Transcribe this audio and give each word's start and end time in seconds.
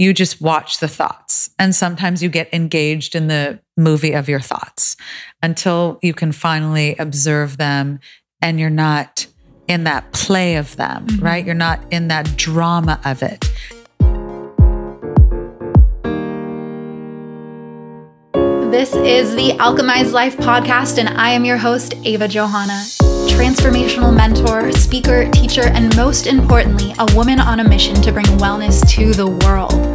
you 0.00 0.14
just 0.14 0.40
watch 0.40 0.78
the 0.78 0.88
thoughts. 0.88 1.50
And 1.58 1.74
sometimes 1.74 2.22
you 2.22 2.30
get 2.30 2.52
engaged 2.54 3.14
in 3.14 3.26
the 3.26 3.60
movie 3.76 4.14
of 4.14 4.30
your 4.30 4.40
thoughts 4.40 4.96
until 5.42 5.98
you 6.00 6.14
can 6.14 6.32
finally 6.32 6.96
observe 6.96 7.58
them 7.58 8.00
and 8.40 8.58
you're 8.58 8.70
not 8.70 9.26
in 9.68 9.84
that 9.84 10.10
play 10.12 10.56
of 10.56 10.74
them, 10.76 11.06
mm-hmm. 11.06 11.22
right? 11.22 11.44
You're 11.44 11.54
not 11.54 11.80
in 11.90 12.08
that 12.08 12.34
drama 12.38 12.98
of 13.04 13.22
it. 13.22 13.40
This 18.70 18.94
is 18.94 19.34
the 19.34 19.54
Alchemized 19.58 20.12
Life 20.12 20.38
podcast, 20.38 20.96
and 20.96 21.10
I 21.10 21.30
am 21.30 21.44
your 21.44 21.58
host, 21.58 21.92
Ava 22.04 22.26
Johanna 22.26 22.84
transformational 23.40 24.14
mentor, 24.14 24.70
speaker, 24.70 25.30
teacher, 25.30 25.62
and 25.64 25.96
most 25.96 26.26
importantly, 26.26 26.92
a 26.98 27.06
woman 27.14 27.40
on 27.40 27.60
a 27.60 27.64
mission 27.66 27.94
to 28.02 28.12
bring 28.12 28.26
wellness 28.36 28.86
to 28.90 29.14
the 29.14 29.26
world. 29.26 29.89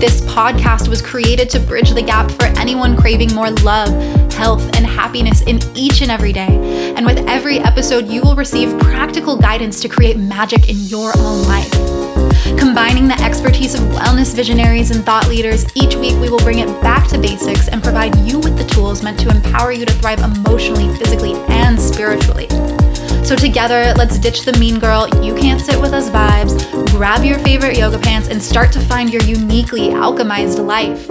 This 0.00 0.22
podcast 0.22 0.88
was 0.88 1.02
created 1.02 1.50
to 1.50 1.60
bridge 1.60 1.90
the 1.90 2.00
gap 2.00 2.30
for 2.30 2.44
anyone 2.58 2.96
craving 2.96 3.34
more 3.34 3.50
love, 3.50 3.90
health, 4.32 4.62
and 4.74 4.86
happiness 4.86 5.42
in 5.42 5.60
each 5.76 6.00
and 6.00 6.10
every 6.10 6.32
day. 6.32 6.94
And 6.96 7.04
with 7.04 7.18
every 7.28 7.58
episode, 7.58 8.08
you 8.08 8.22
will 8.22 8.34
receive 8.34 8.78
practical 8.78 9.36
guidance 9.36 9.78
to 9.82 9.90
create 9.90 10.16
magic 10.16 10.70
in 10.70 10.78
your 10.86 11.12
own 11.18 11.42
life. 11.42 11.70
Combining 12.58 13.08
the 13.08 13.20
expertise 13.22 13.74
of 13.74 13.82
wellness 13.90 14.34
visionaries 14.34 14.90
and 14.90 15.04
thought 15.04 15.28
leaders, 15.28 15.66
each 15.74 15.94
week 15.96 16.18
we 16.18 16.30
will 16.30 16.38
bring 16.38 16.60
it 16.60 16.80
back 16.80 17.06
to 17.08 17.18
basics 17.18 17.68
and 17.68 17.82
provide 17.82 18.16
you 18.20 18.38
with 18.38 18.56
the 18.56 18.64
tools 18.64 19.02
meant 19.02 19.20
to 19.20 19.28
empower 19.28 19.70
you 19.70 19.84
to 19.84 19.92
thrive 19.92 20.20
emotionally, 20.20 20.88
physically, 20.96 21.34
and 21.50 21.78
spiritually. 21.78 22.48
So, 23.30 23.36
together, 23.36 23.94
let's 23.96 24.18
ditch 24.18 24.42
the 24.44 24.52
mean 24.54 24.80
girl, 24.80 25.06
you 25.22 25.36
can't 25.36 25.60
sit 25.60 25.80
with 25.80 25.92
us 25.92 26.10
vibes, 26.10 26.68
grab 26.90 27.22
your 27.22 27.38
favorite 27.38 27.76
yoga 27.76 27.96
pants, 27.96 28.26
and 28.26 28.42
start 28.42 28.72
to 28.72 28.80
find 28.80 29.12
your 29.12 29.22
uniquely 29.22 29.90
alchemized 29.90 30.58
life. 30.66 31.06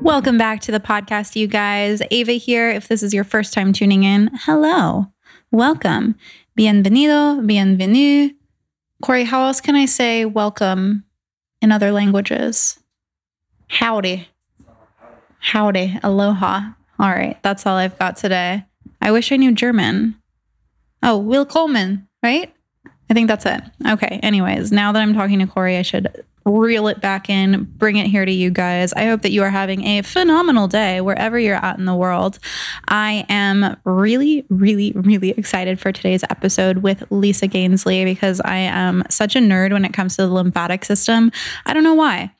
Welcome 0.00 0.38
back 0.38 0.60
to 0.60 0.70
the 0.70 0.78
podcast, 0.78 1.34
you 1.34 1.48
guys. 1.48 2.00
Ava 2.12 2.34
here. 2.34 2.70
If 2.70 2.86
this 2.86 3.02
is 3.02 3.12
your 3.12 3.24
first 3.24 3.52
time 3.52 3.72
tuning 3.72 4.04
in, 4.04 4.30
hello. 4.34 5.06
Welcome. 5.50 6.14
Bienvenido, 6.56 7.44
bienvenue. 7.44 8.30
Corey, 9.02 9.24
how 9.24 9.46
else 9.46 9.60
can 9.60 9.74
I 9.74 9.86
say 9.86 10.26
welcome 10.26 11.02
in 11.60 11.72
other 11.72 11.90
languages? 11.90 12.78
Howdy. 13.66 14.28
Howdy. 15.40 15.98
Aloha. 16.04 16.70
All 17.00 17.10
right. 17.10 17.36
That's 17.42 17.66
all 17.66 17.74
I've 17.74 17.98
got 17.98 18.16
today. 18.16 18.64
I 19.00 19.12
wish 19.12 19.32
I 19.32 19.36
knew 19.36 19.52
German. 19.52 20.16
Oh, 21.02 21.18
Willkommen, 21.18 22.08
right? 22.22 22.52
I 23.10 23.14
think 23.14 23.28
that's 23.28 23.46
it. 23.46 23.62
Okay. 23.88 24.20
Anyways, 24.22 24.70
now 24.70 24.92
that 24.92 25.00
I'm 25.00 25.14
talking 25.14 25.40
to 25.40 25.46
Corey, 25.46 25.76
I 25.76 25.82
should 25.82 26.24
reel 26.44 26.88
it 26.88 27.00
back 27.00 27.28
in, 27.28 27.64
bring 27.76 27.96
it 27.96 28.06
here 28.06 28.24
to 28.24 28.32
you 28.32 28.50
guys. 28.50 28.92
I 28.92 29.06
hope 29.06 29.22
that 29.22 29.30
you 29.30 29.42
are 29.42 29.50
having 29.50 29.84
a 29.84 30.02
phenomenal 30.02 30.68
day 30.68 31.00
wherever 31.00 31.38
you're 31.38 31.56
at 31.56 31.78
in 31.78 31.84
the 31.84 31.94
world. 31.94 32.38
I 32.88 33.26
am 33.28 33.76
really, 33.84 34.46
really, 34.48 34.92
really 34.94 35.30
excited 35.30 35.80
for 35.80 35.92
today's 35.92 36.24
episode 36.24 36.78
with 36.78 37.04
Lisa 37.10 37.46
Gainsley 37.48 38.04
because 38.04 38.40
I 38.44 38.56
am 38.56 39.02
such 39.10 39.36
a 39.36 39.40
nerd 39.40 39.72
when 39.72 39.84
it 39.84 39.92
comes 39.92 40.16
to 40.16 40.22
the 40.22 40.32
lymphatic 40.32 40.84
system. 40.84 41.30
I 41.66 41.72
don't 41.72 41.84
know 41.84 41.94
why. 41.94 42.32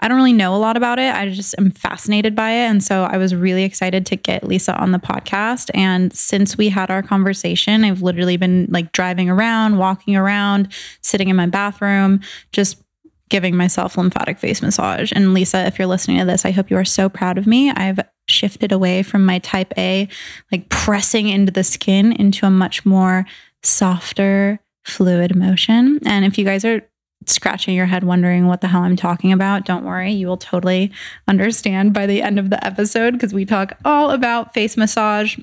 I 0.00 0.08
don't 0.08 0.16
really 0.16 0.32
know 0.32 0.54
a 0.54 0.58
lot 0.58 0.76
about 0.76 0.98
it. 0.98 1.14
I 1.14 1.28
just 1.30 1.54
am 1.58 1.70
fascinated 1.70 2.36
by 2.36 2.50
it. 2.50 2.66
And 2.68 2.82
so 2.82 3.04
I 3.04 3.16
was 3.16 3.34
really 3.34 3.64
excited 3.64 4.06
to 4.06 4.16
get 4.16 4.44
Lisa 4.44 4.76
on 4.76 4.92
the 4.92 4.98
podcast. 4.98 5.70
And 5.74 6.12
since 6.12 6.56
we 6.56 6.68
had 6.68 6.90
our 6.90 7.02
conversation, 7.02 7.84
I've 7.84 8.02
literally 8.02 8.36
been 8.36 8.68
like 8.70 8.92
driving 8.92 9.28
around, 9.28 9.78
walking 9.78 10.16
around, 10.16 10.72
sitting 11.02 11.28
in 11.28 11.36
my 11.36 11.46
bathroom, 11.46 12.20
just 12.52 12.82
giving 13.28 13.56
myself 13.56 13.96
lymphatic 13.96 14.38
face 14.38 14.62
massage. 14.62 15.12
And 15.14 15.34
Lisa, 15.34 15.66
if 15.66 15.78
you're 15.78 15.88
listening 15.88 16.18
to 16.18 16.24
this, 16.24 16.44
I 16.44 16.50
hope 16.50 16.70
you 16.70 16.76
are 16.76 16.84
so 16.84 17.08
proud 17.08 17.36
of 17.36 17.46
me. 17.46 17.70
I've 17.70 18.00
shifted 18.26 18.72
away 18.72 19.02
from 19.02 19.24
my 19.24 19.38
type 19.40 19.72
A, 19.76 20.08
like 20.52 20.68
pressing 20.68 21.28
into 21.28 21.52
the 21.52 21.64
skin 21.64 22.12
into 22.12 22.46
a 22.46 22.50
much 22.50 22.86
more 22.86 23.26
softer, 23.62 24.60
fluid 24.84 25.34
motion. 25.34 26.00
And 26.06 26.24
if 26.24 26.38
you 26.38 26.44
guys 26.44 26.64
are 26.64 26.82
scratching 27.30 27.74
your 27.74 27.86
head 27.86 28.04
wondering 28.04 28.46
what 28.46 28.60
the 28.60 28.68
hell 28.68 28.82
I'm 28.82 28.96
talking 28.96 29.32
about, 29.32 29.64
don't 29.64 29.84
worry. 29.84 30.12
You 30.12 30.26
will 30.26 30.36
totally 30.36 30.92
understand 31.26 31.92
by 31.92 32.06
the 32.06 32.22
end 32.22 32.38
of 32.38 32.50
the 32.50 32.64
episode 32.64 33.12
because 33.12 33.34
we 33.34 33.44
talk 33.44 33.76
all 33.84 34.10
about 34.10 34.54
face 34.54 34.76
massage 34.76 35.38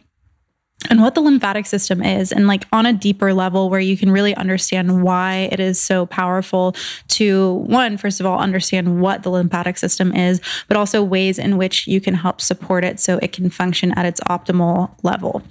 and 0.90 1.01
what 1.01 1.16
the 1.16 1.22
lymphatic 1.22 1.66
system 1.66 2.03
is 2.03 2.31
and 2.31 2.47
like 2.47 2.66
on 2.72 2.85
a 2.85 2.94
deeper 2.94 3.34
level 3.34 3.69
where 3.69 3.79
you 3.79 3.97
can 3.97 4.12
really 4.12 4.35
understand 4.35 5.03
why 5.03 5.50
it 5.51 5.59
is 5.59 5.81
so 5.81 6.06
powerful 6.06 6.75
to 7.07 7.53
one 7.66 7.97
first 7.97 8.19
of 8.19 8.25
all 8.25 8.40
understand 8.40 9.02
what 9.02 9.23
the 9.23 9.29
lymphatic 9.29 9.78
system 9.78 10.13
is 10.13 10.41
but 10.67 10.78
also 10.78 11.02
ways 11.03 11.40
in 11.40 11.57
which 11.57 11.88
you 11.88 12.00
can 12.00 12.13
help 12.13 12.41
support 12.41 12.84
it 12.84 13.00
so 13.00 13.17
it 13.22 13.31
can 13.31 13.50
function 13.50 13.94
at 13.94 14.06
its 14.06 14.19
optimal 14.22 14.91
level 15.02 15.41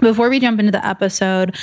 before 0.00 0.28
we 0.28 0.38
jump 0.38 0.60
into 0.60 0.72
the 0.72 0.86
episode 0.86 1.56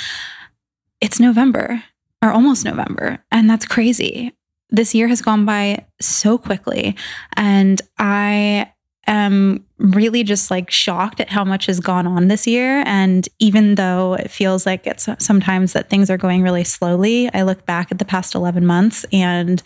it's 1.00 1.20
november 1.20 1.82
or 2.22 2.30
almost 2.30 2.64
November. 2.64 3.22
And 3.30 3.50
that's 3.50 3.66
crazy. 3.66 4.32
This 4.70 4.94
year 4.94 5.08
has 5.08 5.20
gone 5.20 5.44
by 5.44 5.84
so 6.00 6.38
quickly. 6.38 6.96
And 7.36 7.82
I 7.98 8.72
am 9.08 9.66
really 9.78 10.22
just 10.22 10.48
like 10.50 10.70
shocked 10.70 11.18
at 11.20 11.28
how 11.28 11.44
much 11.44 11.66
has 11.66 11.80
gone 11.80 12.06
on 12.06 12.28
this 12.28 12.46
year. 12.46 12.84
And 12.86 13.28
even 13.40 13.74
though 13.74 14.14
it 14.14 14.30
feels 14.30 14.64
like 14.64 14.86
it's 14.86 15.08
sometimes 15.18 15.72
that 15.72 15.90
things 15.90 16.08
are 16.08 16.16
going 16.16 16.42
really 16.42 16.62
slowly, 16.62 17.28
I 17.34 17.42
look 17.42 17.66
back 17.66 17.90
at 17.90 17.98
the 17.98 18.04
past 18.04 18.36
11 18.36 18.64
months 18.64 19.04
and 19.12 19.60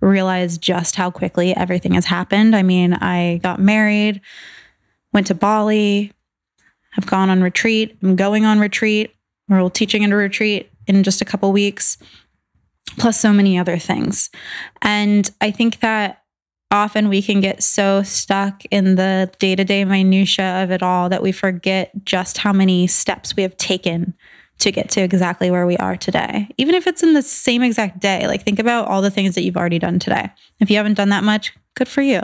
realize 0.00 0.56
just 0.56 0.96
how 0.96 1.10
quickly 1.10 1.54
everything 1.54 1.92
has 1.94 2.06
happened. 2.06 2.56
I 2.56 2.62
mean, 2.62 2.94
I 2.94 3.40
got 3.42 3.60
married, 3.60 4.22
went 5.12 5.26
to 5.26 5.34
Bali, 5.34 6.12
have 6.92 7.06
gone 7.06 7.28
on 7.28 7.42
retreat, 7.42 7.96
I'm 8.02 8.16
going 8.16 8.46
on 8.46 8.58
retreat, 8.58 9.14
we're 9.48 9.60
all 9.60 9.70
teaching 9.70 10.02
in 10.02 10.12
a 10.12 10.16
retreat 10.16 10.70
in 10.88 11.02
just 11.02 11.20
a 11.20 11.24
couple 11.24 11.52
weeks, 11.52 11.98
plus 12.96 13.20
so 13.20 13.32
many 13.32 13.58
other 13.58 13.78
things. 13.78 14.30
And 14.82 15.30
I 15.40 15.50
think 15.50 15.80
that 15.80 16.22
often 16.70 17.08
we 17.08 17.22
can 17.22 17.40
get 17.40 17.62
so 17.62 18.02
stuck 18.02 18.62
in 18.70 18.96
the 18.96 19.30
day 19.38 19.54
to 19.56 19.64
day 19.64 19.84
minutia 19.84 20.62
of 20.62 20.70
it 20.70 20.82
all 20.82 21.08
that 21.08 21.22
we 21.22 21.32
forget 21.32 21.92
just 22.04 22.38
how 22.38 22.52
many 22.52 22.86
steps 22.86 23.36
we 23.36 23.42
have 23.42 23.56
taken 23.56 24.14
to 24.58 24.72
get 24.72 24.90
to 24.90 25.00
exactly 25.00 25.50
where 25.50 25.66
we 25.66 25.76
are 25.76 25.96
today. 25.96 26.48
Even 26.58 26.74
if 26.74 26.86
it's 26.86 27.02
in 27.02 27.14
the 27.14 27.22
same 27.22 27.62
exact 27.62 28.00
day, 28.00 28.26
like 28.26 28.42
think 28.42 28.58
about 28.58 28.88
all 28.88 29.00
the 29.00 29.10
things 29.10 29.34
that 29.34 29.42
you've 29.42 29.56
already 29.56 29.78
done 29.78 29.98
today. 29.98 30.30
If 30.58 30.70
you 30.70 30.76
haven't 30.76 30.94
done 30.94 31.10
that 31.10 31.22
much, 31.22 31.54
good 31.74 31.88
for 31.88 32.02
you. 32.02 32.22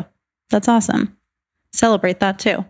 That's 0.51 0.69
awesome. 0.69 1.17
Celebrate 1.73 2.21
that 2.21 2.39
too. 2.39 2.65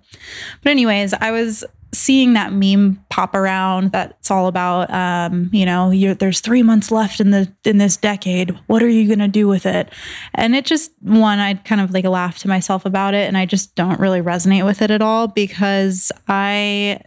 But, 0.62 0.71
anyways, 0.71 1.12
I 1.15 1.31
was 1.31 1.65
seeing 1.94 2.34
that 2.34 2.53
meme 2.53 3.03
pop 3.09 3.34
around 3.34 3.93
that's 3.93 4.31
all 4.31 4.47
about 4.49 4.91
um, 4.91 5.49
you 5.53 5.65
know 5.65 5.93
there's 6.15 6.41
three 6.41 6.62
months 6.62 6.91
left 6.91 7.21
in 7.21 7.31
the 7.31 7.50
in 7.65 7.78
this 7.78 7.97
decade. 7.97 8.50
What 8.66 8.82
are 8.82 8.88
you 8.88 9.06
going 9.06 9.21
to 9.21 9.28
do 9.28 9.49
with 9.49 9.65
it? 9.65 9.88
And 10.34 10.55
it 10.55 10.65
just 10.65 10.91
one 11.00 11.38
i 11.38 11.55
kind 11.55 11.81
of 11.81 11.93
like 11.93 12.05
laugh 12.05 12.38
to 12.38 12.49
myself 12.49 12.84
about 12.84 13.15
it 13.15 13.28
and 13.28 13.37
i 13.37 13.47
just 13.47 13.75
don't 13.75 14.00
really 14.00 14.21
resonate 14.21 14.65
with 14.65 14.82
it 14.82 14.91
at 14.91 15.03
all 15.03 15.28
because 15.28 16.10
i 16.28 16.99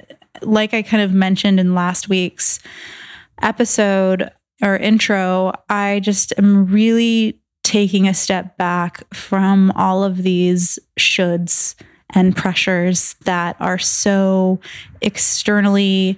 like 0.42 0.74
i 0.74 0.82
kind 0.82 1.04
of 1.04 1.12
mentioned 1.12 1.60
in 1.60 1.76
last 1.76 2.08
week's 2.08 2.60
episode 3.42 4.32
or 4.62 4.78
intro 4.78 5.52
i 5.70 6.00
just 6.02 6.34
am 6.38 6.66
really 6.68 7.42
taking 7.64 8.08
a 8.08 8.14
step 8.14 8.58
back 8.58 9.04
from 9.14 9.72
all 9.72 10.04
of 10.04 10.24
these 10.24 10.80
shoulds 11.00 11.76
and 12.12 12.36
pressures 12.36 13.16
that 13.26 13.56
are 13.60 13.78
so 13.78 14.60
externally 15.02 16.18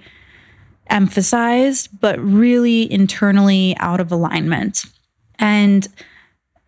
emphasized, 0.88 1.88
but 2.00 2.18
really 2.20 2.90
internally 2.90 3.76
out 3.78 4.00
of 4.00 4.12
alignment. 4.12 4.84
And 5.38 5.88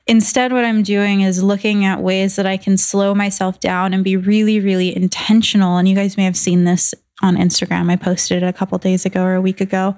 instead, 0.06 0.52
what 0.52 0.64
I'm 0.64 0.82
doing 0.82 1.20
is 1.20 1.42
looking 1.42 1.84
at 1.84 2.02
ways 2.02 2.36
that 2.36 2.46
I 2.46 2.56
can 2.56 2.76
slow 2.76 3.14
myself 3.14 3.60
down 3.60 3.94
and 3.94 4.04
be 4.04 4.16
really, 4.16 4.60
really 4.60 4.94
intentional. 4.94 5.76
And 5.76 5.88
you 5.88 5.94
guys 5.94 6.16
may 6.16 6.24
have 6.24 6.36
seen 6.36 6.64
this 6.64 6.94
on 7.22 7.36
Instagram. 7.36 7.90
I 7.90 7.96
posted 7.96 8.42
it 8.42 8.46
a 8.46 8.52
couple 8.52 8.76
days 8.78 9.06
ago 9.06 9.22
or 9.22 9.34
a 9.34 9.40
week 9.40 9.60
ago. 9.60 9.94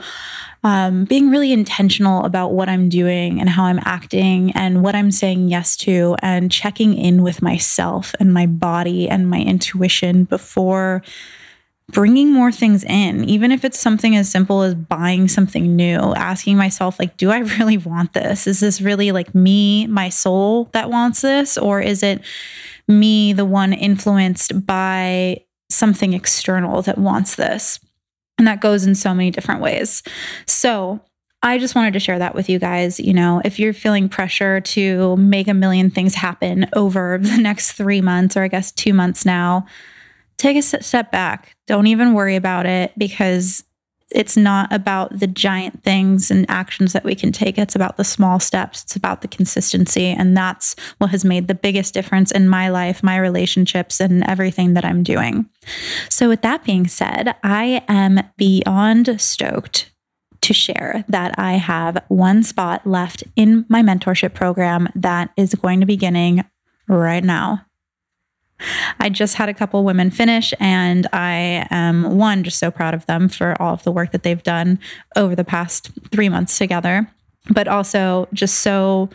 Um, 0.63 1.05
being 1.05 1.31
really 1.31 1.53
intentional 1.53 2.25
about 2.25 2.53
what 2.53 2.69
I'm 2.69 2.89
doing 2.89 3.41
and 3.41 3.49
how 3.49 3.65
I'm 3.65 3.81
acting 3.85 4.53
and 4.53 4.83
what 4.83 4.95
I'm 4.95 5.11
saying 5.11 5.49
yes 5.49 5.77
to, 5.79 6.17
and 6.23 6.51
checking 6.51 6.95
in 6.95 7.23
with 7.23 7.43
myself 7.43 8.15
and 8.21 8.33
my 8.33 8.47
body 8.47 9.09
and 9.09 9.29
my 9.29 9.41
intuition 9.41 10.25
before 10.25 11.03
bringing 11.93 12.33
more 12.33 12.51
things 12.51 12.83
in, 12.85 13.25
even 13.25 13.53
if 13.53 13.65
it's 13.65 13.79
something 13.79 14.17
as 14.17 14.31
simple 14.31 14.63
as 14.63 14.75
buying 14.75 15.29
something 15.29 15.77
new, 15.77 16.15
asking 16.15 16.57
myself, 16.57 16.99
like, 16.99 17.17
do 17.17 17.31
I 17.31 17.39
really 17.59 17.77
want 17.77 18.13
this? 18.13 18.47
Is 18.47 18.61
this 18.61 18.81
really 18.81 19.13
like 19.13 19.35
me, 19.35 19.87
my 19.87 20.09
soul 20.09 20.71
that 20.73 20.91
wants 20.91 21.21
this? 21.21 21.59
Or 21.59 21.81
is 21.81 22.03
it 22.03 22.23
me, 22.89 23.33
the 23.33 23.45
one 23.45 23.73
influenced 23.73 24.67
by 24.67 25.45
something 25.71 26.13
external 26.13 26.83
that 26.83 26.99
wants 26.99 27.37
this. 27.37 27.81
And 28.39 28.47
that 28.47 28.61
goes 28.61 28.85
in 28.85 28.95
so 28.95 29.15
many 29.15 29.31
different 29.31 29.61
ways. 29.61 30.03
So, 30.47 31.01
I 31.43 31.59
just 31.59 31.75
wanted 31.75 31.93
to 31.93 32.01
share 32.01 32.19
that 32.19 32.35
with 32.35 32.49
you 32.49 32.59
guys. 32.59 32.99
You 32.99 33.13
know, 33.13 33.43
if 33.45 33.59
you're 33.59 33.75
feeling 33.75 34.09
pressure 34.09 34.63
to 34.63 35.15
make 35.19 35.47
a 35.47 35.53
million 35.53 35.91
things 35.91 36.15
happen 36.15 36.67
over 36.73 37.19
the 37.23 37.37
next 37.37 37.73
three 37.73 38.01
months, 38.01 38.37
or 38.37 38.43
I 38.43 38.49
guess 38.49 38.73
two 38.73 38.95
months 38.95 39.27
now, 39.27 39.67
take 40.37 40.57
a 40.57 40.63
step 40.63 41.11
back. 41.11 41.57
Don't 41.67 41.87
even 41.87 42.15
worry 42.15 42.37
about 42.37 42.67
it 42.67 42.93
because 42.99 43.65
it's 44.11 44.37
not 44.37 44.73
about 44.73 45.19
the 45.19 45.27
giant 45.27 45.83
things 45.83 46.31
and 46.31 46.47
actions 46.49 46.93
that 46.93 47.05
we 47.05 47.15
can 47.15 47.33
take. 47.33 47.59
It's 47.59 47.75
about 47.75 47.97
the 47.97 48.05
small 48.05 48.39
steps. 48.39 48.85
It's 48.85 48.97
about 48.97 49.23
the 49.23 49.29
consistency. 49.29 50.07
And 50.07 50.37
that's 50.37 50.77
what 50.99 51.11
has 51.11 51.25
made 51.25 51.49
the 51.49 51.55
biggest 51.55 51.95
difference 51.95 52.31
in 52.31 52.49
my 52.49 52.69
life, 52.69 53.03
my 53.03 53.17
relationships, 53.17 54.01
and 54.01 54.23
everything 54.25 54.75
that 54.75 54.85
I'm 54.85 55.03
doing. 55.03 55.49
So, 56.09 56.29
with 56.29 56.43
that 56.43 56.65
being 56.65 56.87
said, 56.87 57.35
I 57.43 57.83
am 57.89 58.21
beyond 58.37 59.21
stoked 59.21 59.91
to 60.43 60.53
share 60.53 61.05
that 61.09 61.35
I 61.39 61.55
have 61.55 62.05
one 62.09 62.43
spot 62.43 62.87
left 62.87 63.25
in 63.35 63.65
my 63.69 63.83
mentorship 63.83 64.35
program 64.35 64.89
that 64.95 65.31
is 65.37 65.55
going 65.55 65.81
to 65.81 65.87
be 65.87 65.95
beginning 65.95 66.45
right 66.87 67.25
now. 67.25 67.65
I 69.01 69.09
just 69.09 69.35
had 69.35 69.49
a 69.49 69.55
couple 69.55 69.85
women 69.85 70.11
finish, 70.11 70.55
and 70.61 71.07
I 71.13 71.67
am 71.71 72.17
one 72.17 72.45
just 72.45 72.59
so 72.59 72.71
proud 72.71 72.95
of 72.95 73.05
them 73.07 73.29
for 73.29 73.61
all 73.61 73.75
of 73.75 73.83
the 73.83 73.93
work 73.93 74.13
that 74.13 74.23
they've 74.23 74.43
done 74.43 74.79
over 75.17 75.35
the 75.35 75.45
past 75.45 75.91
three 76.11 76.29
months 76.29 76.57
together, 76.57 77.09
but 77.51 77.69
also 77.69 78.29
just 78.33 78.61
so 78.61 79.11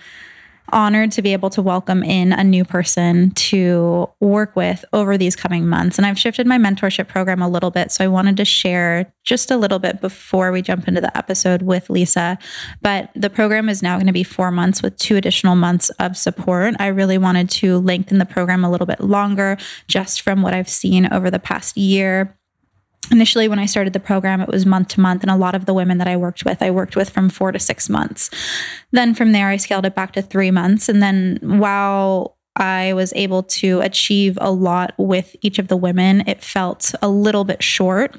honored 0.72 1.12
to 1.14 1.22
be 1.22 1.34
able 1.34 1.50
to 1.52 1.62
welcome 1.62 2.04
in 2.04 2.34
a 2.34 2.44
new 2.44 2.64
person 2.64 3.32
to 3.32 4.10
work 4.20 4.56
with 4.56 4.86
over 4.94 5.18
these 5.18 5.36
coming 5.36 5.68
months. 5.68 5.98
And 5.98 6.06
I've 6.06 6.20
shifted 6.20 6.48
my 6.48 6.58
mentorship 6.58 7.08
program 7.08 7.42
a 7.42 7.50
little 7.50 7.72
bit. 7.72 7.92
So 7.92 8.04
I 8.04 8.08
wanted 8.08 8.38
to 8.38 8.46
share 8.46 9.12
just 9.24 9.52
a 9.52 9.58
little 9.58 9.80
bit 9.80 10.02
before 10.02 10.52
we 10.52 10.62
jump 10.62 10.88
into 10.88 11.02
the 11.02 11.16
episode 11.18 11.62
with 11.62 11.90
Lisa. 11.90 12.38
But 12.82 13.12
the 13.16 13.30
program 13.30 13.70
is 13.70 13.84
now 13.84 13.98
going 13.98 14.08
to 14.08 14.14
be 14.14 14.24
four 14.24 14.52
months 14.52 14.82
with 14.82 14.98
two 14.98 15.18
additional 15.18 15.56
months 15.56 15.90
of 15.92 16.18
support. 16.18 16.76
I 16.80 16.88
really 16.88 17.18
wanted 17.18 17.50
to 17.52 17.80
lengthen 17.80 18.18
the 18.18 18.26
program 18.26 18.64
a 18.64 18.72
little 18.72 18.88
bit 18.88 19.02
longer 19.02 19.58
just 19.88 20.22
from 20.22 20.42
what 20.42 20.54
I've 20.54 20.70
seen 20.70 21.12
over 21.12 21.30
the 21.30 21.40
past 21.40 21.78
year 21.78 22.39
initially 23.12 23.48
when 23.48 23.60
i 23.60 23.66
started 23.66 23.94
the 23.94 24.00
program 24.00 24.42
it 24.42 24.48
was 24.48 24.66
month 24.66 24.90
to 24.90 25.02
month 25.02 25.22
and 25.22 25.32
a 25.32 25.36
lot 25.36 25.56
of 25.56 25.66
the 25.66 25.74
women 25.74 25.98
that 25.98 26.08
i 26.08 26.16
worked 26.16 26.46
with 26.46 26.62
i 26.62 26.70
worked 26.70 26.96
with 26.96 27.10
from 27.10 27.30
four 27.30 27.52
to 27.52 27.60
six 27.60 27.90
months. 27.90 28.30
Then 28.92 29.14
from 29.14 29.32
there 29.32 29.50
i 29.50 29.58
scaled 29.58 29.86
it 29.86 29.96
back 29.96 30.14
to 30.14 30.22
three 30.22 30.52
months 30.52 30.90
and 30.90 31.02
then 31.02 31.40
while 31.42 32.38
i 32.56 32.94
was 32.94 33.14
able 33.16 33.44
to 33.44 33.80
achieve 33.82 34.38
a 34.42 34.52
lot 34.52 34.94
with 34.98 35.36
each 35.42 35.60
of 35.60 35.68
the 35.68 35.78
women 35.78 36.24
it 36.28 36.44
felt 36.44 36.94
a 37.02 37.10
little 37.10 37.44
bit 37.44 37.64
short 37.64 38.16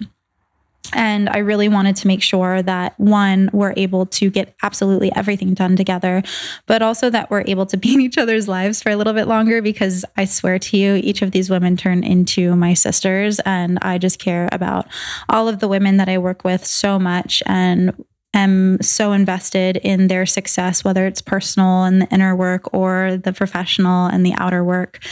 and 0.93 1.29
I 1.29 1.39
really 1.39 1.69
wanted 1.69 1.97
to 1.97 2.07
make 2.07 2.23
sure 2.23 2.63
that 2.63 2.99
one, 2.99 3.51
we're 3.53 3.75
able 3.77 4.07
to 4.07 4.31
get 4.31 4.55
absolutely 4.63 5.15
everything 5.15 5.55
done 5.55 5.77
together, 5.77 6.23
but 6.67 6.83
also 6.83 7.11
that 7.11 7.31
we're 7.31 7.45
able 7.47 7.67
to 7.67 7.77
be 7.77 7.95
in 7.95 8.01
each 8.01 8.19
other's 8.19 8.49
lives 8.49 8.83
for 8.83 8.91
a 8.91 8.97
little 8.97 9.13
bit 9.13 9.29
longer 9.29 9.63
because 9.63 10.05
I 10.17 10.25
swear 10.25 10.59
to 10.59 10.77
you, 10.77 10.97
each 10.97 11.23
of 11.23 11.31
these 11.31 11.51
women 11.51 11.77
turn 11.77 12.03
into 12.03 12.57
my 12.57 12.75
sisters. 12.75 13.41
And 13.41 13.79
I 13.83 13.99
just 13.99 14.19
care 14.19 14.49
about 14.53 14.87
all 15.29 15.49
of 15.49 15.61
the 15.61 15.69
women 15.69 15.97
that 15.99 16.09
I 16.09 16.19
work 16.19 16.45
with 16.45 16.67
so 16.67 16.99
much. 16.99 17.43
And 17.47 17.93
am 18.33 18.81
so 18.81 19.13
invested 19.13 19.77
in 19.79 20.07
their 20.07 20.25
success, 20.25 20.85
whether 20.85 21.07
it's 21.07 21.21
personal 21.21 21.85
and 21.85 22.03
the 22.03 22.09
inner 22.13 22.37
work 22.37 22.73
or 22.73 23.17
the 23.17 23.33
professional 23.33 24.07
and 24.07 24.25
the 24.25 24.35
outer 24.39 24.63
work. 24.63 25.03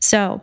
So, 0.00 0.42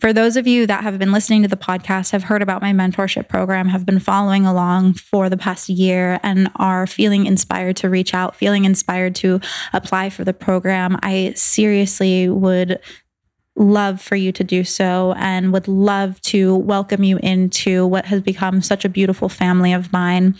for 0.00 0.12
those 0.12 0.36
of 0.36 0.46
you 0.46 0.66
that 0.66 0.82
have 0.82 0.98
been 0.98 1.12
listening 1.12 1.42
to 1.42 1.48
the 1.48 1.56
podcast, 1.56 2.10
have 2.12 2.24
heard 2.24 2.42
about 2.42 2.62
my 2.62 2.72
mentorship 2.72 3.28
program, 3.28 3.68
have 3.68 3.86
been 3.86 4.00
following 4.00 4.46
along 4.46 4.94
for 4.94 5.28
the 5.28 5.36
past 5.36 5.68
year, 5.68 6.20
and 6.22 6.50
are 6.56 6.86
feeling 6.86 7.26
inspired 7.26 7.76
to 7.76 7.88
reach 7.88 8.14
out, 8.14 8.36
feeling 8.36 8.64
inspired 8.64 9.14
to 9.16 9.40
apply 9.72 10.10
for 10.10 10.24
the 10.24 10.34
program, 10.34 10.98
I 11.02 11.32
seriously 11.36 12.28
would 12.28 12.80
love 13.58 14.00
for 14.00 14.16
you 14.16 14.32
to 14.32 14.44
do 14.44 14.64
so 14.64 15.14
and 15.18 15.52
would 15.52 15.68
love 15.68 16.20
to 16.22 16.56
welcome 16.56 17.02
you 17.02 17.18
into 17.18 17.86
what 17.86 18.06
has 18.06 18.22
become 18.22 18.62
such 18.62 18.84
a 18.84 18.88
beautiful 18.88 19.28
family 19.28 19.72
of 19.72 19.92
mine. 19.92 20.36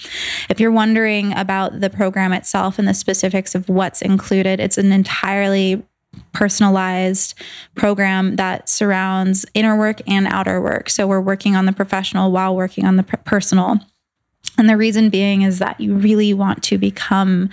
If 0.48 0.60
you're 0.60 0.70
wondering 0.70 1.36
about 1.36 1.80
the 1.80 1.90
program 1.90 2.32
itself 2.32 2.78
and 2.78 2.86
the 2.86 2.94
specifics 2.94 3.54
of 3.54 3.68
what's 3.68 4.02
included, 4.02 4.60
it's 4.60 4.78
an 4.78 4.92
entirely 4.92 5.82
personalized 6.32 7.34
program 7.74 8.36
that 8.36 8.68
surrounds 8.68 9.46
inner 9.54 9.76
work 9.76 10.00
and 10.06 10.26
outer 10.28 10.60
work. 10.60 10.90
So 10.90 11.06
we're 11.06 11.20
working 11.20 11.56
on 11.56 11.66
the 11.66 11.72
professional 11.72 12.30
while 12.30 12.54
working 12.54 12.84
on 12.84 12.96
the 12.96 13.02
personal. 13.02 13.80
And 14.58 14.68
the 14.68 14.76
reason 14.76 15.08
being 15.08 15.42
is 15.42 15.60
that 15.60 15.80
you 15.80 15.94
really 15.94 16.34
want 16.34 16.64
to 16.64 16.78
become 16.78 17.48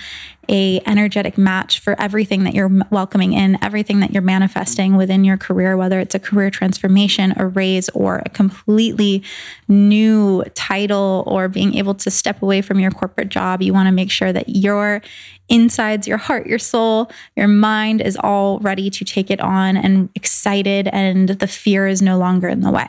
a 0.49 0.81
energetic 0.85 1.37
match 1.37 1.79
for 1.79 1.99
everything 1.99 2.43
that 2.43 2.53
you're 2.53 2.71
welcoming 2.89 3.33
in, 3.33 3.57
everything 3.63 3.99
that 3.99 4.11
you're 4.11 4.21
manifesting 4.21 4.95
within 4.95 5.23
your 5.23 5.37
career, 5.37 5.77
whether 5.77 5.99
it's 5.99 6.15
a 6.15 6.19
career 6.19 6.49
transformation, 6.49 7.33
a 7.37 7.47
raise, 7.47 7.89
or 7.89 8.21
a 8.25 8.29
completely 8.29 9.23
new 9.67 10.43
title, 10.55 11.23
or 11.27 11.47
being 11.47 11.75
able 11.75 11.93
to 11.93 12.11
step 12.11 12.41
away 12.41 12.61
from 12.61 12.79
your 12.79 12.91
corporate 12.91 13.29
job. 13.29 13.61
You 13.61 13.73
want 13.73 13.87
to 13.87 13.91
make 13.91 14.11
sure 14.11 14.33
that 14.33 14.49
your 14.49 15.01
insides, 15.47 16.07
your 16.07 16.17
heart, 16.17 16.47
your 16.47 16.59
soul, 16.59 17.11
your 17.35 17.47
mind 17.47 18.01
is 18.01 18.17
all 18.17 18.59
ready 18.59 18.89
to 18.89 19.05
take 19.05 19.29
it 19.29 19.39
on 19.39 19.77
and 19.77 20.09
excited, 20.15 20.87
and 20.87 21.29
the 21.29 21.47
fear 21.47 21.87
is 21.87 22.01
no 22.01 22.17
longer 22.17 22.47
in 22.47 22.61
the 22.61 22.71
way. 22.71 22.87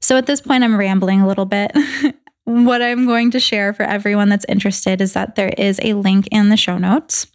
So 0.00 0.16
at 0.16 0.26
this 0.26 0.40
point, 0.40 0.64
I'm 0.64 0.76
rambling 0.76 1.20
a 1.20 1.26
little 1.26 1.44
bit. 1.44 1.72
what 2.50 2.82
I'm 2.82 3.06
going 3.06 3.30
to 3.32 3.40
share 3.40 3.72
for 3.72 3.84
everyone 3.84 4.28
that's 4.28 4.44
interested 4.48 5.00
is 5.00 5.12
that 5.12 5.36
there 5.36 5.52
is 5.56 5.78
a 5.82 5.94
link 5.94 6.26
in 6.30 6.48
the 6.48 6.56
show 6.56 6.78
notes. 6.78 7.26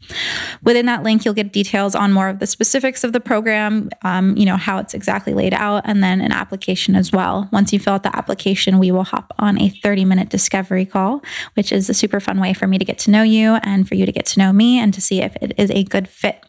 Within 0.63 0.85
that 0.87 1.03
link, 1.03 1.25
you'll 1.25 1.33
get 1.33 1.53
details 1.53 1.95
on 1.95 2.11
more 2.11 2.27
of 2.27 2.39
the 2.39 2.47
specifics 2.47 3.03
of 3.03 3.13
the 3.13 3.19
program, 3.19 3.89
um, 4.03 4.35
you 4.35 4.45
know, 4.45 4.57
how 4.57 4.77
it's 4.77 4.93
exactly 4.93 5.33
laid 5.33 5.53
out, 5.53 5.83
and 5.85 6.03
then 6.03 6.21
an 6.21 6.31
application 6.31 6.95
as 6.95 7.11
well. 7.11 7.49
Once 7.51 7.71
you 7.71 7.79
fill 7.79 7.93
out 7.93 8.03
the 8.03 8.15
application, 8.15 8.77
we 8.79 8.91
will 8.91 9.03
hop 9.03 9.33
on 9.39 9.59
a 9.59 9.69
30 9.69 10.05
minute 10.05 10.29
discovery 10.29 10.85
call, 10.85 11.23
which 11.53 11.71
is 11.71 11.89
a 11.89 11.93
super 11.93 12.19
fun 12.19 12.39
way 12.39 12.53
for 12.53 12.67
me 12.67 12.77
to 12.77 12.85
get 12.85 12.99
to 12.99 13.11
know 13.11 13.23
you 13.23 13.55
and 13.63 13.87
for 13.87 13.95
you 13.95 14.05
to 14.05 14.11
get 14.11 14.25
to 14.25 14.39
know 14.39 14.51
me 14.51 14.79
and 14.79 14.93
to 14.93 15.01
see 15.01 15.21
if 15.21 15.35
it 15.37 15.53
is 15.57 15.71
a 15.71 15.83
good 15.83 16.07
fit. 16.07 16.43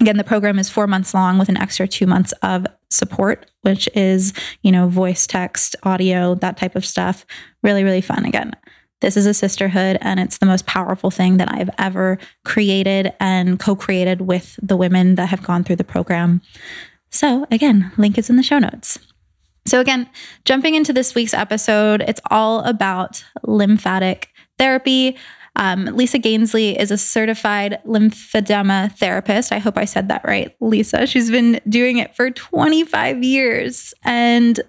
Again, 0.00 0.16
the 0.16 0.24
program 0.24 0.58
is 0.58 0.68
four 0.68 0.86
months 0.86 1.14
long 1.14 1.38
with 1.38 1.48
an 1.48 1.56
extra 1.56 1.86
two 1.86 2.06
months 2.06 2.32
of 2.42 2.66
support, 2.90 3.50
which 3.62 3.88
is, 3.94 4.32
you 4.62 4.72
know, 4.72 4.88
voice, 4.88 5.26
text, 5.26 5.76
audio, 5.84 6.34
that 6.36 6.56
type 6.56 6.76
of 6.76 6.84
stuff. 6.84 7.24
Really, 7.62 7.84
really 7.84 8.00
fun. 8.00 8.24
Again, 8.24 8.52
this 9.00 9.16
is 9.16 9.26
a 9.26 9.34
sisterhood 9.34 9.98
and 10.00 10.18
it's 10.18 10.38
the 10.38 10.46
most 10.46 10.66
powerful 10.66 11.10
thing 11.10 11.36
that 11.36 11.52
I've 11.52 11.70
ever 11.78 12.18
created 12.44 13.12
and 13.20 13.60
co 13.60 13.76
created 13.76 14.22
with 14.22 14.58
the 14.62 14.76
women 14.76 15.14
that 15.16 15.28
have 15.28 15.42
gone 15.42 15.64
through 15.64 15.76
the 15.76 15.84
program. 15.84 16.42
So, 17.10 17.46
again, 17.50 17.92
link 17.96 18.18
is 18.18 18.28
in 18.28 18.36
the 18.36 18.42
show 18.42 18.58
notes. 18.58 18.98
So, 19.66 19.80
again, 19.80 20.08
jumping 20.44 20.74
into 20.74 20.92
this 20.92 21.14
week's 21.14 21.34
episode, 21.34 22.02
it's 22.02 22.20
all 22.30 22.60
about 22.60 23.24
lymphatic 23.42 24.30
therapy. 24.58 25.16
Um, 25.56 25.86
Lisa 25.86 26.18
Gainsley 26.18 26.78
is 26.78 26.90
a 26.90 26.98
certified 26.98 27.80
lymphedema 27.86 28.96
therapist. 28.96 29.52
I 29.52 29.58
hope 29.58 29.76
I 29.76 29.86
said 29.86 30.08
that 30.08 30.24
right, 30.24 30.54
Lisa. 30.60 31.06
She's 31.06 31.30
been 31.30 31.60
doing 31.68 31.98
it 31.98 32.14
for 32.14 32.30
25 32.30 33.24
years 33.24 33.94
and 34.04 34.60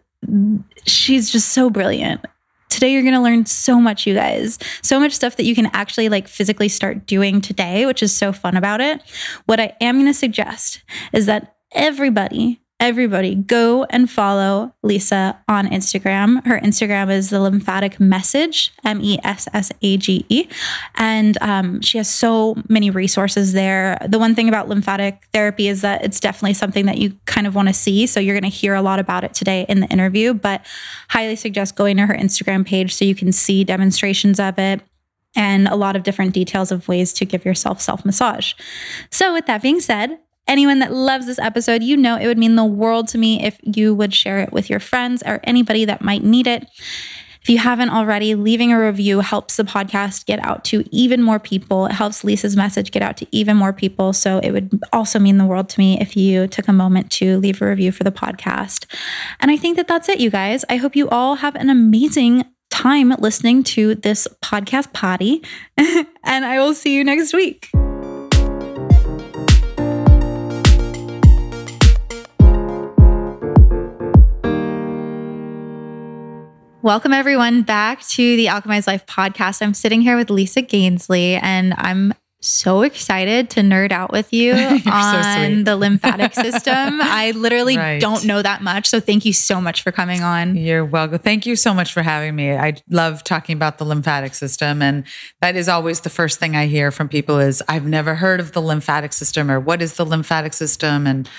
she's 0.85 1.29
just 1.29 1.49
so 1.49 1.69
brilliant. 1.69 2.21
Today 2.69 2.91
you're 2.91 3.01
going 3.01 3.13
to 3.13 3.21
learn 3.21 3.45
so 3.45 3.79
much 3.79 4.05
you 4.07 4.13
guys. 4.13 4.59
So 4.81 4.99
much 4.99 5.13
stuff 5.13 5.35
that 5.37 5.45
you 5.45 5.55
can 5.55 5.67
actually 5.67 6.09
like 6.09 6.27
physically 6.27 6.69
start 6.69 7.05
doing 7.05 7.41
today, 7.41 7.85
which 7.85 8.01
is 8.01 8.15
so 8.15 8.31
fun 8.31 8.55
about 8.55 8.81
it. 8.81 9.01
What 9.45 9.59
I 9.59 9.75
am 9.81 9.95
going 9.95 10.07
to 10.07 10.13
suggest 10.13 10.83
is 11.11 11.25
that 11.25 11.55
everybody 11.73 12.61
everybody 12.79 13.33
go 13.33 13.85
and 13.85 14.09
follow 14.09 14.73
Lisa 14.83 15.39
on 15.47 15.67
Instagram. 15.67 16.45
Her 16.45 16.59
Instagram 16.59 17.11
is 17.11 17.29
the 17.29 17.39
lymphatic 17.39 17.99
message, 17.99 18.71
M 18.83 19.01
E 19.01 19.17
S 19.23 19.47
S 19.53 19.71
A 19.81 19.97
G 19.97 20.25
E. 20.29 20.47
And 20.95 21.37
um, 21.41 21.81
she 21.81 21.97
has 21.97 22.09
so 22.09 22.55
many 22.69 22.89
resources 22.89 23.53
there. 23.53 23.97
The 24.07 24.19
one 24.19 24.35
thing 24.35 24.47
about 24.47 24.69
lymphatic 24.69 25.27
therapy 25.33 25.67
is 25.67 25.81
that 25.81 26.03
it's 26.03 26.19
definitely 26.19 26.53
something 26.53 26.85
that 26.85 26.97
you 26.97 27.17
kind 27.25 27.47
of 27.47 27.55
want 27.55 27.67
to 27.67 27.73
see. 27.73 28.05
So 28.05 28.19
you're 28.19 28.39
going 28.39 28.49
to 28.49 28.55
hear 28.55 28.75
a 28.75 28.81
lot 28.81 28.99
about 28.99 29.23
it 29.23 29.33
today 29.33 29.65
in 29.67 29.79
the 29.79 29.87
interview, 29.87 30.33
but 30.33 30.65
highly 31.09 31.35
suggest 31.35 31.75
going 31.75 31.97
to 31.97 32.05
her 32.05 32.15
Instagram 32.15 32.65
page 32.65 32.93
so 32.93 33.05
you 33.05 33.15
can 33.15 33.31
see 33.31 33.63
demonstrations 33.63 34.39
of 34.39 34.59
it 34.59 34.81
and 35.35 35.67
a 35.67 35.75
lot 35.75 35.95
of 35.95 36.03
different 36.03 36.33
details 36.33 36.71
of 36.71 36.87
ways 36.87 37.13
to 37.13 37.25
give 37.25 37.45
yourself 37.45 37.81
self 37.81 38.05
massage. 38.05 38.53
So, 39.11 39.33
with 39.33 39.45
that 39.47 39.61
being 39.61 39.79
said, 39.79 40.19
anyone 40.47 40.79
that 40.79 40.93
loves 40.93 41.25
this 41.25 41.39
episode, 41.39 41.83
you 41.83 41.97
know 41.97 42.17
it 42.17 42.27
would 42.27 42.37
mean 42.37 42.55
the 42.55 42.65
world 42.65 43.07
to 43.09 43.17
me 43.17 43.43
if 43.43 43.59
you 43.63 43.93
would 43.93 44.13
share 44.13 44.39
it 44.39 44.51
with 44.51 44.69
your 44.69 44.79
friends 44.79 45.23
or 45.25 45.39
anybody 45.43 45.85
that 45.85 46.01
might 46.01 46.23
need 46.23 46.47
it. 46.47 46.67
If 47.47 47.51
you 47.51 47.59
haven't 47.59 47.91
already, 47.91 48.35
leaving 48.35 48.73
a 48.73 48.79
review 48.79 49.21
helps 49.21 49.55
the 49.55 49.63
podcast 49.63 50.25
get 50.25 50.43
out 50.43 50.65
to 50.65 50.83
even 50.91 51.23
more 51.23 51.39
people. 51.39 51.85
It 51.85 51.93
helps 51.93 52.25
Lisa's 52.25 52.57
message 52.57 52.91
get 52.91 53.01
out 53.01 53.15
to 53.17 53.27
even 53.31 53.55
more 53.55 53.71
people. 53.71 54.11
So 54.11 54.39
it 54.39 54.51
would 54.51 54.81
also 54.91 55.17
mean 55.17 55.37
the 55.37 55.45
world 55.45 55.69
to 55.69 55.79
me 55.79 55.97
if 56.01 56.17
you 56.17 56.47
took 56.47 56.67
a 56.67 56.73
moment 56.73 57.09
to 57.11 57.37
leave 57.37 57.61
a 57.61 57.69
review 57.69 57.93
for 57.93 58.03
the 58.03 58.11
podcast. 58.11 58.85
And 59.39 59.49
I 59.49 59.55
think 59.55 59.77
that 59.77 59.87
that's 59.87 60.09
it, 60.09 60.19
you 60.19 60.29
guys. 60.29 60.65
I 60.67 60.75
hope 60.75 60.93
you 60.93 61.07
all 61.07 61.35
have 61.35 61.55
an 61.55 61.69
amazing 61.69 62.43
time 62.69 63.11
listening 63.17 63.63
to 63.63 63.95
this 63.95 64.27
podcast 64.43 64.91
potty. 64.91 65.41
and 65.77 66.43
I 66.43 66.59
will 66.59 66.73
see 66.73 66.95
you 66.95 67.05
next 67.05 67.31
week. 67.33 67.69
Welcome, 76.87 77.11
everyone, 77.11 77.63
back 77.63 77.99
to 78.11 78.37
the 78.37 78.45
Alchemized 78.45 78.87
Life 78.87 79.05
podcast. 79.05 79.61
I'm 79.61 79.73
sitting 79.73 79.99
here 79.99 80.15
with 80.15 80.29
Lisa 80.29 80.61
Gainsley, 80.61 81.37
and 81.43 81.73
I'm 81.75 82.13
so 82.39 82.81
excited 82.81 83.49
to 83.49 83.59
nerd 83.59 83.91
out 83.91 84.13
with 84.13 84.31
you 84.31 84.53
on 84.85 85.57
so 85.57 85.63
the 85.63 85.75
lymphatic 85.75 86.33
system. 86.33 86.71
I 87.01 87.31
literally 87.31 87.75
Right. 87.75 87.99
don't 87.99 88.23
know 88.23 88.41
that 88.41 88.63
much. 88.63 88.87
So, 88.87 89.01
thank 89.01 89.25
you 89.25 89.33
so 89.33 89.59
much 89.59 89.83
for 89.83 89.91
coming 89.91 90.23
on. 90.23 90.55
You're 90.55 90.85
welcome. 90.85 91.19
Thank 91.19 91.45
you 91.45 91.57
so 91.57 91.73
much 91.73 91.91
for 91.91 92.03
having 92.03 92.37
me. 92.37 92.53
I 92.53 92.75
love 92.89 93.21
talking 93.25 93.57
about 93.57 93.79
the 93.79 93.83
lymphatic 93.83 94.33
system. 94.33 94.81
And 94.81 95.03
that 95.41 95.57
is 95.57 95.67
always 95.67 95.99
the 95.99 96.09
first 96.09 96.39
thing 96.39 96.55
I 96.55 96.67
hear 96.67 96.91
from 96.91 97.09
people 97.09 97.37
is 97.37 97.61
I've 97.67 97.85
never 97.85 98.15
heard 98.15 98.39
of 98.39 98.53
the 98.53 98.61
lymphatic 98.61 99.11
system 99.11 99.51
or 99.51 99.59
what 99.59 99.81
is 99.81 99.95
the 99.95 100.05
lymphatic 100.05 100.53
system 100.53 101.05
and 101.05 101.29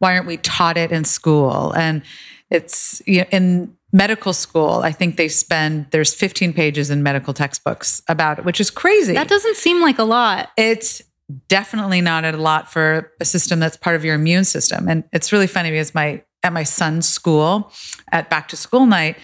why 0.00 0.16
aren't 0.16 0.26
we 0.26 0.38
taught 0.38 0.76
it 0.76 0.90
in 0.90 1.04
school? 1.04 1.72
And 1.76 2.02
it's 2.50 3.00
you 3.06 3.20
know, 3.20 3.26
in 3.30 3.77
medical 3.92 4.32
school, 4.32 4.80
I 4.84 4.92
think 4.92 5.16
they 5.16 5.28
spend 5.28 5.86
there's 5.90 6.12
15 6.12 6.52
pages 6.52 6.90
in 6.90 7.02
medical 7.02 7.32
textbooks 7.32 8.02
about 8.08 8.38
it, 8.38 8.44
which 8.44 8.60
is 8.60 8.70
crazy. 8.70 9.14
That 9.14 9.28
doesn't 9.28 9.56
seem 9.56 9.80
like 9.80 9.98
a 9.98 10.04
lot. 10.04 10.50
it's 10.56 11.02
definitely 11.48 12.00
not 12.00 12.24
a 12.24 12.32
lot 12.32 12.72
for 12.72 13.12
a 13.20 13.24
system 13.24 13.60
that's 13.60 13.76
part 13.76 13.94
of 13.96 14.04
your 14.04 14.14
immune 14.14 14.44
system. 14.44 14.88
And 14.88 15.04
it's 15.12 15.30
really 15.30 15.46
funny 15.46 15.70
because 15.70 15.94
my 15.94 16.22
at 16.42 16.52
my 16.52 16.62
son's 16.62 17.08
school 17.08 17.72
at 18.12 18.30
back 18.30 18.48
to 18.48 18.56
school 18.56 18.86
night, 18.86 19.16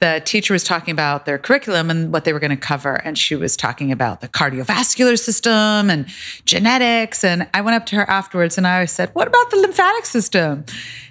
the 0.00 0.22
teacher 0.24 0.54
was 0.54 0.64
talking 0.64 0.92
about 0.92 1.26
their 1.26 1.38
curriculum 1.38 1.90
and 1.90 2.10
what 2.10 2.24
they 2.24 2.32
were 2.32 2.38
going 2.38 2.50
to 2.50 2.56
cover. 2.56 2.94
And 2.94 3.18
she 3.18 3.36
was 3.36 3.54
talking 3.54 3.92
about 3.92 4.22
the 4.22 4.28
cardiovascular 4.28 5.18
system 5.18 5.90
and 5.90 6.06
genetics. 6.46 7.22
And 7.22 7.46
I 7.52 7.60
went 7.60 7.76
up 7.76 7.84
to 7.86 7.96
her 7.96 8.08
afterwards 8.08 8.56
and 8.56 8.66
I 8.66 8.86
said, 8.86 9.10
What 9.12 9.28
about 9.28 9.50
the 9.50 9.58
lymphatic 9.58 10.06
system? 10.06 10.64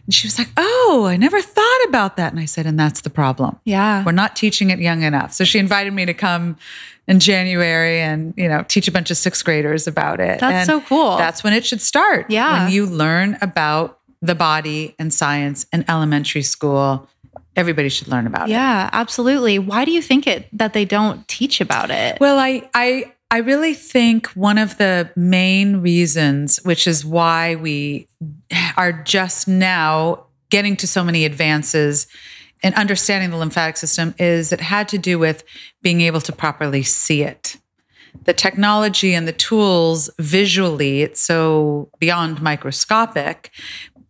And 0.05 0.13
she 0.13 0.25
was 0.25 0.39
like, 0.39 0.49
Oh, 0.57 1.05
I 1.07 1.17
never 1.17 1.39
thought 1.39 1.85
about 1.87 2.17
that. 2.17 2.31
And 2.33 2.39
I 2.39 2.45
said, 2.45 2.65
And 2.65 2.79
that's 2.79 3.01
the 3.01 3.11
problem. 3.11 3.59
Yeah. 3.63 4.03
We're 4.03 4.11
not 4.11 4.35
teaching 4.35 4.71
it 4.71 4.79
young 4.79 5.03
enough. 5.03 5.33
So 5.33 5.43
she 5.43 5.59
invited 5.59 5.93
me 5.93 6.07
to 6.07 6.13
come 6.15 6.57
in 7.07 7.19
January 7.19 8.01
and, 8.01 8.33
you 8.37 8.47
know, 8.47 8.65
teach 8.67 8.87
a 8.87 8.91
bunch 8.91 9.11
of 9.11 9.17
sixth 9.17 9.45
graders 9.45 9.85
about 9.87 10.19
it. 10.19 10.39
That's 10.39 10.43
And 10.43 10.67
so 10.67 10.81
cool. 10.81 11.15
That's 11.17 11.43
when 11.43 11.53
it 11.53 11.63
should 11.63 11.81
start. 11.81 12.29
Yeah. 12.29 12.63
When 12.63 12.71
you 12.73 12.87
learn 12.87 13.37
about 13.41 13.99
the 14.21 14.35
body 14.35 14.95
and 14.99 15.13
science 15.13 15.65
in 15.71 15.85
elementary 15.87 16.41
school, 16.41 17.07
everybody 17.59 17.89
should 17.89 18.07
learn 18.07 18.25
about 18.25 18.49
it. 18.49 18.53
Yeah, 18.53 18.89
absolutely. 18.91 19.59
Why 19.59 19.85
do 19.85 19.91
you 19.91 20.01
think 20.01 20.25
it 20.25 20.47
that 20.53 20.73
they 20.73 20.85
don't 20.85 21.27
teach 21.27 21.61
about 21.61 21.91
it? 21.91 22.19
Well, 22.19 22.39
I 22.39 22.69
I 22.73 23.13
I 23.31 23.39
really 23.39 23.75
think 23.75 24.27
one 24.29 24.57
of 24.57 24.77
the 24.77 25.11
main 25.15 25.77
reasons, 25.77 26.57
which 26.63 26.87
is 26.87 27.05
why 27.05 27.55
we 27.55 28.07
are 28.75 28.91
just 28.91 29.47
now 29.47 30.25
getting 30.49 30.75
to 30.77 30.87
so 30.87 31.03
many 31.03 31.25
advances 31.25 32.07
in 32.63 32.73
understanding 32.73 33.29
the 33.29 33.37
lymphatic 33.37 33.77
system, 33.77 34.15
is 34.17 34.51
it 34.51 34.59
had 34.59 34.87
to 34.89 34.97
do 34.97 35.19
with 35.19 35.43
being 35.81 36.01
able 36.01 36.21
to 36.21 36.31
properly 36.31 36.81
see 36.81 37.21
it. 37.21 37.57
The 38.25 38.33
technology 38.33 39.13
and 39.13 39.27
the 39.27 39.33
tools 39.33 40.09
visually, 40.17 41.03
it's 41.03 41.21
so 41.21 41.89
beyond 41.99 42.41
microscopic. 42.41 43.51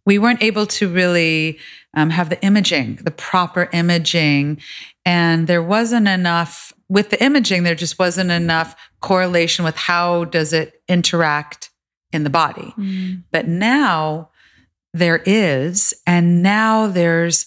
We 0.05 0.17
weren't 0.17 0.41
able 0.41 0.65
to 0.65 0.87
really 0.87 1.59
um, 1.95 2.09
have 2.11 2.29
the 2.29 2.43
imaging, 2.43 2.95
the 2.97 3.11
proper 3.11 3.69
imaging. 3.73 4.61
And 5.05 5.47
there 5.47 5.63
wasn't 5.63 6.07
enough 6.07 6.73
with 6.89 7.11
the 7.11 7.23
imaging, 7.23 7.63
there 7.63 7.75
just 7.75 7.99
wasn't 7.99 8.31
enough 8.31 8.75
correlation 8.99 9.63
with 9.63 9.75
how 9.75 10.25
does 10.25 10.53
it 10.53 10.81
interact 10.87 11.69
in 12.11 12.23
the 12.23 12.29
body. 12.31 12.73
Mm. 12.77 13.23
But 13.31 13.47
now 13.47 14.31
there 14.93 15.21
is, 15.25 15.93
and 16.07 16.41
now 16.41 16.87
there's, 16.87 17.45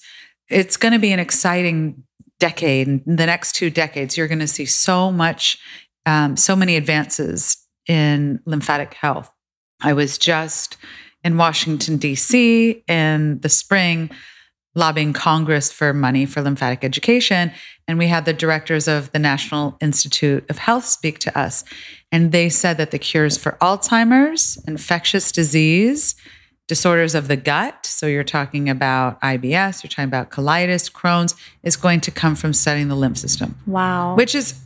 it's 0.49 0.77
going 0.77 0.93
to 0.93 1.01
be 1.01 1.11
an 1.13 1.19
exciting 1.19 2.05
decade. 2.39 2.87
In 2.87 3.03
the 3.05 3.27
next 3.27 3.55
two 3.57 3.69
decades, 3.69 4.17
you're 4.17 4.29
going 4.29 4.39
to 4.39 4.47
see 4.47 4.65
so 4.65 5.11
much, 5.11 5.59
um, 6.07 6.37
so 6.37 6.55
many 6.55 6.77
advances 6.77 7.57
in 7.89 8.41
lymphatic 8.47 8.95
health. 8.95 9.33
I 9.81 9.93
was 9.93 10.19
just 10.19 10.77
in 11.25 11.37
Washington, 11.37 11.97
D.C. 11.97 12.85
in 12.87 13.41
the 13.41 13.49
spring 13.49 14.11
lobbying 14.75 15.13
Congress 15.13 15.71
for 15.71 15.93
money 15.93 16.25
for 16.27 16.41
lymphatic 16.43 16.83
education. 16.85 17.53
And 17.87 17.99
we 17.99 18.07
had 18.07 18.25
the 18.25 18.33
directors 18.33 18.89
of 18.89 19.13
the 19.13 19.19
National 19.19 19.77
Institute 19.81 20.45
of 20.49 20.59
Health 20.59 20.87
speak 20.87 21.19
to 21.21 21.39
us. 21.39 21.65
And 22.11 22.33
they 22.33 22.49
said 22.49 22.77
that 22.79 22.91
the 22.91 22.99
cures 22.99 23.37
for 23.37 23.53
Alzheimer's, 23.61 24.63
infectious 24.67 25.31
disease, 25.33 26.15
disorders 26.69 27.15
of 27.15 27.29
the 27.29 27.37
gut, 27.37 27.85
so 27.85 28.07
you're 28.07 28.25
talking 28.25 28.71
about 28.71 29.21
IBS, 29.21 29.83
you're 29.83 29.91
talking 29.91 30.05
about 30.05 30.31
colitis, 30.31 30.91
Crohn's, 30.91 31.35
is 31.63 31.77
going 31.77 32.01
to 32.03 32.11
come 32.11 32.35
from 32.35 32.53
studying 32.55 32.89
the 32.89 32.95
lymph 32.95 33.19
system, 33.19 33.57
Wow. 33.67 34.15
which 34.15 34.35
is 34.35 34.59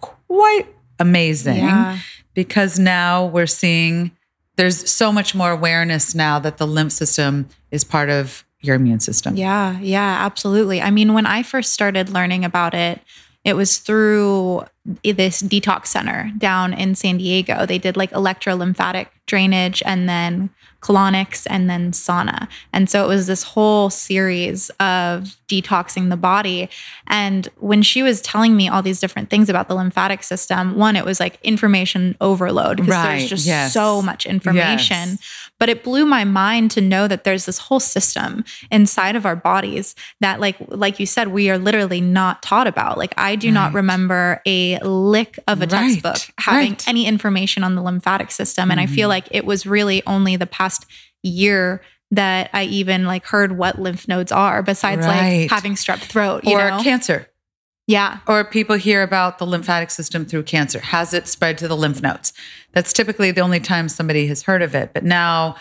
quite 0.00 0.66
amazing 0.98 1.56
yeah. 1.58 1.98
because 2.34 2.78
now 2.78 3.24
we're 3.24 3.46
seeing 3.46 4.10
there's 4.56 4.90
so 4.90 5.12
much 5.12 5.34
more 5.36 5.52
awareness 5.52 6.14
now 6.14 6.40
that 6.40 6.58
the 6.58 6.66
lymph 6.66 6.90
system 6.92 7.48
is 7.70 7.84
part 7.84 8.10
of 8.10 8.44
your 8.60 8.76
immune 8.76 9.00
system. 9.00 9.36
Yeah, 9.36 9.78
yeah, 9.80 10.18
absolutely. 10.20 10.80
I 10.80 10.90
mean, 10.90 11.14
when 11.14 11.26
I 11.26 11.42
first 11.42 11.72
started 11.72 12.10
learning 12.10 12.44
about 12.44 12.74
it, 12.74 13.00
it 13.44 13.54
was 13.54 13.78
through 13.78 14.64
this 15.02 15.42
detox 15.42 15.86
center 15.86 16.30
down 16.38 16.72
in 16.74 16.94
San 16.94 17.18
Diego. 17.18 17.66
They 17.66 17.78
did 17.78 17.96
like 17.96 18.10
electrolymphatic 18.10 19.06
drainage 19.26 19.82
and 19.86 20.08
then 20.08 20.50
colonics 20.80 21.46
and 21.50 21.68
then 21.68 21.90
sauna. 21.90 22.48
And 22.72 22.88
so 22.88 23.04
it 23.04 23.08
was 23.08 23.26
this 23.26 23.42
whole 23.42 23.90
series 23.90 24.70
of 24.80 25.36
detoxing 25.48 26.08
the 26.08 26.16
body. 26.16 26.68
And 27.06 27.48
when 27.58 27.82
she 27.82 28.02
was 28.02 28.20
telling 28.20 28.56
me 28.56 28.68
all 28.68 28.82
these 28.82 29.00
different 29.00 29.28
things 29.28 29.48
about 29.48 29.68
the 29.68 29.74
lymphatic 29.74 30.22
system, 30.22 30.76
one, 30.76 30.94
it 30.94 31.04
was 31.04 31.18
like 31.18 31.38
information 31.42 32.16
overload 32.20 32.76
because 32.76 32.90
Right, 32.90 33.18
there's 33.18 33.30
just 33.30 33.46
yes. 33.46 33.72
so 33.72 34.00
much 34.02 34.24
information. 34.24 35.08
Yes. 35.10 35.47
But 35.58 35.68
it 35.68 35.82
blew 35.82 36.06
my 36.06 36.24
mind 36.24 36.70
to 36.72 36.80
know 36.80 37.08
that 37.08 37.24
there's 37.24 37.46
this 37.46 37.58
whole 37.58 37.80
system 37.80 38.44
inside 38.70 39.16
of 39.16 39.26
our 39.26 39.34
bodies 39.36 39.94
that 40.20 40.38
like 40.40 40.56
like 40.68 41.00
you 41.00 41.06
said 41.06 41.28
we 41.28 41.50
are 41.50 41.58
literally 41.58 42.00
not 42.00 42.42
taught 42.42 42.66
about. 42.66 42.96
Like 42.96 43.12
I 43.16 43.34
do 43.36 43.50
not 43.50 43.72
remember 43.74 44.40
a 44.46 44.78
lick 44.80 45.38
of 45.48 45.58
a 45.58 45.66
Right, 45.66 45.70
textbook 45.70 46.34
having 46.38 46.70
right. 46.72 46.88
any 46.88 47.06
information 47.06 47.64
on 47.64 47.74
the 47.74 47.82
lymphatic 47.82 48.30
system 48.30 48.70
and 48.70 48.78
I 48.80 48.86
feel 48.86 49.06
Mhm. 49.08 49.10
like 49.16 49.28
it 49.32 49.44
was 49.44 49.66
really 49.66 50.02
only 50.06 50.36
the 50.36 50.46
past 50.46 50.86
year 51.22 51.82
that 52.10 52.48
I 52.54 52.64
even 52.64 53.04
like 53.04 53.26
heard 53.26 53.58
what 53.58 53.80
lymph 53.80 54.08
nodes 54.08 54.32
are 54.32 54.62
besides 54.62 55.06
Right. 55.06 55.42
like 55.42 55.50
having 55.50 55.74
strep 55.74 55.98
throat, 55.98 56.44
you 56.44 56.52
Or 56.56 56.70
know. 56.70 56.82
cancer. 56.82 57.28
Yeah. 57.88 58.18
Or 58.28 58.44
people 58.44 58.76
hear 58.76 59.02
about 59.02 59.38
the 59.38 59.46
lymphatic 59.46 59.90
system 59.90 60.26
through 60.26 60.42
cancer. 60.44 60.78
Has 60.78 61.14
it 61.14 61.26
spread 61.26 61.56
to 61.58 61.66
the 61.66 61.76
lymph 61.76 62.02
nodes? 62.02 62.34
That's 62.72 62.92
typically 62.92 63.30
the 63.30 63.40
only 63.40 63.60
time 63.60 63.88
somebody 63.88 64.26
has 64.26 64.42
heard 64.42 64.60
of 64.60 64.74
it. 64.74 64.92
But 64.92 65.04
now 65.04 65.56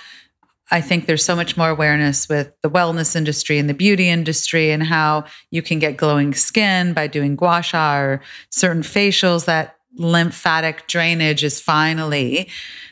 I 0.69 0.81
think 0.81 1.05
there's 1.05 1.23
so 1.23 1.37
much 1.37 1.55
more 1.55 1.69
awareness 1.69 2.27
with 2.27 2.51
the 2.61 2.69
wellness 2.69 3.15
industry 3.15 3.57
and 3.57 3.69
the 3.69 3.73
beauty 3.73 4.09
industry 4.09 4.71
and 4.71 4.83
how 4.83 5.23
you 5.51 5.61
can 5.61 5.79
get 5.79 5.95
glowing 5.95 6.33
skin 6.33 6.93
by 6.93 7.07
doing 7.07 7.37
gua 7.37 7.61
sha 7.63 7.95
or 7.97 8.21
certain 8.51 8.83
facials 8.83 9.45
that 9.45 9.77
lymphatic 9.95 10.85
drainage 10.87 11.43
is 11.43 11.61
finally 11.61 12.49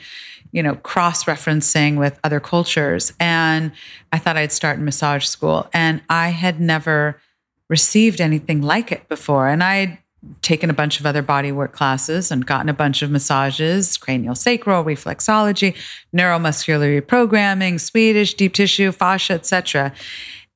you 0.52 0.62
know, 0.62 0.74
cross 0.76 1.24
referencing 1.24 1.98
with 1.98 2.18
other 2.24 2.40
cultures. 2.40 3.12
And 3.20 3.72
I 4.12 4.18
thought 4.18 4.36
I'd 4.36 4.52
start 4.52 4.78
massage 4.78 5.26
school. 5.26 5.68
And 5.72 6.02
I 6.08 6.30
had 6.30 6.60
never 6.60 7.20
received 7.68 8.20
anything 8.20 8.62
like 8.62 8.90
it 8.90 9.08
before. 9.08 9.48
And 9.48 9.62
I'd 9.62 9.98
taken 10.42 10.68
a 10.68 10.74
bunch 10.74 10.98
of 10.98 11.06
other 11.06 11.22
bodywork 11.22 11.72
classes 11.72 12.30
and 12.30 12.44
gotten 12.44 12.68
a 12.68 12.74
bunch 12.74 13.02
of 13.02 13.10
massages, 13.10 13.96
cranial 13.96 14.34
sacral, 14.34 14.84
reflexology, 14.84 15.76
neuromuscular 16.14 17.00
reprogramming, 17.00 17.80
Swedish, 17.80 18.34
deep 18.34 18.54
tissue, 18.54 18.90
fascia, 18.90 19.34
etc. 19.34 19.92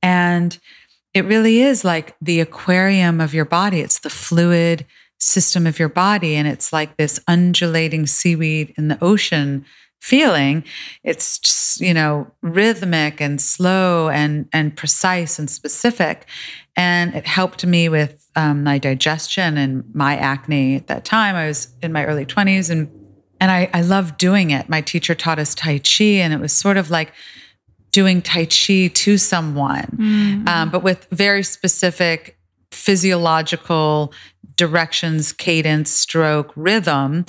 And 0.02 0.58
it 1.14 1.24
really 1.26 1.60
is 1.60 1.84
like 1.84 2.16
the 2.20 2.40
aquarium 2.40 3.20
of 3.20 3.34
your 3.34 3.44
body. 3.44 3.80
It's 3.80 4.00
the 4.00 4.10
fluid 4.10 4.86
system 5.18 5.66
of 5.66 5.78
your 5.78 5.88
body. 5.88 6.34
And 6.34 6.48
it's 6.48 6.72
like 6.72 6.96
this 6.96 7.20
undulating 7.28 8.06
seaweed 8.06 8.74
in 8.76 8.88
the 8.88 9.02
ocean 9.02 9.64
feeling. 10.02 10.64
It's 11.04 11.38
just, 11.38 11.80
you 11.80 11.94
know, 11.94 12.28
rhythmic 12.42 13.20
and 13.20 13.40
slow 13.40 14.08
and 14.08 14.48
and 14.52 14.76
precise 14.76 15.38
and 15.38 15.48
specific. 15.48 16.26
And 16.74 17.14
it 17.14 17.24
helped 17.24 17.64
me 17.64 17.88
with 17.88 18.28
um, 18.34 18.64
my 18.64 18.78
digestion 18.78 19.56
and 19.56 19.84
my 19.94 20.16
acne 20.16 20.74
at 20.74 20.88
that 20.88 21.04
time. 21.04 21.36
I 21.36 21.46
was 21.46 21.68
in 21.82 21.92
my 21.92 22.04
early 22.04 22.26
20s 22.26 22.68
and 22.68 22.90
and 23.40 23.50
I, 23.50 23.70
I 23.72 23.82
loved 23.82 24.18
doing 24.18 24.50
it. 24.50 24.68
My 24.68 24.80
teacher 24.80 25.14
taught 25.14 25.38
us 25.38 25.54
Tai 25.54 25.78
Chi, 25.78 26.04
and 26.04 26.32
it 26.32 26.40
was 26.40 26.52
sort 26.52 26.76
of 26.76 26.90
like 26.90 27.12
doing 27.92 28.22
Tai 28.22 28.46
Chi 28.46 28.88
to 28.88 29.18
someone, 29.18 29.96
mm. 29.98 30.48
um, 30.48 30.70
but 30.70 30.82
with 30.82 31.06
very 31.10 31.42
specific 31.42 32.38
physiological 32.70 34.12
directions, 34.56 35.32
cadence, 35.32 35.90
stroke, 35.90 36.52
rhythm 36.56 37.24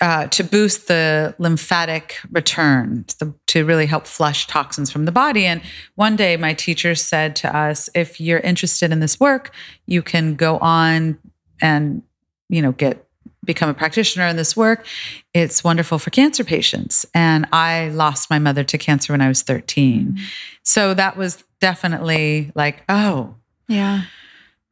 uh, 0.00 0.26
to 0.26 0.42
boost 0.42 0.88
the 0.88 1.34
lymphatic 1.38 2.16
return, 2.30 3.04
to, 3.18 3.34
to 3.46 3.64
really 3.64 3.86
help 3.86 4.06
flush 4.06 4.46
toxins 4.46 4.90
from 4.90 5.04
the 5.04 5.12
body. 5.12 5.46
And 5.46 5.62
one 5.94 6.16
day, 6.16 6.36
my 6.36 6.52
teacher 6.52 6.94
said 6.94 7.36
to 7.36 7.56
us, 7.56 7.88
if 7.94 8.20
you're 8.20 8.40
interested 8.40 8.92
in 8.92 9.00
this 9.00 9.20
work, 9.20 9.52
you 9.86 10.02
can 10.02 10.34
go 10.34 10.58
on 10.58 11.18
and, 11.60 12.02
you 12.48 12.60
know, 12.60 12.72
get 12.72 13.04
become 13.44 13.68
a 13.68 13.74
practitioner 13.74 14.26
in 14.26 14.36
this 14.36 14.56
work. 14.56 14.86
It's 15.34 15.62
wonderful 15.62 15.98
for 15.98 16.10
cancer 16.10 16.44
patients. 16.44 17.04
And 17.14 17.46
I 17.52 17.88
lost 17.88 18.30
my 18.30 18.38
mother 18.38 18.64
to 18.64 18.78
cancer 18.78 19.12
when 19.12 19.20
I 19.20 19.28
was 19.28 19.42
13. 19.42 20.06
Mm-hmm. 20.06 20.24
So 20.62 20.94
that 20.94 21.16
was 21.16 21.44
definitely 21.60 22.52
like, 22.54 22.82
oh, 22.88 23.34
yeah. 23.68 24.04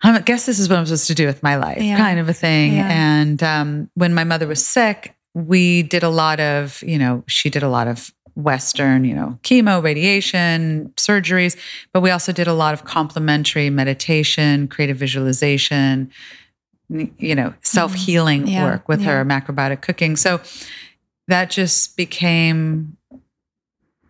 I 0.03 0.19
guess 0.21 0.47
this 0.47 0.59
is 0.59 0.69
what 0.69 0.79
I'm 0.79 0.87
supposed 0.87 1.07
to 1.07 1.15
do 1.15 1.27
with 1.27 1.43
my 1.43 1.57
life, 1.57 1.81
yeah. 1.81 1.97
kind 1.97 2.19
of 2.19 2.29
a 2.29 2.33
thing. 2.33 2.75
Yeah. 2.75 2.89
And 2.91 3.43
um, 3.43 3.91
when 3.95 4.15
my 4.15 4.25
mother 4.25 4.47
was 4.47 4.65
sick, 4.65 5.15
we 5.35 5.83
did 5.83 6.03
a 6.03 6.09
lot 6.09 6.41
of, 6.41 6.83
you 6.83 6.99
know, 6.99 7.25
she 7.27 7.51
did 7.51 7.63
a 7.63 7.69
lot 7.69 7.89
of 7.89 8.13
Western, 8.35 9.05
you 9.05 9.15
know, 9.15 9.39
chemo, 9.43 9.83
radiation, 9.83 10.93
surgeries, 10.97 11.57
but 11.93 12.01
we 12.01 12.11
also 12.11 12.33
did 12.33 12.49
a 12.49 12.53
lot 12.53 12.75
of 12.75 12.85
complementary 12.85 13.71
meditation, 13.71 14.69
creative 14.69 14.97
visualization, 14.97 16.11
you 16.89 17.35
know, 17.35 17.55
self 17.63 17.95
healing 17.95 18.47
yeah. 18.47 18.65
work 18.65 18.89
with 18.89 19.03
her 19.03 19.25
macrobiotic 19.25 19.83
cooking. 19.83 20.17
So 20.17 20.41
that 21.29 21.51
just 21.51 21.97
became 21.97 22.97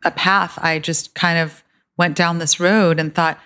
a 0.04 0.11
path. 0.11 0.58
I 0.62 0.78
just 0.78 1.14
kind 1.14 1.38
of 1.38 1.62
went 1.96 2.16
down 2.16 2.38
this 2.38 2.58
road 2.58 2.99
and 2.99 3.14
thought, 3.14 3.38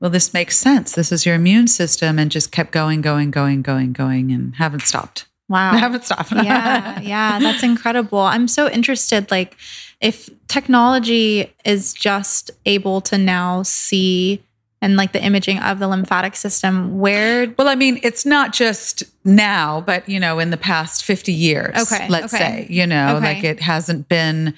well, 0.00 0.10
this 0.10 0.34
makes 0.34 0.56
sense. 0.56 0.92
This 0.92 1.10
is 1.10 1.24
your 1.24 1.34
immune 1.34 1.68
system, 1.68 2.18
and 2.18 2.30
just 2.30 2.52
kept 2.52 2.72
going, 2.72 3.00
going, 3.00 3.30
going, 3.30 3.62
going, 3.62 3.92
going, 3.92 4.30
and 4.30 4.54
haven't 4.56 4.82
stopped. 4.82 5.26
Wow. 5.48 5.72
I 5.72 5.76
haven't 5.78 6.04
stopped. 6.04 6.32
yeah. 6.32 7.00
Yeah. 7.00 7.38
That's 7.38 7.62
incredible. 7.62 8.18
I'm 8.18 8.48
so 8.48 8.68
interested. 8.68 9.30
Like, 9.30 9.56
if 10.00 10.28
technology 10.48 11.54
is 11.64 11.94
just 11.94 12.50
able 12.66 13.00
to 13.02 13.16
now 13.16 13.62
see 13.62 14.42
and 14.82 14.96
like 14.96 15.12
the 15.12 15.24
imaging 15.24 15.58
of 15.60 15.78
the 15.78 15.88
lymphatic 15.88 16.36
system, 16.36 16.98
where. 16.98 17.52
Well, 17.58 17.68
I 17.68 17.74
mean, 17.74 17.98
it's 18.02 18.26
not 18.26 18.52
just 18.52 19.04
now, 19.24 19.80
but, 19.80 20.06
you 20.08 20.20
know, 20.20 20.38
in 20.38 20.50
the 20.50 20.58
past 20.58 21.04
50 21.04 21.32
years, 21.32 21.90
okay, 21.90 22.06
let's 22.08 22.34
okay. 22.34 22.38
say, 22.44 22.66
you 22.68 22.86
know, 22.86 23.16
okay. 23.16 23.34
like 23.34 23.44
it 23.44 23.60
hasn't 23.60 24.08
been 24.08 24.54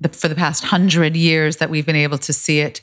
the, 0.00 0.08
for 0.08 0.28
the 0.28 0.34
past 0.34 0.64
hundred 0.64 1.14
years 1.14 1.58
that 1.58 1.70
we've 1.70 1.86
been 1.86 1.96
able 1.96 2.18
to 2.18 2.32
see 2.32 2.60
it 2.60 2.80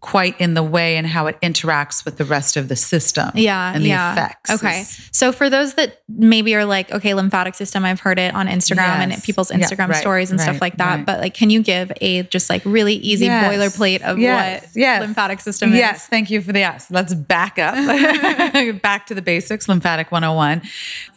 quite 0.00 0.40
in 0.40 0.54
the 0.54 0.62
way 0.62 0.96
and 0.96 1.06
how 1.06 1.26
it 1.26 1.40
interacts 1.40 2.04
with 2.04 2.16
the 2.16 2.24
rest 2.24 2.56
of 2.56 2.68
the 2.68 2.76
system. 2.76 3.30
Yeah. 3.34 3.74
And 3.74 3.84
the 3.84 3.88
yeah. 3.88 4.12
effects. 4.12 4.50
Okay. 4.50 4.84
So 5.10 5.32
for 5.32 5.50
those 5.50 5.74
that 5.74 6.02
maybe 6.08 6.54
are 6.54 6.64
like, 6.64 6.90
okay, 6.92 7.12
lymphatic 7.14 7.54
system, 7.54 7.84
I've 7.84 8.00
heard 8.00 8.18
it 8.18 8.34
on 8.34 8.46
Instagram 8.46 8.76
yes. 8.76 9.14
and 9.14 9.22
people's 9.22 9.50
Instagram 9.50 9.78
yeah, 9.78 9.86
right, 9.86 9.96
stories 9.96 10.30
and 10.30 10.38
right, 10.38 10.44
stuff 10.44 10.60
like 10.60 10.76
that. 10.76 10.96
Right. 10.96 11.06
But 11.06 11.20
like, 11.20 11.34
can 11.34 11.50
you 11.50 11.62
give 11.62 11.92
a 12.00 12.22
just 12.24 12.48
like 12.48 12.62
really 12.64 12.94
easy 12.94 13.26
yes. 13.26 13.52
boilerplate 13.52 14.02
of 14.02 14.18
yes. 14.18 14.62
what 14.62 14.76
yes. 14.76 15.00
lymphatic 15.00 15.40
system 15.40 15.72
is? 15.72 15.78
Yes. 15.78 16.06
Thank 16.06 16.30
you 16.30 16.40
for 16.40 16.52
the 16.52 16.60
yes. 16.60 16.90
Let's 16.90 17.14
back 17.14 17.58
up. 17.58 17.74
back 18.82 19.06
to 19.06 19.14
the 19.14 19.22
basics, 19.22 19.68
lymphatic 19.68 20.12
101. 20.12 20.62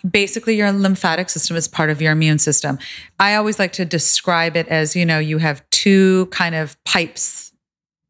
Basically, 0.09 0.55
your 0.55 0.71
lymphatic 0.71 1.29
system 1.29 1.55
is 1.55 1.67
part 1.67 1.89
of 1.89 2.01
your 2.01 2.11
immune 2.11 2.39
system. 2.39 2.79
I 3.23 3.35
always 3.35 3.57
like 3.57 3.71
to 3.73 3.85
describe 3.85 4.57
it 4.57 4.67
as, 4.67 4.97
you 4.97 5.05
know, 5.05 5.17
you 5.17 5.37
have 5.37 5.63
two 5.69 6.25
kind 6.25 6.55
of 6.55 6.75
pipes 6.83 7.51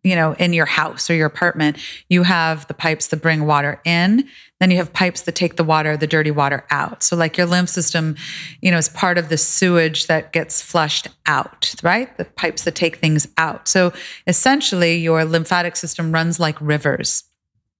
you 0.03 0.17
know 0.17 0.33
in 0.33 0.51
your 0.51 0.65
house 0.65 1.09
or 1.09 1.13
your 1.13 1.27
apartment. 1.27 1.77
You 2.09 2.23
have 2.23 2.67
the 2.67 2.73
pipes 2.73 3.07
that 3.07 3.21
bring 3.21 3.45
water 3.45 3.79
in 3.85 4.27
then 4.59 4.71
you 4.71 4.77
have 4.77 4.91
pipes 4.91 5.21
that 5.21 5.35
take 5.35 5.55
the 5.55 5.63
water 5.63 5.95
the 5.95 6.07
dirty 6.07 6.31
water 6.31 6.65
out. 6.69 7.03
So 7.03 7.15
like 7.15 7.37
your 7.37 7.47
lymph 7.47 7.69
system 7.69 8.17
you 8.61 8.69
know 8.69 8.77
is 8.77 8.89
part 8.89 9.17
of 9.17 9.29
the 9.29 9.37
sewage 9.37 10.07
that 10.07 10.33
gets 10.33 10.61
flushed 10.61 11.07
out 11.25 11.73
right? 11.83 12.17
The 12.17 12.25
pipes 12.25 12.65
that 12.65 12.75
take 12.75 12.97
things 12.97 13.27
out. 13.37 13.69
So 13.69 13.93
essentially 14.27 14.97
your 14.97 15.23
lymphatic 15.23 15.77
system 15.77 16.11
runs 16.11 16.37
like 16.37 16.59
rivers 16.59 17.23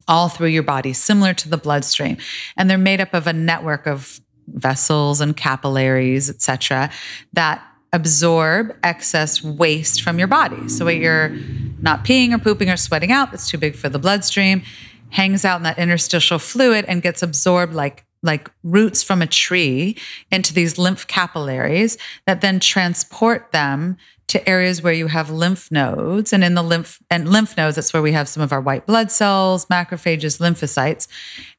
all 0.08 0.30
through 0.30 0.48
your 0.48 0.64
body 0.64 0.94
similar 0.94 1.34
to 1.34 1.50
the 1.50 1.58
bloodstream. 1.58 2.18
And 2.56 2.70
they're 2.70 2.78
made 2.78 3.02
up 3.02 3.14
of 3.14 3.28
a 3.28 3.34
network 3.34 3.86
of 3.86 4.22
vessels 4.48 5.22
and 5.22 5.36
capillaries 5.36 6.30
etc 6.30 6.90
that 7.34 7.66
absorb 7.94 8.76
excess 8.82 9.44
waste 9.44 10.02
from 10.02 10.18
your 10.18 10.28
body. 10.28 10.68
So 10.68 10.86
what 10.86 10.96
you're 10.96 11.30
not 11.80 12.04
peeing 12.04 12.34
or 12.34 12.40
pooping 12.40 12.70
or 12.70 12.76
sweating 12.76 13.12
out 13.12 13.32
that's 13.32 13.48
too 13.50 13.60
big 13.60 13.76
for 13.76 13.88
the 13.88 14.00
bloodstream 14.00 14.64
hangs 15.12 15.46
out 15.46 15.58
in 15.58 15.64
that 15.64 15.78
interstitial 15.78 16.40
fluid 16.40 16.86
and 16.88 17.02
gets 17.02 17.22
absorbed 17.22 17.74
like 17.74 18.06
like 18.24 18.50
roots 18.64 19.04
from 19.04 19.22
a 19.22 19.28
tree 19.28 19.98
into 20.32 20.54
these 20.54 20.78
lymph 20.78 21.06
capillaries 21.08 21.98
that 22.26 22.42
then 22.42 22.60
transport 22.60 23.52
them 23.52 23.98
to 24.28 24.50
areas 24.50 24.82
where 24.82 24.94
you 24.94 25.08
have 25.08 25.30
lymph 25.30 25.70
nodes 25.70 26.32
and 26.32 26.44
in 26.44 26.56
the 26.56 26.64
lymph 26.64 27.00
and 27.12 27.30
lymph 27.30 27.56
nodes 27.58 27.76
that's 27.76 27.94
where 27.94 28.02
we 28.02 28.14
have 28.14 28.28
some 28.28 28.42
of 28.42 28.52
our 28.52 28.62
white 28.62 28.88
blood 28.88 29.12
cells 29.12 29.66
macrophages 29.66 30.40
lymphocytes 30.40 31.08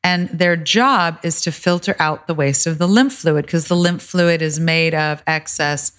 and 0.04 0.28
their 0.28 0.54
job 0.54 1.18
is 1.22 1.40
to 1.40 1.50
filter 1.50 1.96
out 1.98 2.26
the 2.26 2.34
waste 2.34 2.66
of 2.66 2.76
the 2.76 2.86
lymph 2.86 3.14
fluid 3.14 3.46
because 3.46 3.68
the 3.68 3.74
lymph 3.74 4.02
fluid 4.02 4.42
is 4.42 4.60
made 4.60 4.94
of 4.94 5.22
excess 5.26 5.92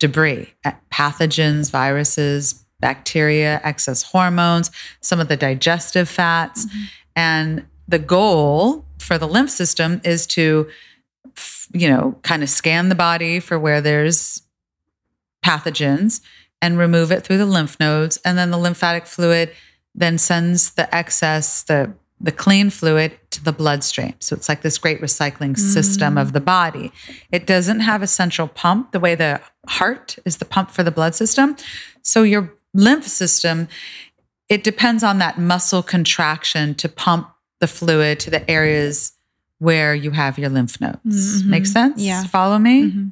debris, 0.00 0.52
pathogens, 0.90 1.70
viruses, 1.70 2.64
bacteria, 2.80 3.60
excess 3.62 4.02
hormones, 4.02 4.70
some 5.00 5.20
of 5.20 5.28
the 5.28 5.36
digestive 5.36 6.08
fats. 6.08 6.66
Mm-hmm. 6.66 6.82
And 7.14 7.66
the 7.86 8.00
goal 8.00 8.84
for 8.98 9.18
the 9.18 9.28
lymph 9.28 9.50
system 9.50 10.00
is 10.02 10.26
to, 10.28 10.68
you 11.72 11.88
know, 11.88 12.18
kind 12.22 12.42
of 12.42 12.48
scan 12.48 12.88
the 12.88 12.94
body 12.94 13.38
for 13.38 13.58
where 13.58 13.80
there's 13.80 14.42
pathogens 15.44 16.20
and 16.60 16.78
remove 16.78 17.12
it 17.12 17.22
through 17.22 17.38
the 17.38 17.46
lymph 17.46 17.78
nodes. 17.78 18.16
And 18.24 18.38
then 18.38 18.50
the 18.50 18.58
lymphatic 18.58 19.06
fluid 19.06 19.52
then 19.94 20.16
sends 20.16 20.72
the 20.72 20.92
excess, 20.92 21.62
the 21.62 21.92
the 22.22 22.32
clean 22.32 22.70
fluid 22.70 23.18
to 23.30 23.42
the 23.42 23.52
bloodstream. 23.52 24.14
So 24.20 24.36
it's 24.36 24.48
like 24.48 24.62
this 24.62 24.78
great 24.78 25.00
recycling 25.00 25.58
system 25.58 26.16
of 26.16 26.32
the 26.32 26.40
body. 26.40 26.92
It 27.32 27.46
doesn't 27.46 27.80
have 27.80 28.00
a 28.00 28.06
central 28.06 28.46
pump 28.46 28.92
the 28.92 29.00
way 29.00 29.16
the 29.16 29.40
heart 29.66 30.18
is 30.24 30.36
the 30.36 30.44
pump 30.44 30.70
for 30.70 30.84
the 30.84 30.92
blood 30.92 31.16
system. 31.16 31.56
So 32.02 32.22
your 32.22 32.54
lymph 32.72 33.06
system, 33.06 33.66
it 34.48 34.62
depends 34.62 35.02
on 35.02 35.18
that 35.18 35.38
muscle 35.38 35.82
contraction 35.82 36.76
to 36.76 36.88
pump 36.88 37.28
the 37.58 37.66
fluid 37.66 38.20
to 38.20 38.30
the 38.30 38.48
areas 38.50 39.12
where 39.58 39.94
you 39.94 40.12
have 40.12 40.38
your 40.38 40.48
lymph 40.48 40.80
nodes. 40.80 41.42
Mm-hmm. 41.42 41.50
Make 41.50 41.66
sense? 41.66 42.00
Yeah. 42.00 42.24
Follow 42.24 42.58
me? 42.58 42.84
Mm-hmm. 42.84 43.08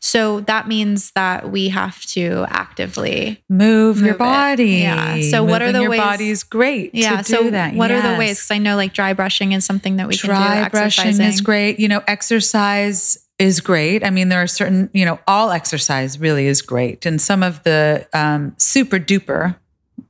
So 0.00 0.40
that 0.40 0.68
means 0.68 1.10
that 1.12 1.50
we 1.50 1.68
have 1.68 2.02
to 2.06 2.46
actively 2.48 3.42
move, 3.48 3.96
move 3.96 4.06
your 4.06 4.14
body. 4.14 4.78
It. 4.78 4.82
Yeah. 4.82 5.20
So 5.22 5.44
what 5.44 5.62
are 5.62 5.72
the 5.72 5.82
your 5.82 5.90
ways? 5.90 5.98
Your 5.98 6.06
body's 6.06 6.42
great. 6.42 6.94
Yeah. 6.94 7.22
so 7.22 7.50
that. 7.50 7.74
what 7.74 7.90
yes. 7.90 8.04
are 8.04 8.12
the 8.12 8.18
ways? 8.18 8.38
Because 8.38 8.50
I 8.50 8.58
know 8.58 8.76
like 8.76 8.92
dry 8.92 9.12
brushing 9.12 9.52
is 9.52 9.64
something 9.64 9.96
that 9.96 10.08
we 10.08 10.16
dry 10.16 10.36
can 10.36 10.42
do. 10.42 10.60
Dry 10.60 10.68
brushing 10.68 11.20
is 11.20 11.40
great. 11.40 11.78
You 11.78 11.88
know, 11.88 12.02
exercise 12.06 13.26
is 13.38 13.60
great. 13.60 14.02
I 14.02 14.10
mean, 14.10 14.28
there 14.28 14.42
are 14.42 14.46
certain, 14.46 14.88
you 14.92 15.04
know, 15.04 15.18
all 15.26 15.50
exercise 15.50 16.18
really 16.18 16.46
is 16.46 16.62
great. 16.62 17.04
And 17.04 17.20
some 17.20 17.42
of 17.42 17.62
the 17.64 18.06
um, 18.12 18.54
super 18.58 18.98
duper 18.98 19.56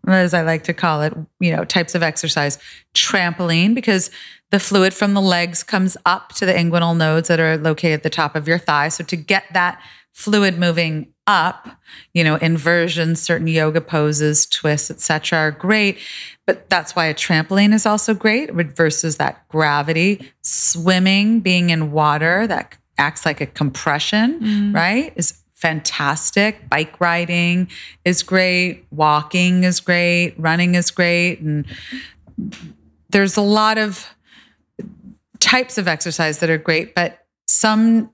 as 0.07 0.35
I 0.35 0.43
like 0.43 0.65
to 0.65 0.75
call 0.75 1.03
it, 1.03 1.13
you 1.41 1.55
know, 1.55 1.65
types 1.65 1.95
of 1.95 2.03
exercise. 2.03 2.59
Trampoline, 2.95 3.75
because 3.75 4.11
the 4.51 4.61
fluid 4.61 4.95
from 4.95 5.15
the 5.15 5.21
legs 5.21 5.63
comes 5.63 5.97
up 6.07 6.31
to 6.35 6.47
the 6.47 6.53
inguinal 6.53 6.97
nodes 6.97 7.29
that 7.29 7.41
are 7.41 7.57
located 7.57 7.95
at 7.95 8.03
the 8.03 8.11
top 8.11 8.37
of 8.37 8.47
your 8.47 8.59
thigh. 8.59 8.89
So 8.89 9.03
to 9.05 9.17
get 9.17 9.45
that 9.53 9.81
fluid 10.13 10.59
moving 10.59 11.13
up, 11.27 11.69
you 12.15 12.23
know, 12.23 12.37
inversions, 12.37 13.21
certain 13.21 13.49
yoga 13.49 13.81
poses, 13.81 14.47
twists, 14.47 14.91
etc., 14.91 15.39
are 15.39 15.51
great. 15.51 15.99
But 16.47 16.71
that's 16.71 16.95
why 16.95 17.07
a 17.07 17.15
trampoline 17.15 17.75
is 17.75 17.85
also 17.85 18.15
great 18.15 18.49
It 18.49 18.55
reverses 18.55 19.17
that 19.17 19.47
gravity. 19.49 20.33
Swimming, 20.43 21.41
being 21.41 21.71
in 21.71 21.91
water, 21.93 22.47
that 22.47 22.79
acts 22.97 23.27
like 23.27 23.41
a 23.41 23.47
compression, 23.47 24.41
Mm. 24.41 24.75
right? 24.75 25.13
Is 25.17 25.43
fantastic. 25.55 26.69
Bike 26.71 27.01
riding 27.01 27.69
is 28.05 28.23
great. 28.23 28.87
Walking 28.91 29.65
is 29.65 29.81
great. 29.81 30.35
Running 30.39 30.75
is 30.77 30.91
great. 30.91 31.41
And 31.41 31.67
there's 33.11 33.37
a 33.37 33.43
lot 33.43 33.79
of 33.79 34.15
types 35.41 35.79
of 35.79 35.89
exercise 35.89 36.39
that 36.41 36.51
are 36.51 36.59
great, 36.59 36.95
but 36.95 37.25
some 37.47 38.11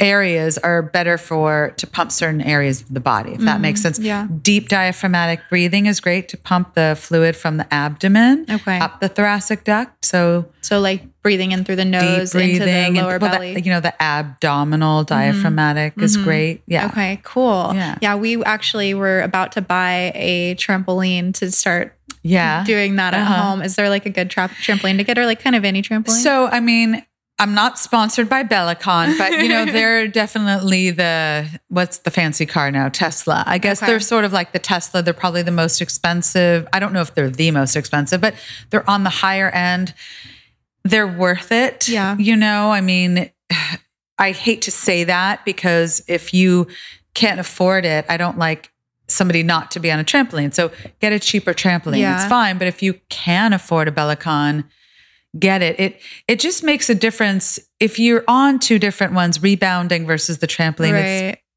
areas 0.00 0.58
are 0.58 0.80
better 0.80 1.18
for 1.18 1.72
to 1.76 1.84
pump 1.84 2.12
certain 2.12 2.40
areas 2.40 2.82
of 2.82 2.94
the 2.94 3.00
body, 3.00 3.32
if 3.32 3.40
that 3.40 3.60
makes 3.60 3.82
sense. 3.82 3.98
Yeah. 3.98 4.28
Deep 4.42 4.68
diaphragmatic 4.68 5.40
breathing 5.50 5.86
is 5.86 5.98
great 5.98 6.28
to 6.28 6.36
pump 6.36 6.74
the 6.74 6.96
fluid 6.96 7.34
from 7.34 7.56
the 7.56 7.74
abdomen 7.74 8.46
Okay. 8.48 8.78
up 8.78 9.00
the 9.00 9.08
thoracic 9.08 9.64
duct. 9.64 10.04
So 10.04 10.46
So 10.60 10.78
like 10.78 11.02
breathing 11.24 11.50
in 11.50 11.64
through 11.64 11.76
the 11.76 11.84
nose 11.84 12.32
into 12.32 12.60
the 12.60 12.90
lower 12.92 13.14
and 13.14 13.22
well, 13.22 13.32
belly. 13.32 13.54
that, 13.54 13.66
you 13.66 13.72
know 13.72 13.80
the 13.80 14.00
abdominal 14.00 15.02
diaphragmatic 15.02 15.94
is 15.96 16.16
Mhm. 16.16 16.22
great. 16.24 16.62
Yeah. 16.68 16.86
Okay, 16.86 17.20
cool. 17.24 17.72
yeah. 17.74 17.98
Yeah. 18.00 18.14
we 18.14 18.40
actually 18.44 18.94
were 18.94 19.20
about 19.22 19.50
to 19.52 19.62
buy 19.62 20.12
a 20.14 20.54
trampoline 20.54 21.34
to 21.34 21.50
start 21.50 21.97
Yeah. 22.22 22.64
doing 22.64 22.96
that 22.96 23.14
at 23.14 23.20
Uh-huh. 23.22 23.42
home. 23.42 23.62
Is 23.62 23.76
there 23.76 23.88
like 23.88 24.06
a 24.06 24.10
good 24.10 24.30
tra- 24.30 24.48
trampoline 24.62 24.98
to 24.98 25.04
get 25.04 25.18
or 25.18 25.26
like 25.26 25.42
kind 25.42 25.56
of 25.56 25.64
any 25.64 25.82
trampoline? 25.82 26.10
So, 26.22 26.46
I 26.48 26.60
mean, 26.60 27.04
I'm 27.40 27.54
not 27.54 27.78
sponsored 27.78 28.28
by 28.28 28.42
Bellicon, 28.42 29.16
but 29.16 29.30
you 29.32 29.48
know, 29.48 29.64
they're 29.76 30.08
definitely 30.08 30.90
the 30.90 31.46
what's 31.68 31.98
the 31.98 32.10
fancy 32.10 32.46
car 32.46 32.70
now? 32.72 32.88
Tesla. 32.88 33.44
I 33.46 33.58
guess 33.58 33.80
Okay. 33.80 33.92
they're 33.92 34.00
sort 34.00 34.24
of 34.24 34.32
like 34.32 34.50
the 34.52 34.58
Tesla. 34.58 35.02
They're 35.02 35.14
probably 35.14 35.42
the 35.42 35.52
most 35.52 35.80
expensive. 35.80 36.66
I 36.72 36.80
don't 36.80 36.92
know 36.92 37.00
if 37.00 37.14
they're 37.14 37.30
the 37.30 37.50
most 37.52 37.76
expensive, 37.76 38.20
but 38.20 38.34
they're 38.70 38.88
on 38.90 39.04
the 39.04 39.10
higher 39.10 39.50
end. 39.50 39.94
They're 40.82 41.06
worth 41.06 41.52
it. 41.52 41.88
Yeah. 41.88 42.16
You 42.18 42.34
know, 42.34 42.72
I 42.72 42.80
mean, 42.80 43.30
I 44.18 44.32
hate 44.32 44.62
to 44.62 44.72
say 44.72 45.04
that 45.04 45.44
because 45.44 46.02
if 46.08 46.34
you 46.34 46.66
can't 47.14 47.38
afford 47.38 47.84
it, 47.84 48.04
I 48.08 48.16
don't 48.16 48.36
like 48.38 48.72
somebody 49.08 49.42
not 49.42 49.70
to 49.72 49.80
be 49.80 49.90
on 49.90 49.98
a 49.98 50.04
trampoline. 50.04 50.52
So 50.54 50.70
get 51.00 51.12
a 51.12 51.18
cheaper 51.18 51.54
trampoline. 51.54 51.98
Yeah. 52.00 52.16
It's 52.20 52.28
fine. 52.28 52.58
But 52.58 52.68
if 52.68 52.82
you 52.82 52.94
can 53.08 53.52
afford 53.52 53.88
a 53.88 53.90
Bellicon, 53.90 54.64
get 55.38 55.62
it. 55.62 55.78
It 55.80 56.00
it 56.26 56.38
just 56.40 56.62
makes 56.62 56.88
a 56.90 56.94
difference 56.94 57.58
if 57.80 57.98
you're 57.98 58.24
on 58.28 58.58
two 58.58 58.78
different 58.78 59.12
ones, 59.14 59.42
rebounding 59.42 60.06
versus 60.06 60.38
the 60.38 60.46
trampoline. 60.46 60.92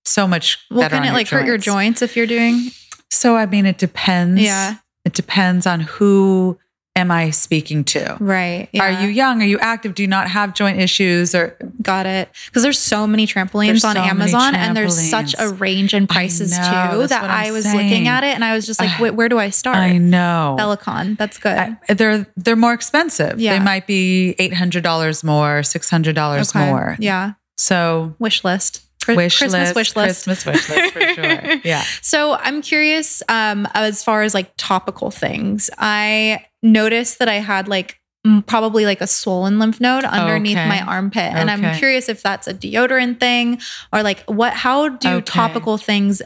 It's 0.03 0.11
so 0.11 0.27
much 0.27 0.57
Well, 0.71 0.81
better. 0.81 0.95
can 0.95 1.05
it 1.05 1.13
like 1.13 1.27
hurt 1.27 1.45
your 1.45 1.57
joints 1.57 2.01
if 2.01 2.15
you're 2.17 2.27
doing? 2.27 2.71
So 3.09 3.35
I 3.35 3.45
mean, 3.45 3.65
it 3.65 3.77
depends. 3.77 4.41
Yeah. 4.41 4.75
it 5.05 5.13
depends 5.13 5.67
on 5.67 5.81
who 5.81 6.57
am 6.95 7.10
I 7.10 7.30
speaking 7.30 7.84
to. 7.86 8.17
Right. 8.19 8.67
Are 8.80 8.91
you 8.91 9.08
young? 9.08 9.41
Are 9.41 9.45
you 9.45 9.58
active? 9.60 9.95
Do 9.95 10.04
you 10.04 10.08
not 10.08 10.30
have 10.30 10.54
joint 10.54 10.80
issues? 10.80 11.34
Or 11.34 11.58
Got 11.82 12.06
it. 12.06 12.30
Because 12.47 12.63
there's 12.63 12.77
so 12.80 13.08
many 13.08 13.25
trampolines 13.25 13.84
on 13.86 13.97
Amazon, 13.97 14.56
and 14.56 14.75
there's 14.75 14.99
such 15.10 15.34
a 15.39 15.49
range 15.49 15.93
in 15.93 16.06
prices 16.08 16.51
know, 16.51 16.58
too 17.01 17.08
that 17.08 17.23
I'm 17.23 17.54
was 17.54 17.63
saying. 17.65 17.77
looking 17.77 18.08
at 18.08 18.23
it 18.23 18.36
and 18.36 18.43
I 18.43 18.54
was 18.56 18.65
just 18.65 18.80
like, 18.80 18.99
wait, 18.99 19.12
where 19.12 19.30
do 19.30 19.39
I 19.39 19.49
start? 19.49 19.77
I 19.77 19.97
know 19.97 20.56
Bellicon. 20.60 21.17
That's 21.17 21.38
good. 21.38 21.58
I- 21.58 21.93
they're 21.93 22.27
they're 22.38 22.56
more 22.56 22.73
expensive. 22.73 23.39
Yeah. 23.39 23.58
They 23.58 23.63
might 23.63 23.88
be 23.88 24.36
eight 24.38 24.54
hundred 24.54 24.84
dollars 24.84 25.23
more, 25.23 25.63
six 25.63 25.89
hundred 25.89 26.15
dollars 26.15 26.49
Okay. 26.56 26.65
more. 26.69 26.97
Yeah. 26.99 27.34
So 27.58 28.15
Wish 28.19 28.43
list. 28.43 28.82
Wish 29.08 29.39
Christmas 29.39 29.54
list, 29.73 29.75
wish 29.75 29.95
list. 29.95 30.23
Christmas 30.25 30.45
wish 30.45 30.69
list 30.69 30.93
for 30.93 30.99
sure. 31.15 31.56
Yeah. 31.63 31.84
So 32.04 32.34
I'm 32.34 32.62
curious 32.62 33.23
um, 33.30 33.67
as 33.73 34.04
far 34.04 34.21
as 34.21 34.36
like 34.36 34.51
topical 34.58 35.10
things. 35.10 35.69
I 35.80 36.45
noticed 36.63 37.19
that 37.19 37.28
I 37.30 37.36
had 37.36 37.67
like 37.67 38.00
probably 38.45 38.86
like 38.86 39.02
a 39.02 39.08
swollen 39.08 39.58
lymph 39.58 39.82
node 39.82 40.04
underneath 40.04 40.58
Okay. 40.58 40.67
my 40.67 40.82
armpit, 40.82 41.34
and 41.34 41.50
I'm 41.50 41.76
curious 41.78 42.08
if 42.08 42.21
that's 42.21 42.47
a 42.47 42.54
deodorant 42.54 43.19
thing 43.19 43.60
or 43.91 44.04
like 44.04 44.24
what. 44.26 44.54
How 44.54 44.89
do 44.89 45.10
Okay. 45.10 45.21
topical 45.26 45.78
things 45.78 46.21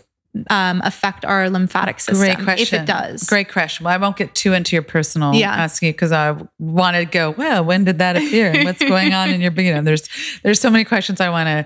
um, 0.49 0.81
affect 0.83 1.23
our 1.23 1.49
lymphatic 1.49 2.01
system? 2.01 2.17
Great 2.35 2.43
question. 2.43 2.79
If 2.79 2.83
it 2.83 2.85
does, 2.85 3.23
Great 3.23 3.49
question. 3.49 3.85
Well, 3.85 3.93
I 3.93 3.97
won't 3.97 4.17
get 4.17 4.35
too 4.35 4.51
into 4.51 4.75
your 4.75 4.83
personal 4.83 5.33
Yeah. 5.33 5.53
asking 5.55 5.93
because 5.93 6.11
I 6.11 6.35
want 6.59 6.97
to 6.97 7.05
go, 7.05 7.31
well, 7.31 7.63
when 7.63 7.85
did 7.85 7.99
that 7.99 8.17
appear? 8.17 8.51
And 8.51 8.65
what's 8.65 8.83
going 8.83 9.13
on 9.13 9.29
in 9.29 9.39
your 9.39 9.53
you 9.53 9.73
know, 9.73 9.81
there's 9.81 10.09
there's 10.43 10.59
so 10.59 10.69
many 10.69 10.83
questions 10.83 11.21
I 11.21 11.29
want 11.29 11.47
to 11.47 11.65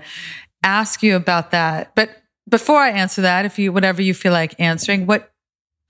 ask 0.62 1.02
you 1.02 1.16
about 1.16 1.50
that. 1.50 1.92
But 1.96 2.10
before 2.48 2.78
I 2.78 2.90
answer 2.90 3.22
that, 3.22 3.44
if 3.44 3.58
you 3.58 3.72
whatever 3.72 4.00
you 4.00 4.14
feel 4.14 4.32
like 4.32 4.54
answering, 4.60 5.06
what 5.06 5.32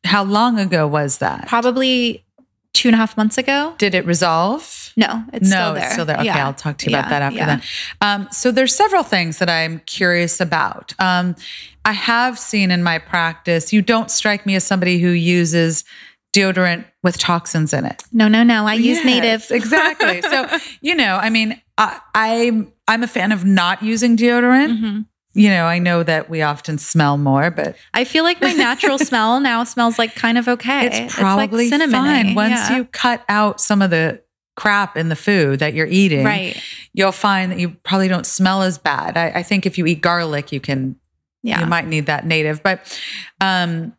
how 0.05 0.25
long 0.25 0.59
ago 0.59 0.87
was 0.87 1.19
that? 1.19 1.47
Probably 1.49 2.25
two 2.73 2.89
and 2.89 2.95
a 2.95 2.99
half 2.99 3.17
months 3.17 3.37
ago. 3.39 3.75
Did 3.79 3.95
it 3.95 4.07
resolve? 4.07 4.93
No, 4.97 5.25
it's 5.33 5.49
no, 5.49 5.57
still 5.57 5.75
there. 5.75 5.85
it's 5.85 5.93
still 5.93 6.05
there. 6.05 6.17
Okay, 6.17 6.25
Yeah. 6.27 6.47
I'll 6.47 6.55
talk 6.55 6.79
to 6.79 6.91
you 6.91 6.97
about 6.97 7.07
Yeah, 7.07 7.11
that 7.11 7.23
after 7.23 7.39
yeah. 7.39 7.47
then. 7.47 7.63
Um, 8.01 8.29
so 8.33 8.51
there's 8.51 8.75
several 8.75 9.03
things 9.03 9.39
that 9.39 9.49
I'm 9.51 9.81
curious 9.87 10.41
about. 10.41 10.93
Um, 10.99 11.37
I 11.85 11.93
have 11.93 12.39
seen 12.39 12.71
in 12.71 12.83
my 12.83 12.99
practice, 12.99 13.73
you 13.73 13.83
don't 13.83 14.11
strike 14.11 14.47
me 14.47 14.55
as 14.57 14.65
somebody 14.65 14.99
who 14.99 15.11
uses 15.11 15.85
deodorant 16.33 16.85
with 17.03 17.19
toxins 17.19 17.73
in 17.73 17.85
it. 17.85 18.03
No, 18.13 18.29
no, 18.29 18.43
no. 18.43 18.67
I 18.67 18.75
use 18.75 18.99
Yes, 18.99 19.05
native. 19.05 19.47
exactly. 19.51 20.23
So 20.23 20.47
you 20.81 20.95
know, 20.95 21.17
I 21.17 21.31
mean, 21.31 21.61
I, 21.79 22.01
I'm 22.15 22.73
I'm 22.87 23.03
a 23.03 23.09
fan 23.09 23.33
of 23.33 23.45
not 23.45 23.83
using 23.83 24.17
deodorant. 24.17 24.79
Mhm. 24.79 25.07
You 25.33 25.49
know, 25.51 25.67
I 25.67 25.79
know 25.79 26.03
that 26.03 26.29
we 26.29 26.43
often 26.43 26.77
smell 26.79 27.17
more, 27.17 27.51
but 27.53 27.77
I 27.95 28.05
feel 28.05 28.25
like 28.25 28.41
my 28.41 28.53
natural 28.53 28.99
smell 29.11 29.39
now 29.41 29.63
smells 29.65 29.99
like 29.99 30.15
kind 30.17 30.37
of 30.39 30.49
okay. 30.49 31.05
it's 31.05 31.15
probably 31.15 31.65
like 31.65 31.69
cinnamon. 31.71 31.93
fine 31.93 32.35
once 32.35 32.69
you 32.71 32.85
cut 32.87 33.25
out 33.29 33.61
some 33.61 33.81
of 33.81 33.91
the 33.91 34.21
crap 34.57 34.97
in 34.97 35.09
the 35.09 35.17
food 35.17 35.61
that 35.61 35.73
you're 35.73 35.87
eating. 35.87 36.25
right. 36.25 36.61
you'll 36.93 37.13
find 37.13 37.53
that 37.53 37.59
you 37.59 37.71
probably 37.85 38.09
don't 38.09 38.27
smell 38.27 38.63
as 38.63 38.77
bad. 38.77 39.17
I, 39.17 39.29
I 39.37 39.43
think 39.45 39.67
if 39.67 39.79
you 39.79 39.87
eat 39.87 40.01
garlic, 40.01 40.51
you 40.53 40.61
can 40.61 40.97
Yeah. 41.43 41.61
you 41.61 41.67
might 41.67 41.87
need 41.87 42.07
that 42.07 42.27
native. 42.27 42.63
But 42.63 43.01
um, 43.41 43.95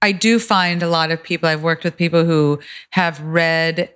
I 0.00 0.12
do 0.12 0.38
find 0.38 0.82
a 0.82 0.88
lot 0.88 1.10
of 1.10 1.22
people. 1.22 1.48
I've 1.48 1.62
worked 1.62 1.82
with 1.84 1.96
people 1.96 2.24
who 2.24 2.60
have 2.90 3.20
red 3.20 3.90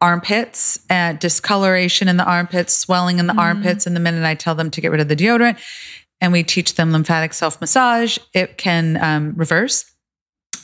armpits 0.00 0.78
and 0.90 1.18
discoloration 1.18 2.08
in 2.08 2.16
the 2.16 2.24
armpits, 2.24 2.76
swelling 2.76 3.18
in 3.18 3.26
the 3.26 3.32
Mhm. 3.32 3.38
armpits. 3.40 3.86
And 3.86 3.96
the 3.96 4.00
minute 4.00 4.24
I 4.24 4.34
tell 4.34 4.54
them 4.54 4.70
to 4.70 4.80
get 4.80 4.90
rid 4.90 5.00
of 5.00 5.08
the 5.08 5.16
deodorant, 5.16 5.58
and 6.20 6.32
we 6.32 6.42
teach 6.42 6.74
them 6.74 6.92
lymphatic 6.92 7.32
self 7.32 7.60
massage, 7.60 8.18
it 8.32 8.58
can 8.58 9.02
um, 9.02 9.32
reverse. 9.36 9.86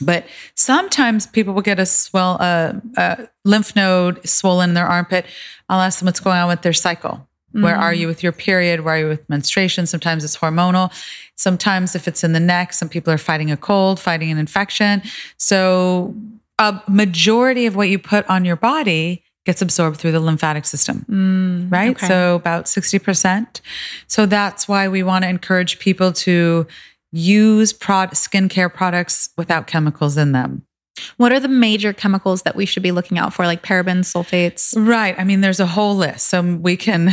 But 0.01 0.25
sometimes 0.55 1.27
people 1.27 1.53
will 1.53 1.61
get 1.61 1.79
a 1.79 1.85
swell, 1.85 2.37
uh, 2.39 2.73
a 2.97 3.27
lymph 3.45 3.75
node 3.75 4.27
swollen 4.27 4.71
in 4.71 4.73
their 4.73 4.87
armpit. 4.87 5.25
I'll 5.69 5.81
ask 5.81 5.99
them 5.99 6.07
what's 6.07 6.19
going 6.19 6.37
on 6.37 6.47
with 6.47 6.61
their 6.63 6.73
cycle. 6.73 7.27
Where 7.51 7.75
are 7.75 7.93
Mhm. 7.93 7.97
you 7.99 8.07
with 8.07 8.23
your 8.23 8.31
period? 8.31 8.81
Where 8.81 8.95
are 8.95 8.97
you 8.97 9.07
with 9.09 9.29
menstruation? 9.29 9.85
Sometimes 9.85 10.23
it's 10.23 10.37
hormonal. 10.37 10.91
Sometimes, 11.35 11.95
if 11.95 12.07
it's 12.07 12.23
in 12.23 12.33
the 12.33 12.39
neck, 12.39 12.73
some 12.73 12.89
people 12.89 13.13
are 13.13 13.17
fighting 13.19 13.51
a 13.51 13.57
cold, 13.57 13.99
fighting 13.99 14.31
an 14.31 14.39
infection. 14.39 15.03
So, 15.37 16.15
a 16.57 16.81
majority 16.87 17.67
of 17.67 17.75
what 17.75 17.89
you 17.89 17.99
put 17.99 18.27
on 18.27 18.43
your 18.45 18.55
body 18.55 19.22
gets 19.45 19.61
absorbed 19.61 19.97
through 19.97 20.11
the 20.13 20.19
lymphatic 20.21 20.65
system, 20.65 21.05
Mm, 21.09 21.71
right? 21.71 21.91
okay. 21.91 22.07
So, 22.07 22.35
about 22.35 22.65
60%. 22.65 23.59
So, 24.07 24.25
that's 24.25 24.67
why 24.67 24.87
we 24.87 25.03
want 25.03 25.23
to 25.23 25.29
encourage 25.29 25.79
people 25.79 26.13
to 26.13 26.65
use 27.11 27.73
prod- 27.73 28.11
skincare 28.11 28.73
products 28.73 29.29
without 29.37 29.67
chemicals 29.67 30.17
in 30.17 30.31
them. 30.31 30.63
what 31.17 31.31
are 31.33 31.39
the 31.39 31.47
major 31.47 31.91
chemicals 31.91 32.43
that 32.43 32.55
we 32.55 32.65
should 32.67 32.83
be 32.83 32.91
looking 32.91 33.17
out 33.17 33.33
for, 33.33 33.45
like 33.47 33.63
parabens, 33.63 34.05
sulfates? 34.13 34.73
Right. 34.77 35.15
I 35.17 35.23
mean, 35.23 35.41
there's 35.41 35.59
a 35.59 35.65
whole 35.65 35.95
list. 35.95 36.27
So, 36.29 36.41
we 36.41 36.77
can 36.77 37.09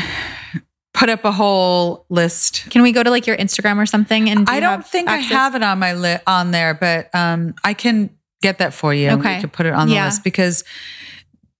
put 0.94 1.08
up 1.08 1.24
a 1.24 1.32
whole 1.32 2.04
list 2.10 2.68
Can 2.70 2.82
we 2.82 2.92
go 2.92 3.02
to 3.02 3.10
like 3.10 3.26
your 3.26 3.36
Instagram 3.38 3.78
or 3.78 3.86
something? 3.86 4.28
And 4.28 4.46
do 4.46 4.52
I 4.52 4.60
don't 4.60 4.86
think 4.86 5.08
access? 5.08 5.30
I 5.32 5.34
have 5.34 5.54
it 5.54 5.62
on 5.62 5.78
my 5.78 5.94
li- 5.94 6.18
on 6.26 6.50
there, 6.50 6.74
but 6.74 7.08
um, 7.14 7.54
I 7.64 7.72
can 7.74 8.10
get 8.42 8.58
that 8.58 8.74
for 8.74 8.92
you. 8.92 9.10
Okay. 9.10 9.36
we 9.36 9.40
can 9.40 9.50
put 9.50 9.66
it 9.66 9.72
on 9.72 9.88
the 9.88 9.94
Yeah. 9.94 10.06
list 10.06 10.24
because 10.24 10.62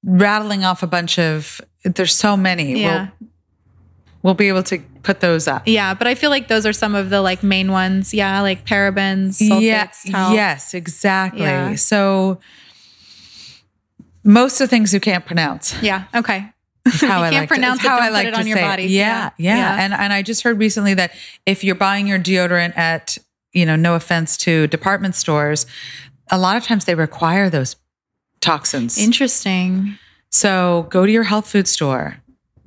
rattling 0.04 0.64
off 0.64 0.82
a 0.82 0.86
bunch 0.86 1.18
of 1.18 1.60
there's 1.84 2.14
so 2.14 2.36
many. 2.36 2.80
Yeah. 2.80 3.08
We'll, 3.20 3.28
we'll 4.22 4.34
be 4.34 4.48
able 4.48 4.62
to 4.64 4.78
put 5.02 5.20
those 5.20 5.48
up. 5.48 5.62
Yeah, 5.66 5.94
but 5.94 6.06
I 6.06 6.14
feel 6.14 6.30
like 6.30 6.48
those 6.48 6.66
are 6.66 6.72
some 6.72 6.94
of 6.94 7.10
the 7.10 7.20
like 7.22 7.42
main 7.42 7.72
ones. 7.72 8.12
Yeah, 8.12 8.40
like 8.42 8.66
parabens, 8.66 9.40
sulfates. 9.40 9.60
yeah, 9.62 9.86
talc. 10.12 10.34
yes, 10.34 10.74
exactly. 10.74 11.42
Yeah. 11.42 11.74
So 11.76 12.38
most 14.24 14.60
of 14.60 14.66
the 14.66 14.68
things 14.68 14.92
you 14.92 15.00
can't 15.00 15.24
pronounce. 15.24 15.80
Yeah. 15.82 16.04
Okay. 16.14 16.46
How 16.86 17.18
You 17.20 17.24
I 17.24 17.30
can't 17.30 17.34
like 17.42 17.48
pronounce 17.48 17.82
it, 17.84 17.88
how 17.88 17.98
I 17.98 18.08
like 18.10 18.26
it 18.26 18.30
to 18.32 18.38
on 18.38 18.46
your 18.46 18.56
say 18.58 18.62
body. 18.62 18.82
Yeah, 18.84 19.30
Yeah. 19.38 19.56
yeah, 19.56 19.56
Yeah. 19.56 19.84
And 19.84 19.94
and 19.94 20.12
I 20.12 20.22
just 20.22 20.42
heard 20.42 20.58
recently 20.58 20.94
that 20.94 21.12
if 21.46 21.64
you're 21.64 21.74
buying 21.74 22.06
your 22.06 22.18
deodorant 22.18 22.76
at 22.76 23.18
you 23.52 23.66
know, 23.66 23.74
no 23.76 23.96
offense 23.96 24.36
to 24.36 24.66
department 24.68 25.14
stores, 25.16 25.66
a 26.30 26.38
lot 26.38 26.56
of 26.56 26.62
times 26.62 26.84
they 26.84 26.94
require 26.94 27.50
those 27.50 27.74
toxins. 28.40 28.98
Interesting. 28.98 29.98
so 30.31 30.87
go 30.90 31.07
to 31.07 31.12
your 31.12 31.24
health 31.24 31.48
food 31.48 31.68
store. 31.68 32.16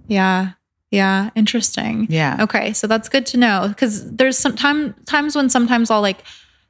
Yeah. 0.07 0.51
Yeah. 0.91 1.31
Interesting. 1.35 2.07
Yeah. 2.09 2.37
Okay, 2.41 2.73
so 2.73 2.85
that's 2.85 3.09
good 3.09 3.25
to 3.27 3.37
know 3.37 3.65
because 3.69 4.11
there's 4.11 4.37
some 4.37 4.55
time 4.55 4.93
times 5.05 5.35
when 5.35 5.49
sometimes 5.49 5.89
I'll 5.89 6.01
like 6.01 6.23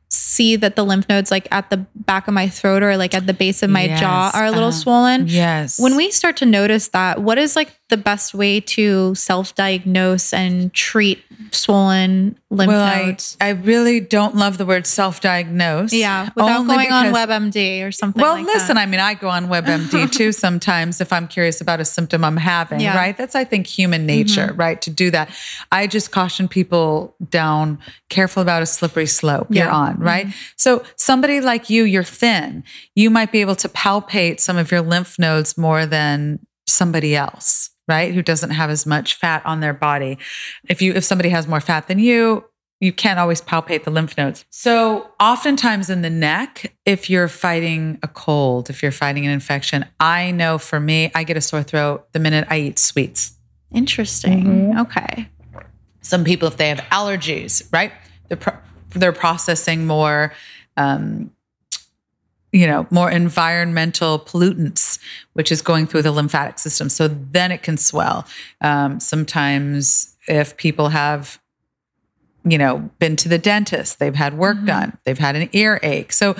see 0.10 0.56
that 0.56 0.76
the 0.76 0.86
lymph 0.86 1.10
nodes 1.10 1.32
like 1.32 1.48
at 1.52 1.70
the 1.72 1.78
back 1.96 2.28
of 2.28 2.34
my 2.34 2.48
throat 2.48 2.84
or 2.84 2.96
like 2.98 3.16
at 3.16 3.26
the 3.26 3.34
base 3.34 3.64
of 3.64 3.70
my 3.70 3.88
jaw 3.96 4.32
are 4.34 4.46
a 4.46 4.52
little 4.52 4.70
uh-huh. 4.70 4.78
swollen. 4.78 5.28
Yes. 5.28 5.80
When 5.80 5.96
we 5.96 6.12
start 6.12 6.38
to 6.38 6.46
notice 6.46 6.90
that, 6.90 7.22
what 7.22 7.38
is 7.38 7.56
like 7.56 7.76
the 7.90 7.98
best 7.98 8.34
way 8.34 8.60
to 8.60 9.14
self-diagnose 9.14 10.34
and 10.34 10.74
treat 10.74 11.22
swollen 11.52 12.38
lymph 12.50 12.68
well, 12.70 12.84
I, 12.84 13.06
nodes? 13.06 13.38
I 13.40 13.50
really 13.50 14.00
don't 14.00 14.36
love 14.36 14.58
the 14.58 14.66
word 14.66 14.88
self-diagnose. 14.88 15.94
yeah, 15.94 16.30
without 16.36 16.66
going 16.66 16.92
on 16.92 17.14
WebMD 17.14 17.86
or 17.86 17.92
something. 17.92 18.22
Well, 18.22 18.34
like 18.36 18.46
listen, 18.46 18.76
that. 18.76 18.82
I 18.82 18.86
mean, 18.86 19.00
I 19.00 19.14
go 19.14 19.28
on 19.30 19.48
WebMD 19.48 20.12
too 20.18 20.32
sometimes 20.32 21.02
if 21.02 21.12
I'm 21.14 21.28
curious 21.28 21.62
about 21.62 21.80
a 21.82 21.86
symptom 21.86 22.24
I'm 22.24 22.38
having, 22.38 22.80
Yeah. 22.80 22.96
right? 22.96 23.16
That's, 23.16 23.36
I 23.36 23.44
think, 23.44 23.68
human 23.68 24.06
nature, 24.06 24.54
right? 24.56 24.82
To 24.82 24.90
do 24.90 25.12
that. 25.12 25.30
I 25.72 25.86
just 25.88 26.12
caution 26.12 26.48
people 26.48 27.16
down, 27.30 27.80
careful 28.10 28.42
about 28.42 28.64
a 28.64 28.66
slippery 28.66 29.06
slope 29.08 29.48
you're 29.50 29.66
Yeah. 29.66 29.72
Mm-hmm. 29.72 29.76
on, 29.76 30.00
right? 30.00 30.28
So, 30.56 30.84
somebody 30.96 31.42
like 31.42 31.70
you, 31.70 31.84
you're 31.84 32.04
thin, 32.04 32.64
you 32.96 33.10
might 33.10 33.32
be 33.32 33.42
able 33.42 33.56
to 33.58 33.70
palpate 33.70 34.40
some 34.40 34.58
of 34.58 34.72
your 34.72 34.82
lymph 34.82 35.20
nodes 35.20 35.58
more 35.58 35.86
than 35.86 36.40
somebody 36.66 37.16
else. 37.16 37.72
Right, 37.88 38.14
who 38.14 38.22
doesn't 38.22 38.52
have 38.52 38.70
as 38.70 38.86
much 38.86 39.16
fat 39.16 39.46
on 39.46 39.60
their 39.60 39.74
body. 39.74 40.18
If 40.70 40.82
you 40.82 40.94
if 40.94 41.04
somebody 41.04 41.30
has 41.30 41.48
more 41.48 41.60
fat 41.60 41.88
than 41.88 42.00
you, 42.00 42.46
you 42.84 42.92
can't 42.92 43.18
always 43.18 43.42
palpate 43.42 43.86
the 43.86 43.92
lymph 43.92 44.18
nodes. 44.18 44.44
So, 44.50 45.10
oftentimes 45.18 45.90
in 45.90 46.02
the 46.02 46.10
neck, 46.10 46.76
if 46.86 47.10
you're 47.10 47.30
fighting 47.30 47.98
a 48.04 48.10
cold, 48.10 48.70
if 48.70 48.84
you're 48.84 48.92
fighting 48.92 49.26
an 49.26 49.32
infection, 49.32 49.86
I 50.02 50.32
know 50.32 50.58
for 50.58 50.82
me, 50.82 51.10
I 51.16 51.24
get 51.24 51.38
a 51.38 51.42
sore 51.42 51.64
throat 51.64 52.12
the 52.12 52.20
minute 52.20 52.46
I 52.50 52.60
eat 52.60 52.80
sweets. 52.80 53.38
interesting. 53.74 54.44
Mm-hmm. 54.44 54.80
Okay. 54.82 55.30
Some 56.02 56.26
people, 56.26 56.48
if 56.50 56.58
they 56.58 56.68
have 56.68 56.80
allergies, 56.92 57.68
right, 57.72 57.94
they're, 58.28 58.38
pro- 58.38 58.58
they're 58.90 59.14
processing 59.14 59.88
more. 59.88 60.34
Um, 60.76 61.32
you 62.54 62.66
know, 62.68 62.88
more 62.92 63.10
environmental 63.12 64.20
pollutants, 64.20 65.00
which 65.34 65.52
is 65.52 65.62
going 65.62 65.88
through 65.88 66.04
the 66.04 66.12
lymphatic 66.12 66.60
system. 66.60 66.88
So 66.88 67.08
then 67.10 67.52
it 67.52 67.64
can 67.64 67.76
swell. 67.78 68.26
Um, 68.62 69.00
sometimes, 69.02 70.16
if 70.28 70.56
people 70.56 70.90
have 70.90 71.40
you 72.46 72.58
know, 72.58 72.90
been 73.00 73.16
to 73.16 73.30
the 73.30 73.38
dentist, 73.38 74.00
they've 74.00 74.16
had 74.16 74.34
work 74.38 74.58
Mhm. 74.58 74.66
done, 74.68 74.98
they've 75.06 75.18
had 75.18 75.38
an 75.38 75.48
earache, 75.54 76.12
so 76.12 76.36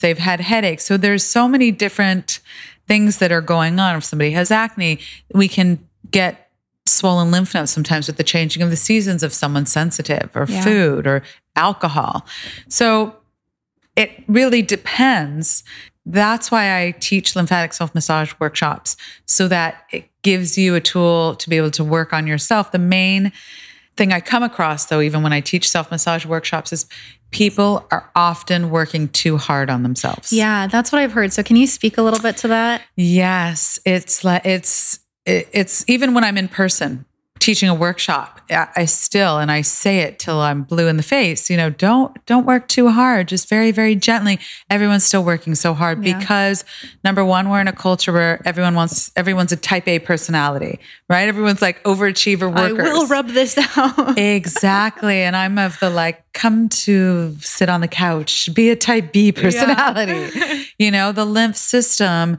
they've 0.00 0.18
had 0.18 0.38
headaches. 0.38 0.84
So 0.84 0.98
there's 0.98 1.24
so 1.24 1.48
many 1.48 1.70
different 1.70 2.40
things 2.86 3.16
that 3.18 3.32
are 3.32 3.40
going 3.40 3.80
on. 3.80 3.96
If 3.96 4.04
somebody 4.04 4.32
has 4.32 4.50
acne, 4.50 4.98
we 5.32 5.48
can 5.48 5.78
get 6.10 6.50
swollen 6.84 7.30
lymph 7.30 7.54
nodes 7.54 7.70
sometimes 7.70 8.06
with 8.06 8.18
the 8.18 8.22
changing 8.22 8.62
of 8.62 8.68
the 8.68 8.76
seasons 8.76 9.22
if 9.22 9.32
someone's 9.32 9.72
sensitive 9.72 10.28
or 10.34 10.44
Yeah. 10.46 10.62
food 10.62 11.06
or 11.06 11.22
alcohol. 11.56 12.26
So 12.68 13.16
it 13.96 14.24
really 14.28 14.62
depends. 14.62 15.64
That's 16.04 16.50
why 16.50 16.80
I 16.80 16.92
teach 16.92 17.34
lymphatic 17.34 17.72
self 17.72 17.94
massage 17.94 18.32
workshops 18.38 18.96
so 19.24 19.48
that 19.48 19.84
it 19.90 20.08
gives 20.22 20.56
you 20.56 20.74
a 20.74 20.80
tool 20.80 21.34
to 21.36 21.50
be 21.50 21.56
able 21.56 21.72
to 21.72 21.84
work 21.84 22.12
on 22.12 22.26
yourself. 22.26 22.70
The 22.70 22.78
main 22.78 23.32
thing 23.96 24.12
I 24.12 24.20
come 24.20 24.42
across, 24.42 24.86
though, 24.86 25.00
even 25.00 25.22
when 25.22 25.32
I 25.32 25.40
teach 25.40 25.68
self 25.68 25.90
massage 25.90 26.24
workshops, 26.24 26.72
is 26.72 26.86
people 27.30 27.86
are 27.90 28.08
often 28.14 28.70
working 28.70 29.08
too 29.08 29.36
hard 29.36 29.68
on 29.68 29.82
themselves. 29.82 30.32
Yeah, 30.32 30.68
that's 30.68 30.92
what 30.92 31.00
I've 31.00 31.12
heard. 31.12 31.32
So 31.32 31.42
can 31.42 31.56
you 31.56 31.66
speak 31.66 31.98
a 31.98 32.02
little 32.02 32.20
bit 32.20 32.36
to 32.38 32.48
that? 32.48 32.82
Yes, 32.94 33.80
it's 33.84 34.22
like 34.22 34.44
it's 34.44 35.00
it's 35.24 35.84
even 35.88 36.14
when 36.14 36.22
I'm 36.22 36.38
in 36.38 36.46
person 36.46 37.04
teaching 37.38 37.68
a 37.68 37.74
workshop, 37.74 38.40
I, 38.50 38.84
still 38.84 39.38
and 39.38 39.50
I 39.50 39.60
say 39.62 39.98
it 39.98 40.18
till 40.18 40.40
I'm 40.40 40.62
blue 40.62 40.86
in 40.88 40.96
the 40.96 41.02
face. 41.02 41.50
You 41.50 41.56
know, 41.56 41.70
don't 41.70 42.16
don't 42.26 42.46
work 42.46 42.68
too 42.68 42.88
hard. 42.90 43.28
Just 43.28 43.48
very 43.48 43.70
very 43.72 43.94
gently. 43.94 44.38
Everyone's 44.70 45.04
still 45.04 45.24
working 45.24 45.54
so 45.54 45.74
hard 45.74 46.04
Yeah. 46.04 46.18
because 46.18 46.64
number 47.04 47.24
one, 47.24 47.48
we're 47.50 47.60
in 47.60 47.68
a 47.68 47.72
culture 47.72 48.12
where 48.12 48.40
everyone 48.44 48.74
wants 48.74 49.10
everyone's 49.16 49.52
a 49.52 49.56
Type 49.56 49.88
A 49.88 49.98
personality, 49.98 50.78
right? 51.08 51.28
Everyone's 51.28 51.62
like 51.62 51.82
overachiever 51.84 52.48
workers. 52.54 52.88
I 52.88 52.92
will 52.92 53.06
rub 53.06 53.28
this 53.28 53.58
out. 53.76 54.18
Exactly. 54.18 55.22
And 55.22 55.34
I'm 55.36 55.58
of 55.58 55.78
the 55.80 55.90
like, 55.90 56.22
come 56.36 56.68
to 56.68 57.34
sit 57.40 57.68
on 57.68 57.80
the 57.80 57.88
couch, 57.88 58.52
be 58.54 58.70
a 58.70 58.76
type 58.76 59.12
B 59.12 59.32
personality. 59.32 60.28
you 60.78 60.90
know, 60.90 61.10
the 61.10 61.24
lymph 61.24 61.56
system, 61.56 62.36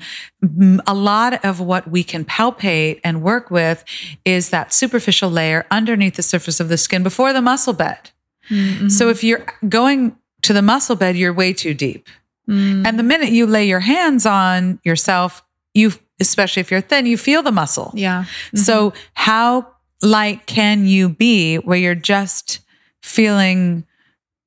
a 0.88 0.94
lot 0.94 1.44
of 1.44 1.60
what 1.60 1.90
we 1.90 2.04
can 2.04 2.24
palpate 2.24 3.02
and 3.04 3.22
work 3.22 3.50
with 3.52 3.84
is 4.24 4.52
that 4.52 4.72
superficial 4.72 5.30
layer 5.30 5.66
underneath 5.72 6.16
the 6.16 6.24
surface 6.24 6.60
of 6.60 6.70
the 6.70 6.78
skin 6.78 7.04
before 7.04 7.34
the 7.34 7.42
muscle 7.42 7.74
bed. 7.74 8.12
Mhm. 8.50 8.90
So 8.92 9.10
if 9.10 9.24
you're 9.24 9.46
going 9.68 10.16
to 10.44 10.54
the 10.54 10.62
muscle 10.62 10.96
bed, 10.96 11.18
you're 11.18 11.34
way 11.34 11.52
too 11.52 11.74
deep. 11.74 12.08
Mm. 12.48 12.86
And 12.88 12.98
the 12.98 13.04
minute 13.04 13.30
you 13.30 13.46
lay 13.46 13.68
your 13.68 13.82
hands 13.82 14.26
on 14.26 14.80
yourself, 14.84 15.44
you, 15.74 15.92
especially 16.22 16.62
if 16.62 16.72
you're 16.72 16.80
thin, 16.82 17.06
you 17.06 17.18
feel 17.18 17.42
the 17.44 17.52
muscle. 17.52 17.92
yeah. 17.96 18.24
So, 18.56 18.94
how 19.16 19.68
light 20.02 20.46
can 20.46 20.86
you 20.86 21.10
be 21.10 21.58
where 21.58 21.78
you're 21.78 21.96
just 21.96 22.60
feeling 23.04 23.86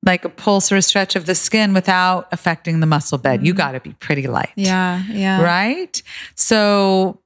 like 0.03 0.25
a 0.25 0.29
pulse 0.29 0.71
or 0.71 0.77
a 0.77 0.81
stretch 0.81 1.15
of 1.15 1.25
the 1.27 1.35
skin 1.35 1.73
without 1.73 2.27
affecting 2.31 2.79
the 2.79 2.87
muscle 2.87 3.17
bed? 3.17 3.45
You 3.45 3.53
Mhm. 3.53 3.57
got 3.57 3.71
to 3.73 3.79
be 3.79 3.93
pretty 3.93 4.27
light. 4.27 4.51
Yeah. 4.55 5.03
Yeah. 5.09 5.41
Right. 5.41 6.01
So, 6.35 7.19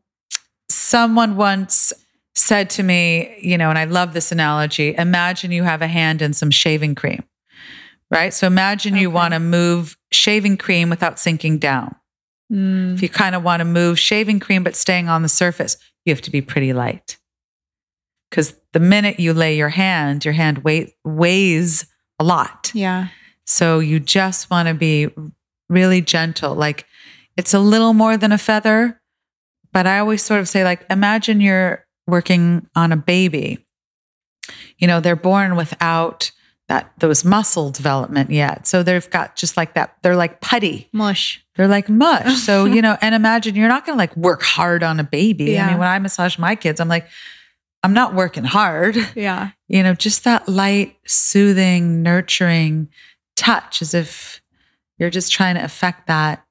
someone 0.69 1.35
once 1.35 1.93
said 2.35 2.69
to 2.71 2.83
me, 2.83 3.37
you 3.41 3.57
know, 3.57 3.69
and 3.69 3.79
I 3.79 3.85
love 3.85 4.13
this 4.13 4.31
analogy 4.31 4.93
imagine 4.97 5.51
you 5.51 5.63
have 5.63 5.81
a 5.81 5.87
hand 5.87 6.21
in 6.21 6.33
some 6.33 6.51
shaving 6.51 6.95
cream, 6.95 7.23
right? 8.11 8.33
So, 8.33 8.45
imagine 8.47 8.95
you 8.95 9.09
want 9.09 9.33
to 9.33 9.39
move 9.39 9.95
shaving 10.11 10.57
cream 10.57 10.89
without 10.89 11.17
sinking 11.19 11.59
down. 11.59 11.95
Mm. 12.51 12.93
If 12.95 13.01
you 13.01 13.09
kind 13.09 13.35
of 13.35 13.43
want 13.43 13.61
to 13.61 13.65
move 13.65 13.97
shaving 13.99 14.39
cream 14.39 14.63
but 14.63 14.75
staying 14.75 15.07
on 15.09 15.21
the 15.23 15.29
surface, 15.29 15.77
you 16.05 16.13
have 16.13 16.21
to 16.23 16.31
be 16.31 16.41
pretty 16.41 16.73
light. 16.73 17.17
Because 18.29 18.55
the 18.73 18.79
minute 18.79 19.19
you 19.19 19.33
lay 19.33 19.55
your 19.55 19.69
hand, 19.69 20.25
your 20.25 20.33
hand 20.33 20.59
weight, 20.59 20.93
weighs 21.03 21.85
a 22.19 22.23
lot. 22.23 22.71
Yeah. 22.73 23.07
So 23.45 23.79
you 23.79 23.99
just 23.99 24.49
want 24.49 24.67
to 24.67 24.73
be 24.73 25.09
really 25.69 26.01
gentle. 26.01 26.55
Like 26.55 26.85
it's 27.37 27.53
a 27.53 27.59
little 27.59 27.93
more 27.93 28.17
than 28.17 28.31
a 28.31 28.37
feather, 28.37 29.01
but 29.71 29.85
I 29.85 29.99
always 29.99 30.21
sort 30.21 30.39
of 30.39 30.47
say, 30.47 30.63
like, 30.63 30.85
imagine 30.89 31.41
you're 31.41 31.85
working 32.07 32.67
on 32.75 32.91
a 32.91 32.97
baby. 32.97 33.65
You 34.77 34.87
know, 34.87 34.99
they're 34.99 35.15
born 35.15 35.55
without 35.55 36.31
that 36.67 36.91
those 36.97 37.23
muscle 37.23 37.69
development 37.69 38.31
yet. 38.31 38.65
So 38.65 38.81
they've 38.81 39.07
got 39.09 39.35
just 39.35 39.55
like 39.55 39.75
that, 39.75 39.97
they're 40.01 40.15
like 40.15 40.41
putty. 40.41 40.89
Mush. 40.91 41.43
They're 41.55 41.67
like 41.67 41.89
mush. 41.89 42.37
So, 42.37 42.65
you 42.65 42.81
know, 42.81 42.97
and 43.01 43.13
imagine 43.13 43.55
you're 43.55 43.67
not 43.67 43.85
going 43.85 43.95
to 43.95 43.99
like 43.99 44.15
work 44.15 44.41
hard 44.41 44.81
on 44.81 44.99
a 44.99 45.03
baby. 45.03 45.59
I 45.59 45.67
mean, 45.69 45.77
when 45.77 45.87
I 45.87 45.99
massage 45.99 46.39
my 46.39 46.55
kids, 46.55 46.79
I'm 46.79 46.87
like, 46.87 47.07
I'm 47.85 47.93
not 47.93 48.13
working 48.13 48.43
hard. 48.43 48.97
Yeah. 49.15 49.51
You 49.67 49.83
know, 49.83 49.93
just 49.93 50.23
that 50.25 50.49
light, 50.49 50.97
soothing, 51.05 52.01
nurturing 52.03 52.89
touch 53.35 53.81
as 53.81 53.93
if 53.93 54.41
you're 54.97 55.09
just 55.09 55.31
trying 55.31 55.55
to 55.55 55.63
affect 55.63 56.07
that 56.07 56.41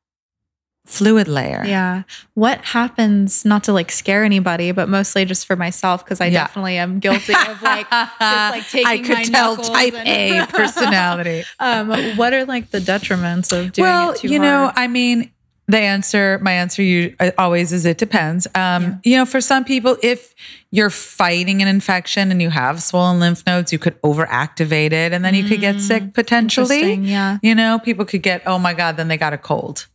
fluid 0.87 1.27
layer. 1.29 1.65
Yeah. 1.67 2.03
What 2.35 2.61
happens, 2.63 3.45
not 3.47 3.65
to 3.65 3.73
like 3.73 3.91
scare 3.91 4.23
anybody, 4.23 4.71
but 4.71 4.87
mostly 4.89 5.25
just 5.25 5.47
for 5.47 5.57
myself, 5.57 6.05
because 6.05 6.21
I 6.21 6.27
Yeah. 6.27 6.45
definitely 6.45 6.77
am 6.77 6.99
guilty 6.99 7.33
of 7.33 7.63
like, 7.63 7.91
like, 8.21 8.69
taking 8.69 8.87
I 8.87 8.99
could 8.99 9.17
my 9.17 9.23
tell 9.25 9.57
type 9.57 9.95
and- 9.95 10.43
A 10.45 10.47
personality. 10.53 11.45
um, 11.59 11.89
what 12.19 12.35
are 12.35 12.45
like 12.45 12.71
the 12.71 12.81
detriments 12.81 13.51
of 13.59 13.73
doing 13.73 13.89
well, 13.89 14.11
it 14.11 14.19
too 14.19 14.29
you 14.29 14.39
know. 14.39 14.71
I 14.77 14.87
mean, 14.89 15.31
the 15.67 15.79
answer, 15.79 16.39
my 16.43 16.53
answer, 16.53 16.83
you 16.83 17.15
uh, 17.21 17.31
always 17.39 17.73
is 17.73 17.87
it 17.87 17.97
depends. 17.99 18.47
Um, 18.55 18.83
Yeah. 18.83 18.95
You 19.05 19.17
know, 19.19 19.25
for 19.25 19.41
some 19.41 19.65
people, 19.65 19.97
if 20.03 20.35
you're 20.71 20.91
fighting 20.91 21.63
an 21.63 21.69
infection 21.69 22.31
and 22.31 22.43
you 22.43 22.51
have 22.51 22.83
swollen 22.83 23.19
lymph 23.21 23.45
nodes, 23.47 23.73
you 23.73 23.79
could 23.79 24.01
overactivate 24.03 24.93
it, 24.93 25.13
and 25.13 25.25
then 25.25 25.35
you 25.35 25.45
could 25.45 25.61
get 25.61 25.77
Mm, 25.77 25.81
sick 25.81 26.13
potentially. 26.15 26.95
Yeah. 26.95 27.39
You 27.43 27.55
know, 27.55 27.79
people 27.79 28.05
could 28.05 28.23
get, 28.23 28.43
oh 28.47 28.59
my 28.59 28.75
God, 28.75 28.97
then 28.97 29.09
they 29.09 29.17
got 29.17 29.33
a 29.33 29.39
cold. 29.39 29.87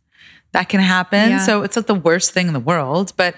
That 0.52 0.68
can 0.68 0.80
happen. 0.80 1.30
Yeah. 1.30 1.38
So 1.38 1.62
it's 1.62 1.76
not 1.76 1.86
the 1.86 1.94
worst 1.94 2.32
thing 2.32 2.48
in 2.48 2.52
the 2.52 2.58
world, 2.60 3.12
but 3.16 3.36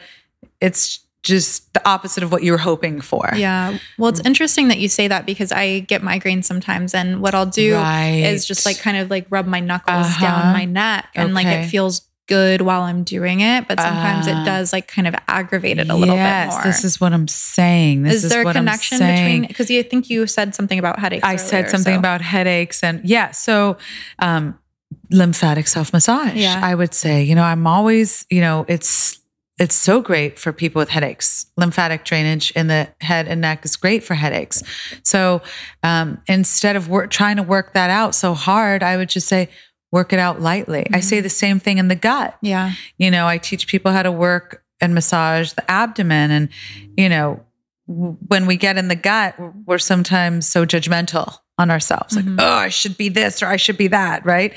it's 0.60 1.00
just 1.22 1.72
the 1.74 1.86
opposite 1.88 2.24
of 2.24 2.32
what 2.32 2.42
you 2.42 2.50
were 2.50 2.58
hoping 2.58 3.00
for. 3.00 3.30
Yeah. 3.36 3.76
Well, 3.98 4.08
it's 4.08 4.20
interesting 4.24 4.68
that 4.68 4.78
you 4.78 4.88
say 4.88 5.06
that 5.08 5.24
because 5.26 5.52
I 5.52 5.80
get 5.80 6.02
migraines 6.02 6.44
sometimes. 6.46 6.94
And 6.94 7.20
what 7.20 7.34
I'll 7.34 7.46
do 7.46 7.74
Right. 7.76 8.22
is 8.24 8.44
just 8.44 8.64
like 8.66 8.78
kind 8.80 8.96
of 8.96 9.08
like 9.10 9.26
rub 9.30 9.46
my 9.46 9.60
knuckles 9.60 10.06
Uh-huh. 10.06 10.24
down 10.26 10.52
my 10.52 10.64
neck 10.64 11.10
and 11.14 11.32
like 11.34 11.46
it 11.46 11.66
feels 11.68 12.00
good 12.32 12.60
while 12.62 12.82
I'm 12.82 13.02
doing 13.04 13.40
it. 13.40 13.68
But 13.68 13.80
sometimes 13.80 14.26
Ah. 14.28 14.32
it 14.32 14.44
does 14.44 14.72
like 14.72 14.86
kind 14.96 15.06
of 15.06 15.14
aggravate 15.28 15.78
it 15.78 15.88
a 15.88 15.94
little 15.94 16.16
bit 16.16 16.46
more. 16.48 16.62
This 16.64 16.84
is 16.84 17.00
what 17.00 17.12
I'm 17.12 17.28
saying. 17.28 18.02
This 18.04 18.14
is 18.14 18.24
is, 18.24 18.30
there 18.30 18.46
a 18.46 18.52
connection 18.52 18.98
between 18.98 19.46
because 19.46 19.68
you 19.70 19.82
think 19.82 20.10
you 20.10 20.26
said 20.26 20.54
something 20.54 20.78
about 20.78 20.98
headaches? 20.98 21.24
I 21.24 21.36
said 21.36 21.70
something 21.70 21.94
so- 21.94 21.98
about 22.04 22.20
headaches 22.20 22.82
and 22.82 23.00
yeah. 23.04 23.30
So, 23.32 23.76
um, 24.18 24.58
lymphatic 25.10 25.66
self 25.68 25.92
massage. 25.92 26.34
Yeah. 26.34 26.60
I 26.62 26.74
would 26.74 26.94
say, 26.94 27.22
you 27.22 27.34
know, 27.34 27.44
I'm 27.44 27.66
always, 27.66 28.26
you 28.30 28.40
know, 28.40 28.64
it's 28.68 29.18
it's 29.58 29.74
so 29.74 30.00
great 30.00 30.38
for 30.38 30.52
people 30.52 30.80
with 30.80 30.88
headaches. 30.88 31.46
Lymphatic 31.56 32.04
drainage 32.04 32.50
in 32.52 32.66
the 32.66 32.88
head 33.00 33.28
and 33.28 33.40
neck 33.40 33.64
is 33.64 33.76
great 33.76 34.02
for 34.02 34.14
headaches. 34.14 34.62
So 35.02 35.42
um, 35.82 36.20
instead 36.26 36.74
of 36.74 36.88
work, 36.88 37.10
trying 37.10 37.36
to 37.36 37.42
work 37.42 37.74
that 37.74 37.90
out 37.90 38.14
so 38.14 38.34
hard, 38.34 38.82
I 38.82 38.96
would 38.96 39.10
just 39.10 39.28
say 39.28 39.48
work 39.92 40.12
it 40.12 40.18
out 40.18 40.40
lightly. 40.40 40.86
I 40.92 41.00
say 41.00 41.20
the 41.20 41.28
same 41.28 41.60
thing 41.60 41.78
in 41.78 41.86
the 41.88 41.94
gut. 41.94 42.36
Yeah. 42.42 42.72
You 42.98 43.10
know, 43.10 43.26
I 43.28 43.38
teach 43.38 43.66
people 43.68 43.92
how 43.92 44.02
to 44.02 44.10
work 44.10 44.64
and 44.80 44.94
massage 44.94 45.52
the 45.52 45.70
abdomen, 45.70 46.30
and 46.32 46.48
you 46.96 47.08
know, 47.08 47.40
w- 47.86 48.16
when 48.26 48.46
we 48.46 48.56
get 48.56 48.76
in 48.78 48.88
the 48.88 48.96
gut, 48.96 49.34
we're 49.66 49.78
sometimes 49.78 50.48
so 50.48 50.66
judgmental 50.66 51.36
on 51.58 51.70
ourselves, 51.70 52.16
like, 52.16 52.24
Mhm. 52.24 52.36
oh, 52.40 52.54
I 52.54 52.68
should 52.70 52.96
be 52.96 53.08
this 53.10 53.42
or 53.42 53.46
I 53.46 53.56
should 53.56 53.76
be 53.76 53.86
that, 53.88 54.24
right? 54.26 54.52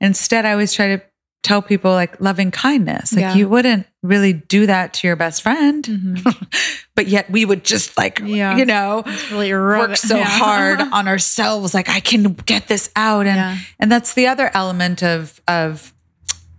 Instead, 0.00 0.44
I 0.46 0.52
always 0.52 0.72
try 0.72 0.96
to 0.96 1.02
tell 1.42 1.62
people 1.62 1.92
like 1.92 2.20
loving 2.20 2.50
kindness. 2.50 3.12
Like 3.12 3.20
Yeah. 3.20 3.34
you 3.34 3.48
wouldn't 3.48 3.86
really 4.02 4.32
do 4.32 4.66
that 4.66 4.92
to 4.94 5.06
your 5.06 5.16
best 5.16 5.42
friend, 5.42 5.84
Mhm. 5.84 6.46
but 6.96 7.06
yet 7.06 7.30
we 7.30 7.44
would 7.44 7.64
just 7.64 7.96
like, 7.96 8.20
Yeah. 8.24 8.56
you 8.56 8.64
know, 8.64 9.04
Really 9.30 9.52
work 9.52 9.96
so 9.96 10.16
yeah. 10.18 10.24
hard 10.24 10.80
on 10.92 11.06
ourselves. 11.08 11.74
Like 11.74 11.88
I 11.88 12.00
can 12.00 12.32
get 12.34 12.68
this 12.68 12.90
out, 12.96 13.26
and 13.26 13.60
and 13.78 13.90
that's 13.92 14.14
the 14.14 14.26
other 14.26 14.50
element 14.52 15.02
of 15.02 15.40
of 15.48 15.92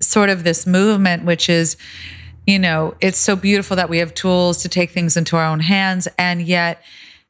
sort 0.02 0.30
of 0.30 0.44
this 0.44 0.66
movement, 0.66 1.26
which 1.26 1.50
is, 1.50 1.76
you 2.48 2.58
know, 2.58 2.96
it's 3.02 3.20
so 3.20 3.36
beautiful 3.36 3.76
that 3.76 3.90
we 3.90 3.98
have 3.98 4.14
tools 4.14 4.62
to 4.64 4.70
take 4.70 4.92
things 4.92 5.18
into 5.18 5.36
our 5.36 5.46
own 5.46 5.60
hands, 5.60 6.08
and 6.18 6.42
yet 6.42 6.82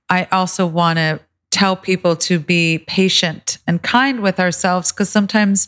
I 0.08 0.28
also 0.32 0.66
want 0.68 0.98
to 0.98 1.20
tell 1.52 1.76
people 1.76 2.16
to 2.16 2.38
be 2.40 2.78
patient 2.88 3.58
and 3.66 3.82
kind 3.82 4.20
with 4.22 4.40
ourselves 4.40 4.92
because 4.92 5.10
sometimes 5.10 5.68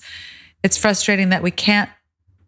it's 0.64 0.78
frustrating 0.78 1.30
that 1.30 1.44
we 1.44 1.52
can't 1.52 1.90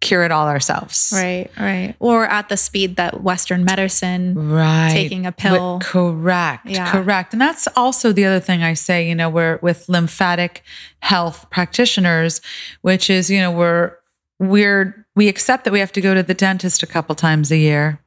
cure 0.01 0.23
it 0.23 0.31
all 0.31 0.47
ourselves. 0.47 1.11
Right, 1.15 1.49
right. 1.57 1.95
Or 1.99 2.25
at 2.25 2.49
the 2.49 2.57
speed 2.57 2.97
that 2.97 3.23
Western 3.23 3.63
medicine 3.63 4.33
Right. 4.49 4.91
taking 4.91 5.25
a 5.25 5.31
pill. 5.31 5.79
correct. 5.81 6.65
Yeah. 6.65 6.91
Correct. 6.91 7.31
And 7.33 7.41
that's 7.41 7.67
also 7.77 8.11
the 8.11 8.25
other 8.25 8.41
thing 8.41 8.63
I 8.63 8.73
say, 8.73 9.07
you 9.07 9.15
know, 9.15 9.29
we're 9.29 9.59
with 9.61 9.87
lymphatic 9.87 10.61
health 10.99 11.49
practitioners, 11.49 12.41
which 12.81 13.09
is, 13.09 13.29
you 13.29 13.39
know, 13.39 13.51
we're 13.51 13.93
we're 14.39 15.05
we 15.15 15.29
accept 15.29 15.63
that 15.63 15.71
we 15.71 15.79
have 15.79 15.93
to 15.93 16.01
go 16.01 16.13
to 16.13 16.21
the 16.23 16.33
dentist 16.33 16.83
a 16.83 16.87
couple 16.87 17.15
times 17.15 17.49
a 17.49 17.57
year. 17.57 17.99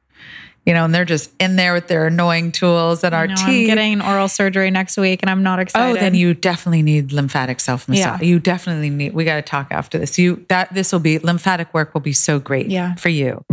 You 0.67 0.73
know, 0.73 0.83
and 0.83 0.93
they're 0.93 1.05
just 1.05 1.31
in 1.39 1.55
there 1.55 1.73
with 1.73 1.87
their 1.87 2.07
annoying 2.07 2.51
tools 2.51 3.01
and 3.05 3.15
our 3.15 3.25
know, 3.25 3.35
teeth. 3.35 3.69
I'm 3.69 3.75
getting 3.75 4.01
oral 4.01 4.27
surgery 4.27 4.69
next 4.69 4.97
week 4.97 5.23
and 5.23 5.29
I'm 5.29 5.41
not 5.41 5.59
excited. 5.59 5.97
Oh, 5.97 5.99
then 5.99 6.13
you 6.13 6.33
definitely 6.33 6.81
need 6.81 7.13
lymphatic 7.13 7.61
self 7.61 7.87
massage. 7.87 8.21
Yeah. 8.21 8.27
You 8.27 8.39
definitely 8.39 8.89
need. 8.89 9.13
We 9.13 9.23
got 9.23 9.37
to 9.37 9.41
talk 9.41 9.67
after 9.71 9.97
this. 9.97 10.19
You 10.19 10.45
that 10.49 10.73
this 10.73 10.91
will 10.91 10.99
be 10.99 11.19
lymphatic 11.19 11.73
work 11.73 11.93
will 11.93 12.01
be 12.01 12.11
so 12.11 12.37
great. 12.37 12.67
Yeah. 12.67 12.95
for 12.95 13.07
you. 13.07 13.45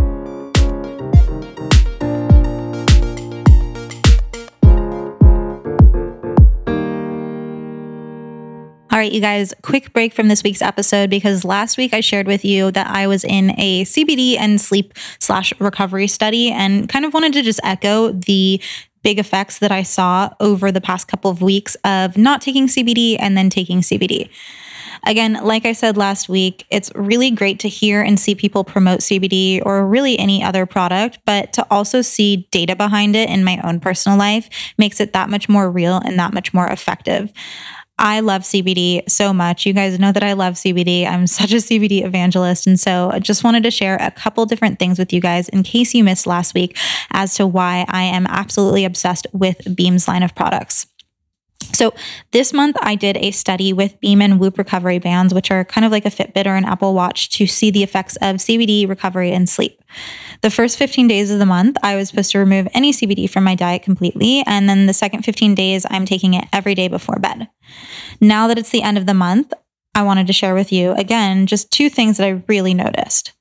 Right, 9.05 9.13
you 9.13 9.21
guys, 9.21 9.53
quick 9.61 9.93
break 9.93 10.15
from 10.15 10.29
this 10.29 10.43
week's 10.43 10.63
episode 10.63 11.11
because 11.11 11.45
last 11.45 11.77
week 11.77 11.93
I 11.93 12.01
shared 12.01 12.27
with 12.27 12.43
you 12.43 12.71
that 12.71 12.87
I 12.87 13.07
was 13.07 13.23
in 13.23 13.51
a 13.61 13.85
CBD 13.85 14.39
and 14.39 14.59
sleep 14.59 14.95
slash 15.19 15.53
recovery 15.61 16.07
study 16.07 16.51
and 16.51 16.89
kind 16.89 17.05
of 17.05 17.13
wanted 17.13 17.35
to 17.35 17.43
just 17.43 17.61
echo 17.63 18.13
the 18.13 18.63
big 19.03 19.19
effects 19.19 19.59
that 19.59 19.71
I 19.71 19.83
saw 19.83 20.31
over 20.41 20.73
the 20.73 20.81
past 20.81 21.07
couple 21.07 21.31
of 21.31 21.43
weeks 21.43 21.77
of 21.85 22.17
not 22.17 22.41
taking 22.41 22.67
CBD 22.67 23.19
and 23.21 23.37
then 23.37 23.51
taking 23.51 23.83
CBD. 23.83 24.31
Again, 25.07 25.39
like 25.43 25.67
I 25.67 25.75
said 25.75 25.99
last 25.99 26.31
week, 26.31 26.65
it's 26.71 26.91
really 26.95 27.31
great 27.31 27.59
to 27.59 27.69
hear 27.69 28.01
and 28.01 28.19
see 28.19 28.35
people 28.35 28.65
promote 28.65 29.01
CBD 29.01 29.61
or 29.67 29.87
really 29.87 30.19
any 30.19 30.43
other 30.43 30.65
product, 30.65 31.19
but 31.27 31.53
to 31.53 31.67
also 31.71 32.01
see 32.01 32.49
data 32.53 32.75
behind 32.75 33.17
it 33.17 33.29
in 33.29 33.45
my 33.45 33.61
own 33.65 33.81
personal 33.81 34.17
life 34.17 34.49
makes 34.79 34.99
it 35.01 35.13
that 35.13 35.29
much 35.29 35.47
more 35.47 35.71
real 35.71 35.99
and 35.99 36.19
that 36.19 36.33
much 36.33 36.55
more 36.55 36.69
effective. 36.69 37.31
I 37.99 38.21
love 38.21 38.43
CBD 38.43 39.09
so 39.09 39.33
much. 39.33 39.67
You 39.67 39.73
guys 39.73 39.99
know 39.99 40.13
that 40.13 40.23
I 40.23 40.33
love 40.33 40.55
CBD. 40.55 41.07
I'm 41.07 41.27
such 41.29 41.53
a 41.53 41.57
CBD 41.57 42.05
evangelist. 42.05 42.67
And 42.67 42.79
so 42.79 43.11
I 43.13 43.19
just 43.19 43.45
wanted 43.45 43.63
to 43.65 43.71
share 43.71 43.97
a 43.97 44.11
couple 44.11 44.45
different 44.47 44.79
things 44.79 44.99
with 44.99 45.13
you 45.13 45.21
guys 45.21 45.49
in 45.49 45.63
case 45.63 45.95
you 45.95 46.05
missed 46.05 46.27
last 46.27 46.55
week 46.55 46.77
as 47.13 47.35
to 47.37 47.47
why 47.47 47.85
I 47.89 48.03
am 48.03 48.27
absolutely 48.27 48.85
obsessed 48.85 49.27
with 49.33 49.77
Beam's 49.77 50.09
line 50.09 50.23
of 50.23 50.35
products. 50.35 50.87
So 51.75 51.93
this 52.31 52.53
month 52.53 52.77
I 52.81 52.95
did 52.95 53.17
a 53.17 53.33
study 53.33 53.73
with 53.73 53.99
Beam 54.01 54.23
and 54.23 54.39
Whoop 54.39 54.57
recovery 54.59 54.99
bands, 54.99 55.35
which 55.35 55.51
are 55.51 55.65
kind 55.65 55.85
of 55.85 55.91
like 55.91 56.07
a 56.07 56.11
Fitbit 56.11 56.47
or 56.47 56.55
an 56.55 56.65
Apple 56.65 56.95
Watch 56.95 57.31
to 57.31 57.47
see 57.47 57.71
the 57.71 57.83
effects 57.83 58.17
of 58.17 58.37
CBD 58.37 58.89
recovery 58.89 59.33
and 59.33 59.49
sleep. 59.49 59.83
The 60.43 60.51
first 60.51 60.79
15 60.79 61.09
days 61.09 61.31
of 61.31 61.39
the 61.39 61.47
month, 61.47 61.77
I 61.83 61.97
was 61.97 62.09
supposed 62.09 62.31
to 62.33 62.39
remove 62.39 62.69
any 62.75 62.93
CBD 62.93 63.29
from 63.29 63.45
my 63.45 63.55
diet 63.55 63.83
completely. 63.83 64.43
And 64.47 64.69
then 64.69 64.87
the 64.87 64.95
second 64.95 65.25
15 65.25 65.55
days, 65.55 65.85
I'm 65.91 66.07
taking 66.07 66.35
it 66.35 66.45
every 66.53 66.75
day 66.75 66.89
before 66.89 67.19
bed. 67.19 67.49
Now 68.21 68.47
that 68.47 68.59
it's 68.59 68.71
the 68.71 68.83
end 68.83 68.97
of 68.97 69.07
the 69.07 69.15
month, 69.15 69.53
I 69.95 70.03
wanted 70.03 70.27
to 70.29 70.33
share 70.33 70.55
with 70.55 70.73
you 70.73 70.93
again 70.93 71.47
just 71.47 71.71
two 71.71 71.89
things 71.89 72.19
that 72.19 72.27
I 72.27 72.43
really 72.49 72.75
noticed. 72.75 73.33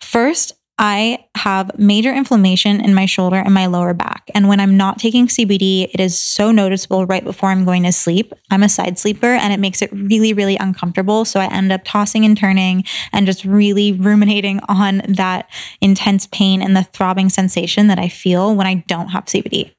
First, 0.00 0.52
I 0.82 1.26
have 1.34 1.78
major 1.78 2.10
inflammation 2.10 2.80
in 2.80 2.94
my 2.94 3.04
shoulder 3.04 3.36
and 3.36 3.52
my 3.52 3.66
lower 3.66 3.92
back. 3.92 4.30
And 4.34 4.48
when 4.48 4.60
I'm 4.60 4.78
not 4.78 4.98
taking 4.98 5.26
CBD, 5.26 5.90
it 5.92 6.00
is 6.00 6.16
so 6.16 6.50
noticeable 6.50 7.04
right 7.04 7.22
before 7.22 7.50
I'm 7.50 7.66
going 7.66 7.82
to 7.82 7.92
sleep. 7.92 8.32
I'm 8.50 8.62
a 8.62 8.68
side 8.68 8.98
sleeper 8.98 9.26
and 9.26 9.52
it 9.52 9.60
makes 9.60 9.82
it 9.82 9.92
really, 9.92 10.32
really 10.32 10.56
uncomfortable. 10.56 11.26
So 11.26 11.38
I 11.38 11.52
end 11.52 11.70
up 11.70 11.82
tossing 11.84 12.24
and 12.24 12.34
turning 12.34 12.84
and 13.12 13.26
just 13.26 13.44
really 13.44 13.92
ruminating 13.92 14.60
on 14.70 15.02
that 15.06 15.50
intense 15.82 16.26
pain 16.28 16.62
and 16.62 16.74
the 16.74 16.84
throbbing 16.84 17.28
sensation 17.28 17.88
that 17.88 17.98
I 17.98 18.08
feel 18.08 18.56
when 18.56 18.66
I 18.66 18.76
don't 18.88 19.08
have 19.08 19.26
CBD. 19.26 19.72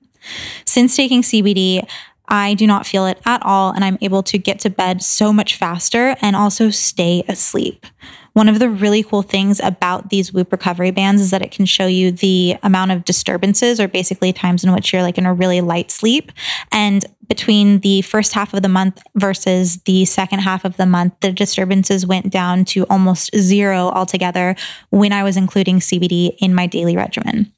Since 0.65 0.95
taking 0.95 1.23
CBD, 1.23 1.83
I 2.27 2.53
do 2.53 2.67
not 2.67 2.85
feel 2.85 3.07
it 3.07 3.19
at 3.25 3.43
all, 3.43 3.71
and 3.71 3.83
I'm 3.83 3.97
able 4.01 4.23
to 4.23 4.37
get 4.37 4.59
to 4.59 4.69
bed 4.69 5.01
so 5.01 5.33
much 5.33 5.55
faster 5.55 6.15
and 6.21 6.35
also 6.35 6.69
stay 6.69 7.23
asleep. 7.27 7.85
One 8.33 8.47
of 8.47 8.59
the 8.59 8.69
really 8.69 9.03
cool 9.03 9.23
things 9.23 9.59
about 9.61 10.09
these 10.09 10.31
Whoop 10.31 10.51
recovery 10.51 10.91
bands 10.91 11.21
is 11.21 11.31
that 11.31 11.41
it 11.41 11.51
can 11.51 11.65
show 11.65 11.85
you 11.85 12.11
the 12.11 12.55
amount 12.63 12.91
of 12.91 13.03
disturbances, 13.03 13.79
or 13.79 13.87
basically 13.87 14.31
times 14.31 14.63
in 14.63 14.71
which 14.71 14.93
you're 14.93 15.01
like 15.01 15.17
in 15.17 15.25
a 15.25 15.33
really 15.33 15.59
light 15.59 15.91
sleep. 15.91 16.31
And 16.71 17.05
between 17.27 17.79
the 17.79 18.01
first 18.01 18.33
half 18.33 18.53
of 18.53 18.61
the 18.61 18.69
month 18.69 19.01
versus 19.15 19.81
the 19.83 20.05
second 20.05 20.39
half 20.39 20.65
of 20.65 20.77
the 20.77 20.85
month, 20.85 21.13
the 21.21 21.31
disturbances 21.31 22.05
went 22.05 22.29
down 22.29 22.65
to 22.65 22.85
almost 22.89 23.35
zero 23.35 23.89
altogether 23.89 24.55
when 24.89 25.11
I 25.11 25.23
was 25.23 25.37
including 25.37 25.79
CBD 25.79 26.35
in 26.39 26.55
my 26.55 26.67
daily 26.67 26.95
regimen. 26.95 27.51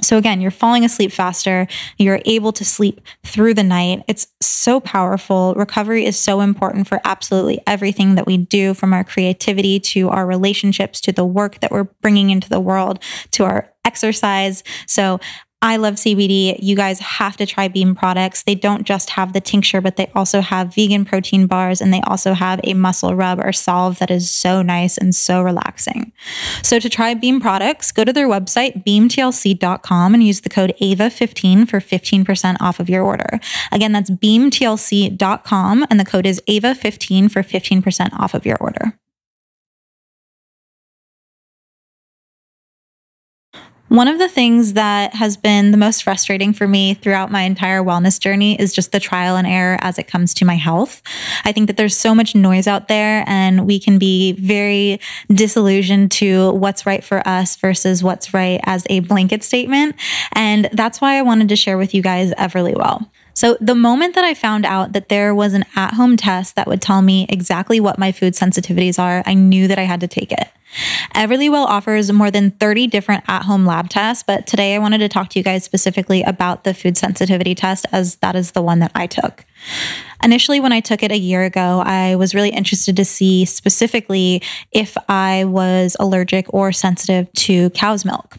So, 0.00 0.16
again, 0.16 0.40
you're 0.40 0.50
falling 0.50 0.84
asleep 0.84 1.12
faster. 1.12 1.66
You're 1.98 2.20
able 2.24 2.52
to 2.52 2.64
sleep 2.64 3.00
through 3.24 3.54
the 3.54 3.62
night. 3.62 4.04
It's 4.08 4.26
so 4.40 4.80
powerful. 4.80 5.54
Recovery 5.54 6.04
is 6.04 6.18
so 6.18 6.40
important 6.40 6.88
for 6.88 7.00
absolutely 7.04 7.60
everything 7.66 8.14
that 8.14 8.26
we 8.26 8.36
do 8.36 8.74
from 8.74 8.92
our 8.92 9.04
creativity 9.04 9.80
to 9.80 10.08
our 10.08 10.26
relationships 10.26 11.00
to 11.02 11.12
the 11.12 11.24
work 11.24 11.60
that 11.60 11.70
we're 11.70 11.88
bringing 12.00 12.30
into 12.30 12.48
the 12.48 12.60
world 12.60 13.02
to 13.32 13.44
our 13.44 13.72
exercise. 13.84 14.62
So, 14.86 15.20
I 15.62 15.76
love 15.76 15.94
CBD. 15.94 16.58
You 16.60 16.74
guys 16.74 16.98
have 16.98 17.36
to 17.36 17.46
try 17.46 17.68
Beam 17.68 17.94
products. 17.94 18.42
They 18.42 18.56
don't 18.56 18.82
just 18.82 19.10
have 19.10 19.32
the 19.32 19.40
tincture, 19.40 19.80
but 19.80 19.94
they 19.94 20.10
also 20.12 20.40
have 20.40 20.74
vegan 20.74 21.04
protein 21.04 21.46
bars 21.46 21.80
and 21.80 21.94
they 21.94 22.00
also 22.02 22.34
have 22.34 22.60
a 22.64 22.74
muscle 22.74 23.14
rub 23.14 23.38
or 23.38 23.52
solve 23.52 24.00
that 24.00 24.10
is 24.10 24.28
so 24.28 24.60
nice 24.60 24.98
and 24.98 25.14
so 25.14 25.40
relaxing. 25.40 26.12
So 26.62 26.80
to 26.80 26.88
try 26.88 27.14
Beam 27.14 27.40
products, 27.40 27.92
go 27.92 28.02
to 28.02 28.12
their 28.12 28.28
website, 28.28 28.84
beamtlc.com, 28.84 30.14
and 30.14 30.24
use 30.24 30.40
the 30.40 30.48
code 30.48 30.74
AVA15 30.82 31.68
for 31.68 31.78
15% 31.78 32.56
off 32.60 32.80
of 32.80 32.88
your 32.90 33.04
order. 33.04 33.38
Again, 33.70 33.92
that's 33.92 34.10
beamtlc.com, 34.10 35.86
and 35.88 36.00
the 36.00 36.04
code 36.04 36.26
is 36.26 36.42
AVA15 36.48 37.30
for 37.30 37.42
15% 37.42 38.18
off 38.18 38.34
of 38.34 38.44
your 38.44 38.56
order. 38.56 38.98
One 43.92 44.08
of 44.08 44.18
the 44.18 44.26
things 44.26 44.72
that 44.72 45.14
has 45.16 45.36
been 45.36 45.70
the 45.70 45.76
most 45.76 46.02
frustrating 46.02 46.54
for 46.54 46.66
me 46.66 46.94
throughout 46.94 47.30
my 47.30 47.42
entire 47.42 47.82
wellness 47.82 48.18
journey 48.18 48.58
is 48.58 48.72
just 48.72 48.90
the 48.90 48.98
trial 48.98 49.36
and 49.36 49.46
error 49.46 49.76
as 49.82 49.98
it 49.98 50.08
comes 50.08 50.32
to 50.32 50.46
my 50.46 50.54
health. 50.54 51.02
I 51.44 51.52
think 51.52 51.66
that 51.66 51.76
there's 51.76 51.94
so 51.94 52.14
much 52.14 52.34
noise 52.34 52.66
out 52.66 52.88
there, 52.88 53.22
and 53.26 53.66
we 53.66 53.78
can 53.78 53.98
be 53.98 54.32
very 54.32 54.98
disillusioned 55.28 56.10
to 56.12 56.52
what's 56.52 56.86
right 56.86 57.04
for 57.04 57.20
us 57.28 57.56
versus 57.56 58.02
what's 58.02 58.32
right 58.32 58.62
as 58.64 58.86
a 58.88 59.00
blanket 59.00 59.44
statement. 59.44 59.96
And 60.32 60.70
that's 60.72 61.02
why 61.02 61.18
I 61.18 61.22
wanted 61.22 61.50
to 61.50 61.56
share 61.56 61.76
with 61.76 61.92
you 61.92 62.00
guys 62.00 62.32
Everlywell. 62.38 63.10
So, 63.34 63.58
the 63.60 63.74
moment 63.74 64.14
that 64.14 64.24
I 64.24 64.32
found 64.32 64.64
out 64.64 64.94
that 64.94 65.10
there 65.10 65.34
was 65.34 65.52
an 65.52 65.66
at 65.76 65.92
home 65.92 66.16
test 66.16 66.56
that 66.56 66.66
would 66.66 66.80
tell 66.80 67.02
me 67.02 67.26
exactly 67.28 67.78
what 67.78 67.98
my 67.98 68.10
food 68.10 68.32
sensitivities 68.32 68.98
are, 68.98 69.22
I 69.26 69.34
knew 69.34 69.68
that 69.68 69.78
I 69.78 69.82
had 69.82 70.00
to 70.00 70.08
take 70.08 70.32
it. 70.32 70.48
Everlywell 71.14 71.66
offers 71.66 72.10
more 72.12 72.30
than 72.30 72.50
30 72.52 72.86
different 72.86 73.24
at 73.28 73.42
home 73.42 73.66
lab 73.66 73.88
tests, 73.88 74.22
but 74.26 74.46
today 74.46 74.74
I 74.74 74.78
wanted 74.78 74.98
to 74.98 75.08
talk 75.08 75.28
to 75.30 75.38
you 75.38 75.42
guys 75.42 75.64
specifically 75.64 76.22
about 76.22 76.64
the 76.64 76.74
food 76.74 76.96
sensitivity 76.96 77.54
test, 77.54 77.86
as 77.92 78.16
that 78.16 78.34
is 78.34 78.52
the 78.52 78.62
one 78.62 78.78
that 78.78 78.92
I 78.94 79.06
took. 79.06 79.44
Initially, 80.22 80.60
when 80.60 80.72
I 80.72 80.80
took 80.80 81.02
it 81.02 81.10
a 81.10 81.18
year 81.18 81.42
ago, 81.42 81.82
I 81.84 82.14
was 82.14 82.34
really 82.34 82.50
interested 82.50 82.96
to 82.96 83.04
see 83.04 83.44
specifically 83.44 84.40
if 84.70 84.96
I 85.08 85.44
was 85.44 85.96
allergic 85.98 86.46
or 86.54 86.70
sensitive 86.70 87.32
to 87.32 87.70
cow's 87.70 88.04
milk. 88.04 88.36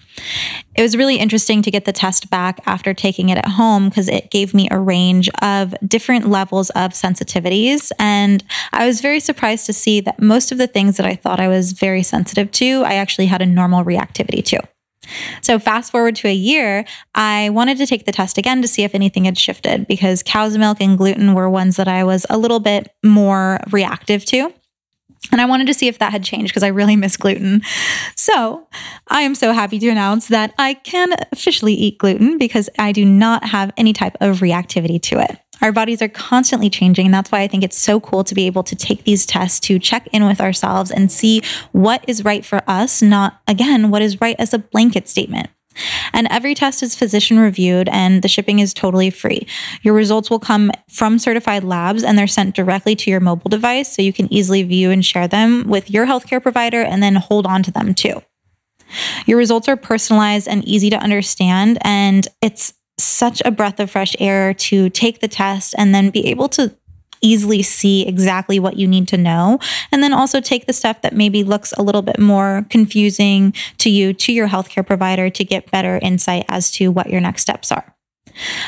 It 0.75 0.81
was 0.81 0.95
really 0.95 1.17
interesting 1.17 1.61
to 1.61 1.71
get 1.71 1.85
the 1.85 1.91
test 1.91 2.29
back 2.29 2.61
after 2.65 2.93
taking 2.93 3.29
it 3.29 3.37
at 3.37 3.47
home 3.47 3.89
because 3.89 4.07
it 4.07 4.31
gave 4.31 4.53
me 4.53 4.69
a 4.71 4.79
range 4.79 5.29
of 5.41 5.75
different 5.85 6.29
levels 6.29 6.69
of 6.71 6.91
sensitivities. 6.91 7.91
And 7.99 8.43
I 8.71 8.87
was 8.87 9.01
very 9.01 9.19
surprised 9.19 9.65
to 9.65 9.73
see 9.73 9.99
that 10.01 10.21
most 10.21 10.51
of 10.51 10.57
the 10.57 10.67
things 10.67 10.97
that 10.97 11.05
I 11.05 11.15
thought 11.15 11.39
I 11.39 11.49
was 11.49 11.73
very 11.73 12.03
sensitive 12.03 12.49
to, 12.51 12.83
I 12.85 12.95
actually 12.95 13.25
had 13.25 13.41
a 13.41 13.45
normal 13.45 13.83
reactivity 13.83 14.43
to. 14.45 14.61
So, 15.41 15.59
fast 15.59 15.91
forward 15.91 16.15
to 16.17 16.27
a 16.27 16.33
year, 16.33 16.85
I 17.15 17.49
wanted 17.49 17.77
to 17.77 17.85
take 17.85 18.05
the 18.05 18.11
test 18.11 18.37
again 18.37 18.61
to 18.61 18.67
see 18.67 18.83
if 18.83 18.95
anything 18.95 19.25
had 19.25 19.37
shifted 19.37 19.87
because 19.87 20.23
cow's 20.23 20.57
milk 20.57 20.79
and 20.81 20.97
gluten 20.97 21.33
were 21.33 21.49
ones 21.49 21.75
that 21.75 21.87
I 21.87 22.03
was 22.03 22.25
a 22.29 22.37
little 22.37 22.59
bit 22.59 22.93
more 23.03 23.59
reactive 23.71 24.25
to. 24.25 24.53
And 25.31 25.39
I 25.39 25.45
wanted 25.45 25.67
to 25.67 25.73
see 25.73 25.87
if 25.87 25.99
that 25.99 26.11
had 26.11 26.23
changed 26.23 26.51
because 26.51 26.63
I 26.63 26.67
really 26.67 26.95
miss 26.95 27.15
gluten. 27.15 27.61
So 28.15 28.67
I 29.07 29.21
am 29.21 29.35
so 29.35 29.53
happy 29.53 29.79
to 29.79 29.89
announce 29.89 30.27
that 30.27 30.53
I 30.57 30.73
can 30.73 31.13
officially 31.31 31.73
eat 31.73 31.97
gluten 31.97 32.37
because 32.37 32.69
I 32.77 32.91
do 32.91 33.05
not 33.05 33.45
have 33.45 33.71
any 33.77 33.93
type 33.93 34.17
of 34.19 34.39
reactivity 34.39 35.01
to 35.03 35.19
it. 35.19 35.39
Our 35.61 35.71
bodies 35.71 36.01
are 36.01 36.09
constantly 36.09 36.69
changing. 36.69 37.05
And 37.05 37.13
that's 37.13 37.31
why 37.31 37.41
I 37.41 37.47
think 37.47 37.63
it's 37.63 37.77
so 37.77 37.99
cool 37.99 38.23
to 38.23 38.35
be 38.35 38.47
able 38.47 38.63
to 38.63 38.75
take 38.75 39.03
these 39.03 39.25
tests 39.25 39.59
to 39.61 39.79
check 39.79 40.07
in 40.11 40.25
with 40.25 40.41
ourselves 40.41 40.91
and 40.91 41.11
see 41.11 41.41
what 41.71 42.03
is 42.07 42.25
right 42.25 42.43
for 42.43 42.61
us, 42.67 43.01
not 43.01 43.41
again, 43.47 43.89
what 43.89 44.01
is 44.01 44.19
right 44.19 44.35
as 44.39 44.53
a 44.53 44.59
blanket 44.59 45.07
statement. 45.07 45.49
And 46.11 46.27
every 46.29 46.53
test 46.53 46.83
is 46.83 46.95
physician 46.95 47.39
reviewed 47.39 47.89
and 47.89 48.21
the 48.21 48.27
shipping 48.27 48.59
is 48.59 48.73
totally 48.73 49.09
free. 49.09 49.47
Your 49.81 49.93
results 49.93 50.29
will 50.29 50.39
come 50.39 50.71
from 50.89 51.17
certified 51.17 51.63
labs 51.63 52.03
and 52.03 52.17
they're 52.17 52.27
sent 52.27 52.55
directly 52.55 52.95
to 52.97 53.09
your 53.09 53.19
mobile 53.19 53.49
device 53.49 53.91
so 53.91 54.01
you 54.01 54.13
can 54.13 54.31
easily 54.31 54.63
view 54.63 54.91
and 54.91 55.03
share 55.03 55.27
them 55.27 55.67
with 55.67 55.89
your 55.89 56.05
healthcare 56.05 56.41
provider 56.41 56.81
and 56.81 57.01
then 57.01 57.15
hold 57.15 57.47
on 57.47 57.63
to 57.63 57.71
them 57.71 57.93
too. 57.93 58.21
Your 59.25 59.37
results 59.37 59.67
are 59.67 59.75
personalized 59.75 60.47
and 60.47 60.63
easy 60.65 60.89
to 60.91 60.97
understand, 60.97 61.79
and 61.81 62.27
it's 62.41 62.73
such 62.97 63.41
a 63.45 63.51
breath 63.51 63.79
of 63.79 63.89
fresh 63.89 64.15
air 64.19 64.53
to 64.53 64.89
take 64.89 65.19
the 65.19 65.27
test 65.27 65.73
and 65.77 65.93
then 65.93 66.09
be 66.09 66.27
able 66.27 66.47
to 66.49 66.75
easily 67.23 67.63
see 67.63 68.05
exactly 68.05 68.59
what 68.59 68.77
you 68.77 68.87
need 68.87 69.07
to 69.07 69.17
know. 69.17 69.57
And 69.91 70.03
then 70.03 70.13
also 70.13 70.41
take 70.41 70.67
the 70.67 70.73
stuff 70.73 71.01
that 71.01 71.15
maybe 71.15 71.43
looks 71.43 71.71
a 71.73 71.81
little 71.81 72.01
bit 72.01 72.19
more 72.19 72.65
confusing 72.69 73.53
to 73.77 73.89
you, 73.89 74.13
to 74.13 74.33
your 74.33 74.49
healthcare 74.49 74.85
provider 74.85 75.29
to 75.29 75.43
get 75.43 75.71
better 75.71 75.97
insight 76.01 76.45
as 76.49 76.69
to 76.71 76.91
what 76.91 77.09
your 77.09 77.21
next 77.21 77.41
steps 77.41 77.71
are. 77.71 77.95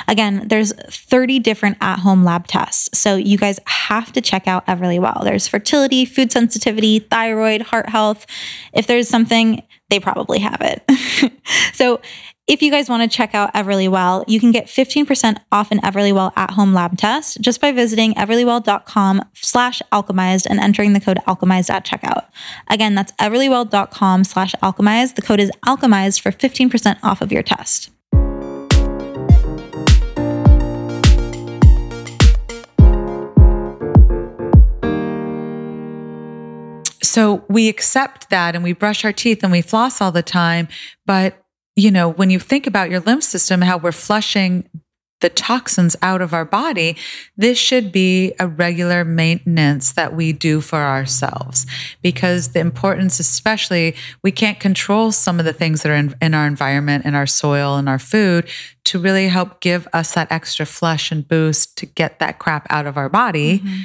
Again, 0.07 0.47
there's 0.47 0.73
30 0.73 1.39
different 1.39 1.77
at-home 1.81 2.23
lab 2.23 2.47
tests. 2.47 2.97
So 2.97 3.15
you 3.15 3.37
guys 3.37 3.59
have 3.65 4.13
to 4.13 4.21
check 4.21 4.47
out 4.47 4.65
Everlywell. 4.67 5.23
There's 5.23 5.47
fertility, 5.47 6.05
food 6.05 6.31
sensitivity, 6.31 6.99
thyroid, 6.99 7.61
heart 7.61 7.89
health. 7.89 8.25
If 8.73 8.85
there's 8.87 9.09
something, 9.09 9.63
they 9.89 9.99
probably 9.99 10.39
have 10.39 10.61
it. 10.61 11.33
so 11.73 11.99
if 12.47 12.61
you 12.61 12.69
guys 12.69 12.89
want 12.89 13.01
to 13.01 13.17
check 13.17 13.33
out 13.33 13.51
Everlywell, 13.55 14.23
you 14.27 14.39
can 14.39 14.51
get 14.51 14.67
15% 14.67 15.37
off 15.51 15.71
an 15.71 15.79
Everlywell 15.79 16.31
at-home 16.35 16.73
lab 16.73 16.95
test 16.95 17.41
just 17.41 17.59
by 17.59 17.71
visiting 17.71 18.13
everlywell.com 18.13 19.23
slash 19.33 19.81
alchemized 19.91 20.45
and 20.47 20.59
entering 20.59 20.93
the 20.93 20.99
code 20.99 21.17
alchemized 21.27 21.71
at 21.71 21.85
checkout. 21.85 22.25
Again, 22.69 22.93
that's 22.93 23.11
everlywell.com 23.13 24.23
slash 24.25 24.53
alchemized. 24.61 25.15
The 25.15 25.23
code 25.23 25.39
is 25.39 25.51
alchemized 25.65 26.21
for 26.21 26.31
15% 26.31 26.99
off 27.01 27.21
of 27.21 27.31
your 27.31 27.41
test. 27.41 27.89
So 37.01 37.45
we 37.47 37.69
accept 37.69 38.29
that 38.29 38.55
and 38.55 38.63
we 38.63 38.73
brush 38.73 39.03
our 39.05 39.13
teeth 39.13 39.41
and 39.41 39.51
we 39.51 39.61
floss 39.61 40.01
all 40.01 40.11
the 40.11 40.21
time. 40.21 40.67
But, 41.05 41.44
you 41.75 41.91
know, 41.91 42.09
when 42.09 42.29
you 42.29 42.39
think 42.39 42.67
about 42.67 42.89
your 42.89 43.01
lymph 43.01 43.23
system, 43.23 43.61
how 43.61 43.77
we're 43.77 43.91
flushing 43.91 44.69
the 45.21 45.29
toxins 45.29 45.95
out 46.01 46.21
of 46.21 46.33
our 46.33 46.45
body, 46.45 46.95
this 47.37 47.57
should 47.57 47.91
be 47.91 48.33
a 48.39 48.47
regular 48.47 49.05
maintenance 49.05 49.93
that 49.93 50.13
we 50.13 50.33
do 50.33 50.59
for 50.61 50.79
ourselves 50.79 51.65
because 52.01 52.49
the 52.49 52.59
importance, 52.59 53.19
especially, 53.19 53.95
we 54.23 54.31
can't 54.31 54.59
control 54.59 55.11
some 55.11 55.39
of 55.39 55.45
the 55.45 55.53
things 55.53 55.81
that 55.81 55.91
are 55.91 55.95
in, 55.95 56.13
in 56.21 56.33
our 56.33 56.45
environment, 56.45 57.05
in 57.05 57.15
our 57.15 57.25
soil, 57.25 57.77
and 57.77 57.87
our 57.87 57.99
food 57.99 58.47
to 58.83 58.99
really 58.99 59.29
help 59.29 59.61
give 59.61 59.87
us 59.93 60.13
that 60.13 60.31
extra 60.31 60.65
flush 60.65 61.11
and 61.11 61.27
boost 61.27 61.77
to 61.77 61.85
get 61.85 62.19
that 62.19 62.37
crap 62.37 62.67
out 62.69 62.85
of 62.85 62.97
our 62.97 63.09
body. 63.09 63.59
Mm-hmm 63.59 63.81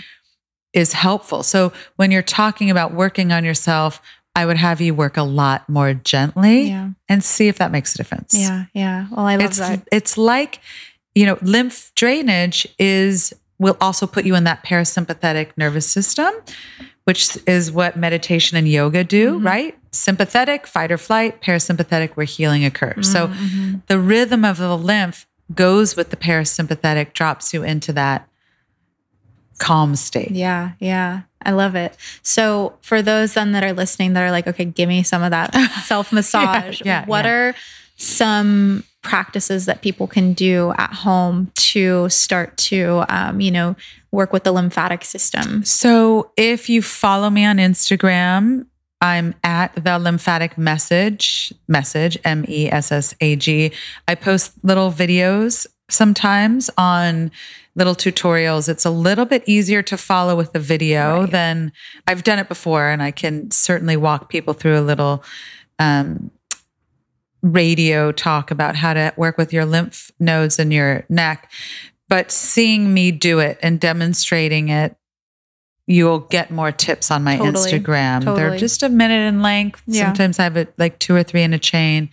is 0.72 0.92
helpful. 0.92 1.42
So 1.42 1.72
when 1.96 2.12
you're 2.12 2.22
talking 2.22 2.70
about 2.70 2.94
working 2.94 3.32
on 3.32 3.44
yourself, 3.44 4.00
I 4.34 4.46
would 4.46 4.56
have 4.56 4.80
you 4.80 4.94
work 4.94 5.16
a 5.16 5.22
lot 5.22 5.68
more 5.68 5.92
gently 5.92 6.68
yeah. 6.68 6.90
and 7.08 7.22
see 7.22 7.48
if 7.48 7.58
that 7.58 7.72
makes 7.72 7.94
a 7.94 7.98
difference. 7.98 8.34
Yeah, 8.34 8.66
yeah. 8.72 9.06
Well, 9.10 9.26
I 9.26 9.36
love 9.36 9.46
it's, 9.46 9.58
that. 9.58 9.86
It's 9.90 10.16
like, 10.16 10.60
you 11.14 11.26
know, 11.26 11.36
lymph 11.42 11.92
drainage 11.96 12.66
is 12.78 13.34
will 13.58 13.76
also 13.80 14.06
put 14.06 14.24
you 14.24 14.34
in 14.34 14.44
that 14.44 14.64
parasympathetic 14.64 15.50
nervous 15.56 15.86
system, 15.86 16.32
which 17.04 17.36
is 17.46 17.70
what 17.70 17.96
meditation 17.96 18.56
and 18.56 18.66
yoga 18.66 19.04
do, 19.04 19.34
mm-hmm. 19.34 19.46
right? 19.46 19.78
Sympathetic, 19.92 20.66
fight 20.66 20.90
or 20.90 20.96
flight, 20.96 21.42
parasympathetic, 21.42 22.12
where 22.12 22.24
healing 22.24 22.64
occurs. 22.64 23.12
Mm-hmm. 23.12 23.72
So 23.72 23.80
the 23.88 23.98
rhythm 23.98 24.44
of 24.44 24.56
the 24.56 24.78
lymph 24.78 25.26
goes 25.54 25.96
with 25.96 26.10
the 26.10 26.16
parasympathetic, 26.16 27.12
drops 27.12 27.52
you 27.52 27.62
into 27.62 27.92
that 27.92 28.29
calm 29.60 29.94
state. 29.94 30.32
Yeah, 30.32 30.72
yeah. 30.80 31.22
I 31.42 31.52
love 31.52 31.76
it. 31.76 31.96
So 32.22 32.76
for 32.82 33.00
those 33.00 33.34
then 33.34 33.52
that 33.52 33.62
are 33.62 33.72
listening 33.72 34.14
that 34.14 34.22
are 34.22 34.32
like, 34.32 34.48
okay, 34.48 34.64
give 34.64 34.88
me 34.88 35.04
some 35.04 35.22
of 35.22 35.30
that 35.30 35.54
self 35.84 36.12
massage. 36.12 36.80
yeah, 36.80 37.02
yeah, 37.02 37.06
what 37.06 37.24
yeah. 37.24 37.30
are 37.30 37.54
some 37.96 38.82
practices 39.02 39.66
that 39.66 39.80
people 39.80 40.06
can 40.06 40.32
do 40.32 40.74
at 40.76 40.92
home 40.92 41.50
to 41.54 42.08
start 42.08 42.56
to, 42.56 43.04
um, 43.08 43.40
you 43.40 43.50
know, 43.50 43.76
work 44.10 44.32
with 44.32 44.44
the 44.44 44.52
lymphatic 44.52 45.04
system? 45.04 45.64
So 45.64 46.32
if 46.36 46.68
you 46.68 46.82
follow 46.82 47.30
me 47.30 47.44
on 47.44 47.58
Instagram, 47.58 48.66
I'm 49.00 49.34
at 49.44 49.74
the 49.82 49.98
lymphatic 49.98 50.58
message, 50.58 51.54
message, 51.68 52.18
M 52.24 52.44
E 52.48 52.70
S 52.70 52.92
S 52.92 53.14
A 53.20 53.36
G. 53.36 53.72
I 54.06 54.14
post 54.14 54.52
little 54.62 54.92
videos 54.92 55.66
sometimes 55.88 56.70
on 56.76 57.30
little 57.80 57.94
tutorials. 57.94 58.68
It's 58.68 58.84
a 58.84 58.90
little 58.90 59.24
bit 59.24 59.42
easier 59.46 59.80
to 59.84 59.96
follow 59.96 60.36
with 60.36 60.52
the 60.52 60.58
video 60.58 61.20
right. 61.20 61.30
than 61.30 61.72
I've 62.06 62.22
done 62.22 62.38
it 62.38 62.46
before, 62.46 62.90
and 62.90 63.02
I 63.02 63.10
can 63.10 63.50
certainly 63.50 63.96
walk 63.96 64.28
people 64.28 64.52
through 64.52 64.78
a 64.78 64.82
little 64.82 65.24
um, 65.78 66.30
radio 67.40 68.12
talk 68.12 68.50
about 68.50 68.76
how 68.76 68.92
to 68.92 69.14
work 69.16 69.38
with 69.38 69.50
your 69.50 69.64
lymph 69.64 70.10
nodes 70.20 70.58
in 70.58 70.70
your 70.70 71.06
neck. 71.08 71.50
But 72.10 72.30
seeing 72.30 72.92
me 72.92 73.12
do 73.12 73.38
it 73.38 73.58
and 73.62 73.80
demonstrating 73.80 74.68
it, 74.68 74.94
you'll 75.86 76.18
get 76.18 76.50
more 76.50 76.72
tips 76.72 77.10
on 77.10 77.24
my 77.24 77.38
totally. 77.38 77.72
Instagram. 77.72 78.24
Totally. 78.24 78.40
They're 78.40 78.58
just 78.58 78.82
a 78.82 78.90
minute 78.90 79.26
in 79.26 79.40
length. 79.40 79.82
Yeah. 79.86 80.04
Sometimes 80.04 80.38
I 80.38 80.42
have 80.42 80.58
it 80.58 80.74
like 80.76 80.98
two 80.98 81.14
or 81.14 81.22
three 81.22 81.42
in 81.42 81.54
a 81.54 81.58
chain. 81.58 82.10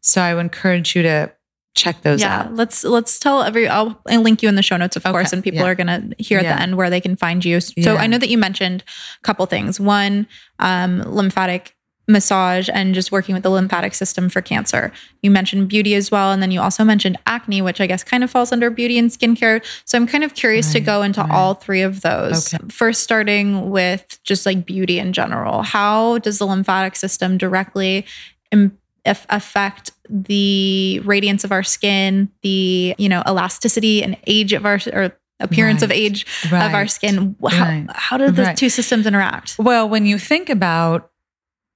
So 0.00 0.20
I 0.20 0.34
would 0.34 0.40
encourage 0.40 0.96
you 0.96 1.02
to 1.04 1.32
check 1.74 2.02
those 2.02 2.20
yeah, 2.20 2.40
out. 2.40 2.54
Let's 2.54 2.84
let's 2.84 3.18
tell 3.18 3.42
every 3.42 3.68
I'll, 3.68 4.00
I'll 4.08 4.20
link 4.20 4.42
you 4.42 4.48
in 4.48 4.54
the 4.54 4.62
show 4.62 4.76
notes, 4.76 4.96
of 4.96 5.04
okay. 5.04 5.12
course, 5.12 5.32
and 5.32 5.42
people 5.42 5.60
yeah. 5.60 5.66
are 5.66 5.74
gonna 5.74 6.10
hear 6.18 6.38
at 6.38 6.44
yeah. 6.44 6.56
the 6.56 6.62
end 6.62 6.76
where 6.76 6.90
they 6.90 7.00
can 7.00 7.16
find 7.16 7.44
you. 7.44 7.60
So 7.60 7.72
yeah. 7.76 7.94
I 7.94 8.06
know 8.06 8.18
that 8.18 8.28
you 8.28 8.38
mentioned 8.38 8.84
a 9.18 9.22
couple 9.22 9.44
things. 9.46 9.80
One, 9.80 10.26
um, 10.58 11.02
lymphatic 11.02 11.74
massage 12.06 12.68
and 12.72 12.94
just 12.94 13.10
working 13.10 13.34
with 13.34 13.42
the 13.42 13.50
lymphatic 13.50 13.94
system 13.94 14.28
for 14.28 14.42
cancer. 14.42 14.92
You 15.22 15.30
mentioned 15.30 15.68
beauty 15.68 15.94
as 15.94 16.10
well. 16.10 16.32
And 16.32 16.42
then 16.42 16.50
you 16.50 16.60
also 16.60 16.84
mentioned 16.84 17.16
acne, 17.26 17.62
which 17.62 17.80
I 17.80 17.86
guess 17.86 18.04
kind 18.04 18.22
of 18.22 18.30
falls 18.30 18.52
under 18.52 18.68
beauty 18.68 18.98
and 18.98 19.10
skincare. 19.10 19.64
So 19.86 19.96
I'm 19.96 20.06
kind 20.06 20.22
of 20.22 20.34
curious 20.34 20.66
right, 20.66 20.74
to 20.74 20.80
go 20.80 21.02
into 21.02 21.22
right. 21.22 21.30
all 21.30 21.54
three 21.54 21.80
of 21.80 22.02
those. 22.02 22.52
Okay. 22.52 22.62
First, 22.68 23.02
starting 23.02 23.70
with 23.70 24.18
just 24.22 24.44
like 24.44 24.66
beauty 24.66 24.98
in 24.98 25.12
general. 25.12 25.62
How 25.62 26.18
does 26.18 26.38
the 26.38 26.46
lymphatic 26.46 26.96
system 26.96 27.38
directly 27.38 28.04
Im- 28.52 28.78
affect 29.06 29.90
the 30.08 31.00
radiance 31.04 31.44
of 31.44 31.52
our 31.52 31.62
skin, 31.62 32.30
the, 32.42 32.94
you 32.98 33.08
know, 33.08 33.22
elasticity 33.26 34.02
and 34.02 34.16
age 34.26 34.52
of 34.52 34.66
our 34.66 34.78
or 34.92 35.16
appearance 35.40 35.82
right, 35.82 35.90
of 35.90 35.92
age 35.92 36.26
right, 36.50 36.66
of 36.66 36.74
our 36.74 36.86
skin. 36.86 37.36
How, 37.42 37.48
right, 37.48 37.86
how 37.90 38.16
do 38.16 38.30
the 38.30 38.54
two 38.56 38.68
systems 38.68 39.06
interact? 39.06 39.56
Well, 39.58 39.88
when 39.88 40.06
you 40.06 40.18
think 40.18 40.48
about 40.48 41.10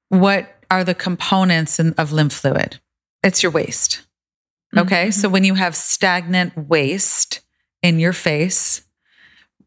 what 0.08 0.48
are 0.70 0.84
the 0.84 0.94
components 0.94 1.78
in, 1.78 1.94
of 1.94 2.12
lymph 2.12 2.32
fluid, 2.32 2.78
it's 3.22 3.42
your 3.42 3.52
waste. 3.52 4.06
Okay. 4.76 5.04
Mm-hmm. 5.04 5.10
So 5.12 5.28
when 5.28 5.44
you 5.44 5.54
have 5.54 5.74
stagnant 5.74 6.56
waste 6.68 7.40
in 7.82 7.98
your 7.98 8.12
face, 8.12 8.84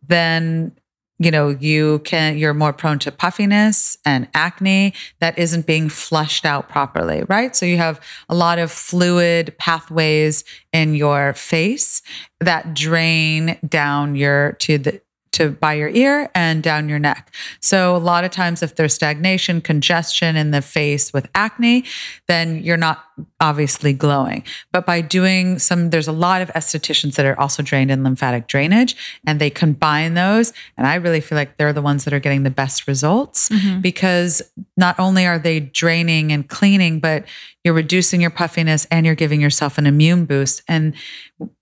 then 0.07 0.73
you 1.21 1.29
know, 1.29 1.49
you 1.49 1.99
can, 1.99 2.37
you're 2.37 2.53
more 2.53 2.73
prone 2.73 2.97
to 2.99 3.11
puffiness 3.11 3.95
and 4.05 4.27
acne 4.33 4.93
that 5.19 5.37
isn't 5.37 5.67
being 5.67 5.87
flushed 5.87 6.45
out 6.45 6.67
properly, 6.67 7.23
right? 7.29 7.55
So 7.55 7.65
you 7.65 7.77
have 7.77 7.99
a 8.27 8.33
lot 8.33 8.57
of 8.57 8.71
fluid 8.71 9.55
pathways 9.59 10.43
in 10.73 10.95
your 10.95 11.33
face 11.33 12.01
that 12.39 12.73
drain 12.73 13.59
down 13.67 14.15
your, 14.15 14.53
to 14.53 14.79
the, 14.79 15.01
to 15.33 15.49
by 15.51 15.73
your 15.73 15.89
ear 15.89 16.29
and 16.35 16.61
down 16.61 16.89
your 16.89 16.99
neck. 16.99 17.33
So 17.61 17.95
a 17.95 17.97
lot 17.99 18.23
of 18.23 18.31
times 18.31 18.61
if 18.61 18.75
there's 18.75 18.93
stagnation, 18.93 19.61
congestion 19.61 20.35
in 20.35 20.51
the 20.51 20.61
face 20.61 21.13
with 21.13 21.29
acne, 21.35 21.85
then 22.27 22.61
you're 22.63 22.77
not 22.77 23.05
obviously 23.39 23.93
glowing. 23.93 24.43
But 24.71 24.85
by 24.85 25.01
doing 25.01 25.57
some 25.59 25.89
there's 25.89 26.07
a 26.07 26.11
lot 26.11 26.41
of 26.41 26.49
estheticians 26.49 27.15
that 27.15 27.25
are 27.25 27.39
also 27.39 27.63
drained 27.63 27.91
in 27.91 28.03
lymphatic 28.03 28.47
drainage 28.47 28.95
and 29.25 29.39
they 29.39 29.49
combine 29.49 30.15
those 30.15 30.53
and 30.77 30.85
I 30.87 30.95
really 30.95 31.21
feel 31.21 31.37
like 31.37 31.57
they're 31.57 31.73
the 31.73 31.81
ones 31.81 32.03
that 32.05 32.13
are 32.13 32.19
getting 32.19 32.43
the 32.43 32.49
best 32.49 32.87
results 32.87 33.49
Mhm. 33.49 33.81
because 33.81 34.41
not 34.77 34.99
only 34.99 35.25
are 35.25 35.39
they 35.39 35.59
draining 35.59 36.31
and 36.31 36.47
cleaning 36.47 36.99
but 36.99 37.25
you're 37.63 37.73
reducing 37.75 38.21
your 38.21 38.31
puffiness 38.31 38.85
and 38.89 39.05
you're 39.05 39.15
giving 39.15 39.39
yourself 39.39 39.77
an 39.77 39.85
immune 39.85 40.25
boost 40.25 40.63
and 40.67 40.93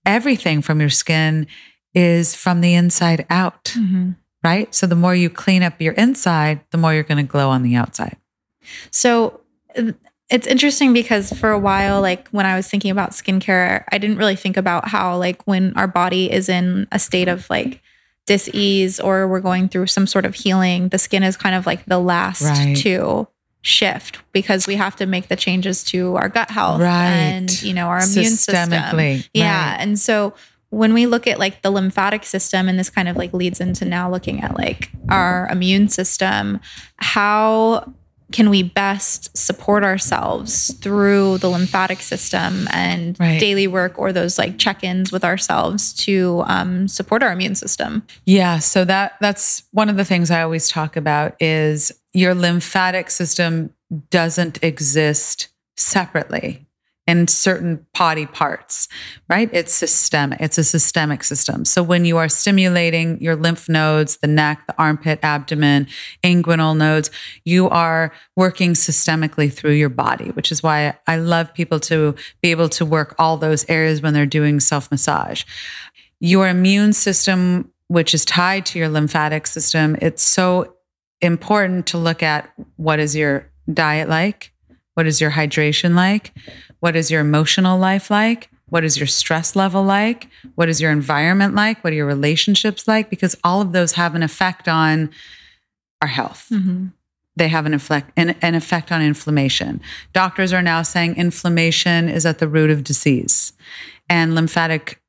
everything 0.06 0.62
from 0.62 0.80
your 0.80 0.90
skin 0.90 1.46
is 1.94 2.36
from 2.36 2.62
the 2.62 2.74
inside 2.74 3.26
out, 3.30 3.66
Mhm. 3.78 4.16
right? 4.44 4.74
So 4.74 4.86
the 4.88 4.96
more 4.96 5.16
you 5.16 5.30
clean 5.30 5.64
up 5.64 5.82
your 5.82 5.94
inside, 5.94 6.62
the 6.72 6.78
more 6.78 6.94
you're 6.94 7.04
going 7.04 7.18
to 7.18 7.24
glow 7.30 7.50
on 7.50 7.64
the 7.64 7.76
outside. 7.76 8.18
So 8.92 9.42
it's 10.30 10.46
interesting 10.48 10.94
because 10.94 11.32
for 11.34 11.50
a 11.50 11.58
while, 11.60 12.02
like 12.02 12.28
when 12.30 12.46
I 12.46 12.56
was 12.56 12.68
thinking 12.68 12.92
about 12.92 13.12
skincare, 13.12 13.84
I 13.92 13.98
didn't 13.98 14.18
really 14.18 14.36
think 14.36 14.58
about 14.58 14.88
how, 14.88 15.18
like, 15.18 15.42
when 15.48 15.74
our 15.76 15.88
body 15.88 16.32
is 16.32 16.50
in 16.50 16.88
a 16.92 17.00
state 17.00 17.28
of 17.28 17.50
like 17.50 17.82
dis-ease 18.28 19.00
or 19.00 19.28
we're 19.28 19.40
going 19.40 19.68
through 19.68 19.88
some 19.88 20.06
sort 20.06 20.26
of 20.26 20.36
healing, 20.36 20.90
the 20.90 21.00
skin 21.00 21.24
is 21.24 21.36
kind 21.36 21.56
of 21.56 21.66
like 21.66 21.84
the 21.88 21.98
last 21.98 22.44
Right. 22.44 22.78
to 22.78 23.28
shift 23.62 24.20
because 24.32 24.68
we 24.68 24.76
have 24.76 24.96
to 24.98 25.06
make 25.08 25.28
the 25.30 25.36
changes 25.36 25.84
to 25.86 26.16
our 26.16 26.30
gut 26.30 26.52
health 26.52 26.80
Right. 26.80 27.10
and 27.10 27.62
you 27.64 27.74
know 27.74 27.88
our 27.88 27.98
immune 27.98 28.26
system. 28.36 28.72
Yeah. 28.72 28.96
right. 28.96 29.78
And 29.80 29.98
so 30.00 30.34
when 30.70 30.94
we 30.94 31.06
look 31.06 31.28
at 31.28 31.40
like 31.40 31.62
the 31.62 31.70
lymphatic 31.72 32.24
system, 32.24 32.70
and 32.70 32.78
this 32.78 32.90
kind 32.90 33.08
of 33.08 33.16
like 33.18 33.34
leads 33.34 33.60
into 33.60 33.86
now 33.86 34.10
looking 34.10 34.42
at 34.42 34.58
like 34.58 34.90
our 35.10 35.48
immune 35.52 35.90
system, 35.90 36.60
how 36.98 37.94
can 38.32 38.52
we 38.52 38.62
best 38.62 39.36
support 39.36 39.84
ourselves 39.84 40.72
through 40.82 41.40
the 41.40 41.50
lymphatic 41.50 42.00
system 42.00 42.68
and 42.72 43.20
Right. 43.20 43.40
daily 43.40 43.66
work 43.66 43.98
or 43.98 44.14
those 44.14 44.38
like 44.38 44.60
check-ins 44.60 45.12
with 45.12 45.24
ourselves 45.24 45.94
to 46.06 46.44
um, 46.46 46.88
support 46.88 47.24
our 47.24 47.32
immune 47.32 47.56
system? 47.56 48.06
Yeah, 48.26 48.60
so 48.60 48.86
that 48.86 49.14
that's 49.20 49.64
one 49.72 49.90
of 49.90 49.98
the 49.98 50.06
things 50.06 50.30
I 50.30 50.44
always 50.44 50.70
talk 50.70 50.96
about 50.96 51.42
is 51.42 51.92
your 52.14 52.36
lymphatic 52.36 53.10
system 53.10 53.74
doesn't 54.12 54.64
exist 54.64 55.48
separately 55.76 56.68
in 57.10 57.28
certain 57.28 57.84
body 57.98 58.28
parts, 58.28 58.88
right? 59.28 59.50
It's 59.52 59.74
systemic. 59.74 60.40
It's 60.40 60.60
a 60.60 60.64
systemic 60.64 61.24
system. 61.24 61.66
So 61.66 61.82
when 61.82 62.06
you 62.06 62.18
are 62.18 62.30
stimulating 62.30 63.20
your 63.20 63.36
lymph 63.36 63.68
nodes, 63.68 64.18
the 64.18 64.28
neck, 64.28 64.62
the 64.68 64.76
armpit, 64.78 65.18
abdomen, 65.24 65.88
inguinal 66.24 66.78
nodes, 66.78 67.10
you 67.46 67.68
are 67.70 68.12
working 68.36 68.74
systemically 68.74 69.52
through 69.52 69.72
your 69.72 69.90
body, 69.90 70.30
which 70.30 70.52
is 70.52 70.62
why 70.62 71.00
I 71.08 71.16
love 71.16 71.52
people 71.52 71.80
to 71.82 72.14
be 72.44 72.52
able 72.52 72.70
to 72.70 72.86
work 72.86 73.16
all 73.18 73.38
those 73.38 73.68
areas 73.68 74.04
when 74.04 74.14
they're 74.14 74.28
doing 74.28 74.60
self-massage. 74.60 75.46
Your 76.20 76.48
immune 76.48 76.94
system 76.94 77.72
which 77.88 78.14
is 78.14 78.24
tied 78.24 78.68
to 78.68 78.78
your 78.78 78.88
lymphatic 78.88 79.48
system, 79.48 79.98
it's 80.00 80.22
so 80.22 80.76
important 81.22 81.88
to 81.88 81.98
look 81.98 82.22
at 82.22 82.54
what 82.76 83.00
is 83.00 83.16
your 83.16 83.52
diet 83.74 84.08
like? 84.08 84.54
What 85.00 85.08
is 85.08 85.22
your 85.22 85.32
hydration 85.32 85.96
like? 85.96 86.34
What 86.82 86.98
is 86.98 87.10
your 87.10 87.22
emotional 87.22 87.80
life 87.80 88.12
like? 88.12 88.50
What 88.68 88.84
is 88.84 88.98
your 88.98 89.08
stress 89.08 89.56
level 89.56 89.82
like? 89.82 90.28
What 90.56 90.68
is 90.68 90.82
your 90.82 90.92
environment 90.92 91.56
like? 91.56 91.82
What 91.86 91.94
are 91.94 91.96
your 91.96 92.06
relationships 92.06 92.86
like? 92.86 93.10
Because 93.10 93.34
all 93.42 93.62
of 93.62 93.72
those 93.72 93.94
have 93.94 94.14
an 94.14 94.24
effect 94.24 94.68
on 94.68 95.10
our 96.02 96.10
health. 96.10 96.50
Mm-hmm. 96.52 96.88
They 97.38 97.48
have 97.48 97.66
an 97.66 97.74
effect, 97.74 98.12
an, 98.18 98.36
an 98.42 98.56
effect 98.56 98.92
on 98.92 99.02
inflammation. 99.02 99.80
Doctors 100.12 100.52
are 100.52 100.62
now 100.62 100.82
saying 100.82 101.16
inflammation 101.16 102.10
is 102.10 102.26
at 102.26 102.40
the 102.40 102.50
root 102.50 102.70
of 102.70 102.84
disease, 102.84 103.54
and 104.10 104.36
lymphatic, 104.36 105.02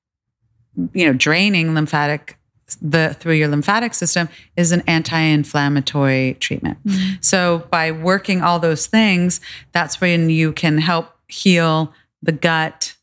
you 0.92 1.04
know, 1.04 1.14
draining 1.14 1.74
lymphatic 1.74 2.38
the 2.76 3.16
through 3.18 3.34
your 3.34 3.48
lymphatic 3.48 3.94
system 3.94 4.28
is 4.56 4.72
an 4.72 4.82
anti-inflammatory 4.86 6.36
treatment. 6.40 6.78
Mm-hmm. 6.84 7.14
So 7.20 7.66
by 7.70 7.90
working 7.90 8.42
all 8.42 8.58
those 8.58 8.86
things, 8.86 9.40
that's 9.72 10.00
when 10.00 10.30
you 10.30 10.52
can 10.52 10.78
help 10.78 11.12
heal 11.28 11.92
the 12.22 12.32
gut, 12.32 12.96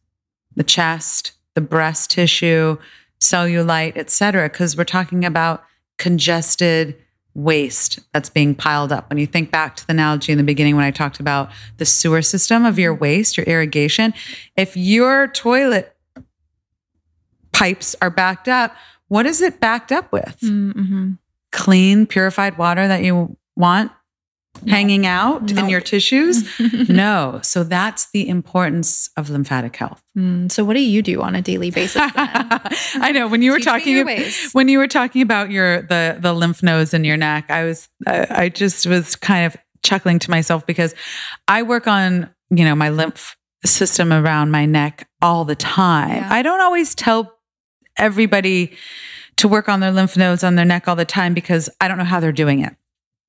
the 0.55 0.63
chest, 0.63 1.33
the 1.53 1.61
breast 1.61 2.11
tissue, 2.11 2.77
cellulite, 3.19 3.93
et 3.95 4.09
cetera, 4.09 4.49
because 4.49 4.77
we're 4.77 4.83
talking 4.83 5.25
about 5.25 5.63
congested 5.97 6.95
waste 7.33 7.99
that's 8.13 8.29
being 8.29 8.55
piled 8.55 8.91
up. 8.91 9.09
When 9.09 9.19
you 9.19 9.27
think 9.27 9.51
back 9.51 9.75
to 9.75 9.85
the 9.85 9.91
analogy 9.93 10.31
in 10.31 10.39
the 10.39 10.43
beginning 10.43 10.75
when 10.75 10.85
I 10.85 10.91
talked 10.91 11.19
about 11.19 11.51
the 11.77 11.85
sewer 11.85 12.23
system 12.23 12.65
of 12.65 12.79
your 12.79 12.93
waste, 12.93 13.37
your 13.37 13.45
irrigation, 13.45 14.13
if 14.55 14.75
your 14.75 15.27
toilet 15.27 15.95
pipes 17.53 17.95
are 18.01 18.09
backed 18.09 18.47
up, 18.47 18.75
what 19.07 19.25
is 19.25 19.41
it 19.41 19.59
backed 19.59 19.91
up 19.91 20.11
with? 20.11 20.37
Mm-hmm. 20.41 21.13
Clean, 21.51 22.05
purified 22.05 22.57
water 22.57 22.87
that 22.87 23.03
you 23.03 23.37
want 23.55 23.91
hanging 24.67 25.05
out 25.05 25.51
in 25.51 25.69
your 25.69 25.81
tissues? 25.81 26.43
no. 26.89 27.39
So 27.43 27.63
that's 27.63 28.09
the 28.11 28.27
importance 28.27 29.09
of 29.17 29.29
lymphatic 29.29 29.75
health. 29.75 30.01
Mm, 30.17 30.51
so 30.51 30.65
what 30.65 30.73
do 30.73 30.81
you 30.81 31.01
do 31.01 31.21
on 31.21 31.35
a 31.35 31.41
daily 31.41 31.71
basis? 31.71 32.01
I 32.05 33.11
know 33.13 33.27
when 33.27 33.41
you 33.41 33.51
were 33.51 33.57
Teach 33.57 33.65
talking 33.65 33.95
your 33.95 34.09
ab- 34.09 34.33
when 34.53 34.67
you 34.67 34.77
were 34.79 34.87
talking 34.87 35.21
about 35.21 35.51
your 35.51 35.83
the 35.83 36.17
the 36.19 36.33
lymph 36.33 36.63
nodes 36.63 36.93
in 36.93 37.03
your 37.03 37.17
neck, 37.17 37.45
I 37.49 37.65
was 37.65 37.89
I, 38.05 38.27
I 38.29 38.49
just 38.49 38.87
was 38.87 39.15
kind 39.15 39.45
of 39.45 39.57
chuckling 39.83 40.19
to 40.19 40.31
myself 40.31 40.65
because 40.65 40.95
I 41.47 41.63
work 41.63 41.87
on 41.87 42.33
you 42.49 42.65
know 42.65 42.75
my 42.75 42.89
lymph 42.89 43.35
system 43.65 44.13
around 44.13 44.51
my 44.51 44.65
neck 44.65 45.07
all 45.21 45.45
the 45.45 45.55
time. 45.55 46.15
Yeah. 46.15 46.27
I 46.31 46.41
don't 46.41 46.61
always 46.61 46.95
tell 46.95 47.36
everybody 47.97 48.73
to 49.37 49.47
work 49.47 49.69
on 49.69 49.79
their 49.79 49.91
lymph 49.91 50.17
nodes 50.17 50.43
on 50.43 50.55
their 50.55 50.65
neck 50.65 50.87
all 50.87 50.95
the 50.95 51.05
time 51.05 51.33
because 51.33 51.69
I 51.79 51.87
don't 51.87 51.97
know 51.97 52.03
how 52.03 52.19
they're 52.19 52.31
doing 52.31 52.61
it 52.61 52.75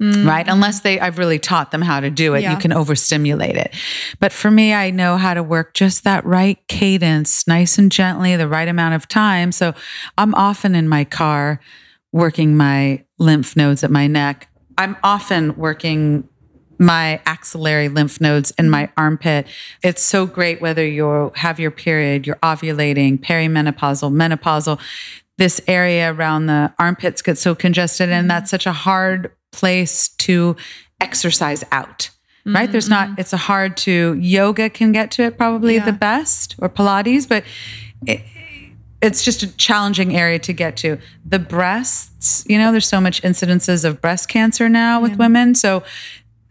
Mm, 0.00 0.26
right? 0.26 0.46
Unless 0.46 0.80
they, 0.80 1.00
I've 1.00 1.18
really 1.18 1.40
taught 1.40 1.72
them 1.72 1.82
how 1.82 1.98
to 1.98 2.08
do 2.08 2.34
it. 2.34 2.42
Yeah. 2.42 2.52
You 2.52 2.58
can 2.58 2.72
overstimulate 2.72 3.56
it. 3.56 3.74
But 4.20 4.32
for 4.32 4.48
me, 4.48 4.72
I 4.72 4.90
know 4.90 5.16
how 5.16 5.34
to 5.34 5.42
work 5.42 5.74
just 5.74 6.04
that 6.04 6.24
right 6.24 6.58
cadence, 6.68 7.48
nice 7.48 7.78
and 7.78 7.90
gently, 7.90 8.36
the 8.36 8.46
right 8.46 8.68
amount 8.68 8.94
of 8.94 9.08
time. 9.08 9.50
So 9.50 9.74
I'm 10.16 10.36
often 10.36 10.76
in 10.76 10.88
my 10.88 11.04
car 11.04 11.60
working 12.12 12.56
my 12.56 13.04
lymph 13.18 13.56
nodes 13.56 13.82
at 13.82 13.90
my 13.90 14.06
neck. 14.06 14.48
I'm 14.78 14.96
often 15.02 15.56
working 15.56 16.28
my 16.78 17.20
axillary 17.26 17.88
lymph 17.88 18.20
nodes 18.20 18.52
in 18.58 18.70
my 18.70 18.90
armpit. 18.96 19.46
It's 19.82 20.02
so 20.02 20.26
great 20.26 20.60
whether 20.60 20.86
you 20.86 21.32
have 21.34 21.58
your 21.58 21.70
period, 21.70 22.26
you're 22.26 22.36
ovulating, 22.36 23.18
perimenopausal, 23.18 24.12
menopausal. 24.12 24.80
This 25.36 25.60
area 25.66 26.12
around 26.12 26.46
the 26.46 26.72
armpits 26.78 27.22
gets 27.22 27.40
so 27.40 27.54
congested, 27.54 28.10
and 28.10 28.30
that's 28.30 28.50
such 28.50 28.66
a 28.66 28.72
hard 28.72 29.32
place 29.52 30.08
to 30.08 30.56
exercise 31.00 31.64
out. 31.70 32.10
Right? 32.46 32.70
There's 32.72 32.88
not, 32.88 33.08
mm-hmm. 33.08 33.20
it's 33.20 33.34
a 33.34 33.36
hard 33.36 33.76
to, 33.78 34.14
yoga 34.14 34.70
can 34.70 34.90
get 34.90 35.10
to 35.12 35.24
it 35.24 35.36
probably 35.36 35.74
Yeah. 35.74 35.84
the 35.84 35.92
best 35.92 36.54
or 36.58 36.70
Pilates, 36.70 37.28
but 37.28 37.44
it, 38.06 38.22
it's 39.02 39.22
just 39.22 39.42
a 39.42 39.56
challenging 39.56 40.16
area 40.16 40.38
to 40.38 40.54
get 40.54 40.76
to. 40.78 40.98
The 41.26 41.38
breasts, 41.38 42.44
you 42.48 42.56
know, 42.56 42.72
there's 42.72 42.88
so 42.88 43.02
much 43.02 43.20
incidences 43.22 43.84
of 43.84 44.00
breast 44.00 44.30
cancer 44.30 44.68
now 44.68 44.98
with 45.00 45.16
women. 45.18 45.54
So 45.54 45.82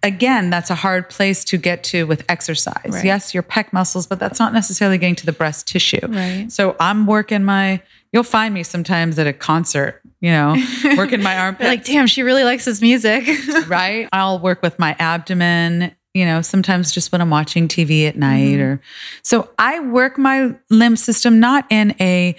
again, 0.08 0.50
that's 0.50 0.70
a 0.70 0.76
hard 0.76 1.10
place 1.10 1.44
to 1.46 1.58
get 1.58 1.84
to 1.86 2.06
with 2.06 2.24
exercise. 2.30 2.90
Right. 2.90 3.06
Yes, 3.06 3.34
your 3.34 3.44
pec 3.44 3.72
muscles, 3.74 4.08
but 4.08 4.20
that's 4.20 4.40
not 4.40 4.54
necessarily 4.54 4.98
getting 4.98 5.16
to 5.16 5.26
the 5.26 5.32
breast 5.32 5.68
tissue. 5.68 6.06
Right. 6.08 6.52
So 6.52 6.76
I'm 6.80 7.06
working 7.06 7.44
my 7.44 7.82
you'll 8.14 8.24
find 8.24 8.54
me 8.54 8.64
sometimes 8.64 9.20
at 9.20 9.28
a 9.28 9.34
concert, 9.34 10.02
you 10.22 10.32
know, 10.32 10.56
working 10.98 11.22
my 11.22 11.38
armpits. 11.38 11.64
You're 11.64 11.72
like, 11.72 11.84
damn, 11.84 12.08
she 12.08 12.24
really 12.24 12.44
likes 12.44 12.66
this 12.66 12.82
music. 12.82 13.28
right? 13.68 14.08
I'll 14.14 14.40
work 14.40 14.62
with 14.62 14.80
my 14.80 14.96
abdomen, 14.98 15.94
you 16.14 16.26
know, 16.26 16.42
sometimes 16.42 16.92
just 16.92 17.12
when 17.12 17.22
I'm 17.22 17.30
watching 17.30 17.68
TV 17.68 18.08
at 18.08 18.16
night 18.18 18.60
or 18.60 18.82
so 19.22 19.50
I 19.60 19.80
work 19.82 20.18
my 20.18 20.56
lymph 20.70 21.00
system 21.00 21.40
not 21.40 21.66
in 21.70 21.96
a 22.00 22.36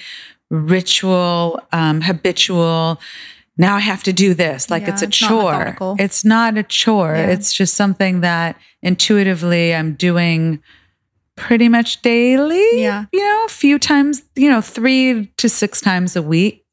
ritual, 0.51 1.61
um, 1.73 2.01
habitual, 2.01 2.99
now 3.59 3.77
I 3.77 3.81
have 3.81 4.03
to 4.05 4.13
do 4.13 4.33
this. 4.35 4.71
Like 4.71 4.83
Yeah, 4.85 4.93
it's 4.93 5.03
a 5.03 5.07
it's 5.07 5.17
chore. 5.17 5.53
methodical. 5.53 5.97
It's 5.99 6.25
not 6.25 6.57
a 6.57 6.63
chore. 6.63 7.15
Yeah. 7.17 7.27
It's 7.31 7.53
just 7.53 7.75
something 7.75 8.21
that 8.23 8.57
intuitively 8.83 9.75
I'm 9.75 9.95
doing 9.95 10.61
pretty 11.37 11.69
much 11.69 12.01
daily. 12.03 12.81
Yeah. 12.83 13.05
You 13.13 13.21
know, 13.21 13.45
a 13.45 13.49
few 13.49 13.79
times, 13.79 14.23
you 14.35 14.51
know, 14.51 14.61
three 14.61 15.27
to 15.37 15.49
six 15.49 15.81
times 15.81 16.17
a 16.17 16.23
week 16.23 16.65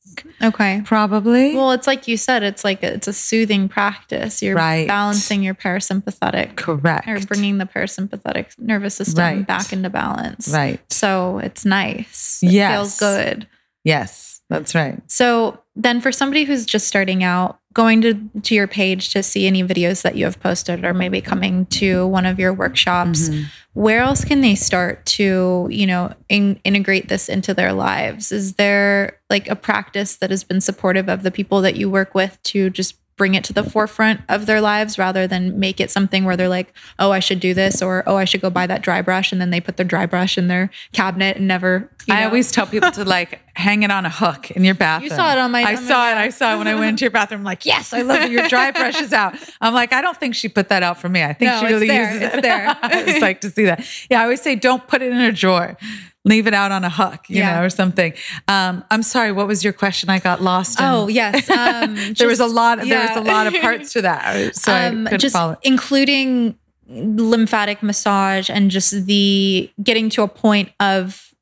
Okay. 0.41 0.81
probably. 0.85 1.53
Well, 1.55 1.71
it's 1.71 1.87
like 1.87 2.07
you 2.07 2.15
said, 2.17 2.41
it's 2.41 2.63
like 2.63 2.81
a, 2.83 2.93
it's 2.93 3.07
a 3.07 3.13
soothing 3.13 3.67
practice. 3.67 4.41
You're 4.41 4.55
Right. 4.55 4.87
balancing 4.87 5.43
your 5.43 5.53
parasympathetic 5.55 6.55
Correct. 6.55 7.07
or 7.07 7.19
bringing 7.25 7.57
the 7.57 7.65
parasympathetic 7.65 8.57
nervous 8.57 8.95
system 8.95 9.19
Right. 9.23 9.45
back 9.47 9.73
into 9.73 9.89
balance. 9.89 10.47
right. 10.53 10.79
So 10.91 11.39
it's 11.39 11.65
nice. 11.65 12.39
It 12.41 12.51
Yes. 12.51 12.71
feels 12.73 12.99
good. 12.99 13.47
Yes, 13.83 14.34
that's 14.49 14.75
right. 14.75 15.01
So 15.07 15.59
then 15.75 15.99
for 16.01 16.11
somebody 16.11 16.43
who's 16.45 16.65
just 16.65 16.87
starting 16.87 17.23
out, 17.23 17.59
going 17.73 18.01
to, 18.01 18.13
to 18.43 18.55
your 18.55 18.67
page 18.67 19.09
to 19.11 19.21
see 19.21 19.47
any 19.47 19.61
videos 19.63 20.01
that 20.03 20.15
you 20.15 20.23
have 20.23 20.39
posted 20.39 20.85
or 20.85 20.93
maybe 20.93 21.19
coming 21.19 21.65
to 21.65 22.07
one 22.07 22.25
of 22.25 22.39
your 22.39 22.53
workshops, 22.53 23.27
Mhm. 23.27 23.45
where 23.73 23.99
else 24.01 24.23
can 24.23 24.39
they 24.39 24.55
start 24.55 25.05
to, 25.07 25.67
you 25.69 25.85
know, 25.85 26.13
in, 26.29 26.57
integrate 26.63 27.09
this 27.09 27.27
into 27.27 27.53
their 27.53 27.73
lives? 27.73 28.31
Is 28.31 28.53
there 28.53 29.17
like 29.29 29.49
a 29.49 29.55
practice 29.57 30.15
that 30.17 30.29
has 30.29 30.45
been 30.45 30.61
supportive 30.61 31.09
of 31.09 31.23
the 31.23 31.31
people 31.31 31.61
that 31.61 31.75
you 31.75 31.89
work 31.89 32.15
with 32.15 32.41
to 32.43 32.69
just 32.69 32.95
bring 33.17 33.33
it 33.33 33.43
to 33.45 33.53
the 33.53 33.63
forefront 33.63 34.19
of 34.27 34.45
their 34.45 34.59
lives 34.59 34.97
rather 34.97 35.25
than 35.25 35.57
make 35.57 35.79
it 35.79 35.89
something 35.89 36.25
where 36.25 36.35
they're 36.35 36.49
like, 36.49 36.73
oh, 36.99 37.11
I 37.11 37.19
should 37.19 37.39
do 37.39 37.53
this 37.53 37.81
or 37.81 38.03
oh, 38.07 38.17
I 38.17 38.25
should 38.25 38.41
go 38.41 38.49
buy 38.49 38.67
that 38.67 38.81
dry 38.81 39.01
brush 39.01 39.31
and 39.31 39.39
then 39.39 39.51
they 39.51 39.61
put 39.61 39.77
their 39.77 39.85
dry 39.85 40.05
brush 40.05 40.37
in 40.37 40.47
their 40.47 40.69
cabinet 40.91 41.37
and 41.37 41.47
never. 41.47 41.89
I 42.09 42.21
know- 42.21 42.27
always 42.27 42.51
tell 42.51 42.67
people 42.67 42.91
to 42.91 43.05
like 43.05 43.39
hang 43.55 43.83
it 43.83 43.91
on 43.91 44.05
a 44.05 44.09
hook 44.09 44.51
in 44.51 44.65
your 44.65 44.75
bathroom. 44.75 45.09
You 45.09 45.15
saw 45.15 45.31
it 45.31 45.37
on 45.37 45.51
my- 45.51 45.61
I 45.61 45.75
on 45.75 45.83
my- 45.83 45.87
saw 45.89 46.11
it. 46.11 46.17
I 46.17 46.29
saw 46.29 46.55
it 46.55 46.57
when 46.57 46.67
I 46.67 46.75
went 46.75 46.89
into 46.89 47.05
your 47.05 47.11
bathroom. 47.11 47.41
I'm 47.41 47.45
like, 47.45 47.65
yes, 47.65 47.93
I 47.93 48.01
love 48.01 48.19
that 48.19 48.31
your 48.31 48.47
dry 48.49 48.71
brush 48.71 48.99
is 48.99 49.13
out. 49.13 49.35
I'm 49.61 49.73
like, 49.73 49.93
I 49.93 50.01
don't 50.01 50.17
think 50.17 50.35
she 50.35 50.49
put 50.49 50.67
that 50.69 50.83
out 50.83 50.99
for 50.99 51.07
me. 51.07 51.23
I 51.23 51.31
think 51.33 51.51
No, 51.51 51.59
she 51.59 51.65
it's 51.67 51.71
really 51.73 51.87
there. 51.87 52.05
uses 52.13 52.21
It's 52.21 52.35
it. 52.35 52.41
there. 52.41 52.77
it's 52.83 53.21
like 53.21 53.39
to 53.41 53.49
see 53.49 53.63
that. 53.65 53.85
Yeah, 54.09 54.19
I 54.19 54.23
always 54.23 54.41
say, 54.41 54.55
don't 54.55 54.85
put 54.87 55.01
it 55.01 55.11
in 55.13 55.21
a 55.21 55.31
drawer. 55.31 55.77
Leave 56.25 56.47
it 56.47 56.53
out 56.53 56.71
on 56.71 56.83
a 56.83 56.89
hook, 56.89 57.29
you 57.29 57.37
Yeah. 57.37 57.55
know, 57.59 57.63
or 57.65 57.69
something. 57.69 58.11
Um, 58.47 58.83
I'm 58.91 59.03
sorry. 59.03 59.31
What 59.31 59.47
was 59.47 59.63
your 59.63 59.73
question? 59.73 60.09
I 60.09 60.19
got 60.19 60.41
lost. 60.41 60.79
in- 60.79 60.85
Oh 60.85 61.07
yes, 61.07 61.49
um, 61.63 61.95
there 62.15 62.27
was 62.27 62.39
a 62.39 62.43
just- 62.45 62.53
lot. 62.55 62.79
There 62.81 63.07
was 63.07 63.15
a 63.17 63.21
lot 63.21 63.45
of 63.47 63.53
parts 63.61 63.93
to 63.93 64.01
that, 64.01 64.55
so 64.63 64.73
um, 64.73 65.07
just 65.17 65.33
follow. 65.33 65.55
including 65.63 66.55
lymphatic 66.87 67.81
massage 67.81 68.49
and 68.49 68.69
just 68.71 69.05
the 69.05 69.69
getting 69.81 70.09
to 70.09 70.21
a 70.23 70.27
point 70.27 70.69
of 70.79 71.33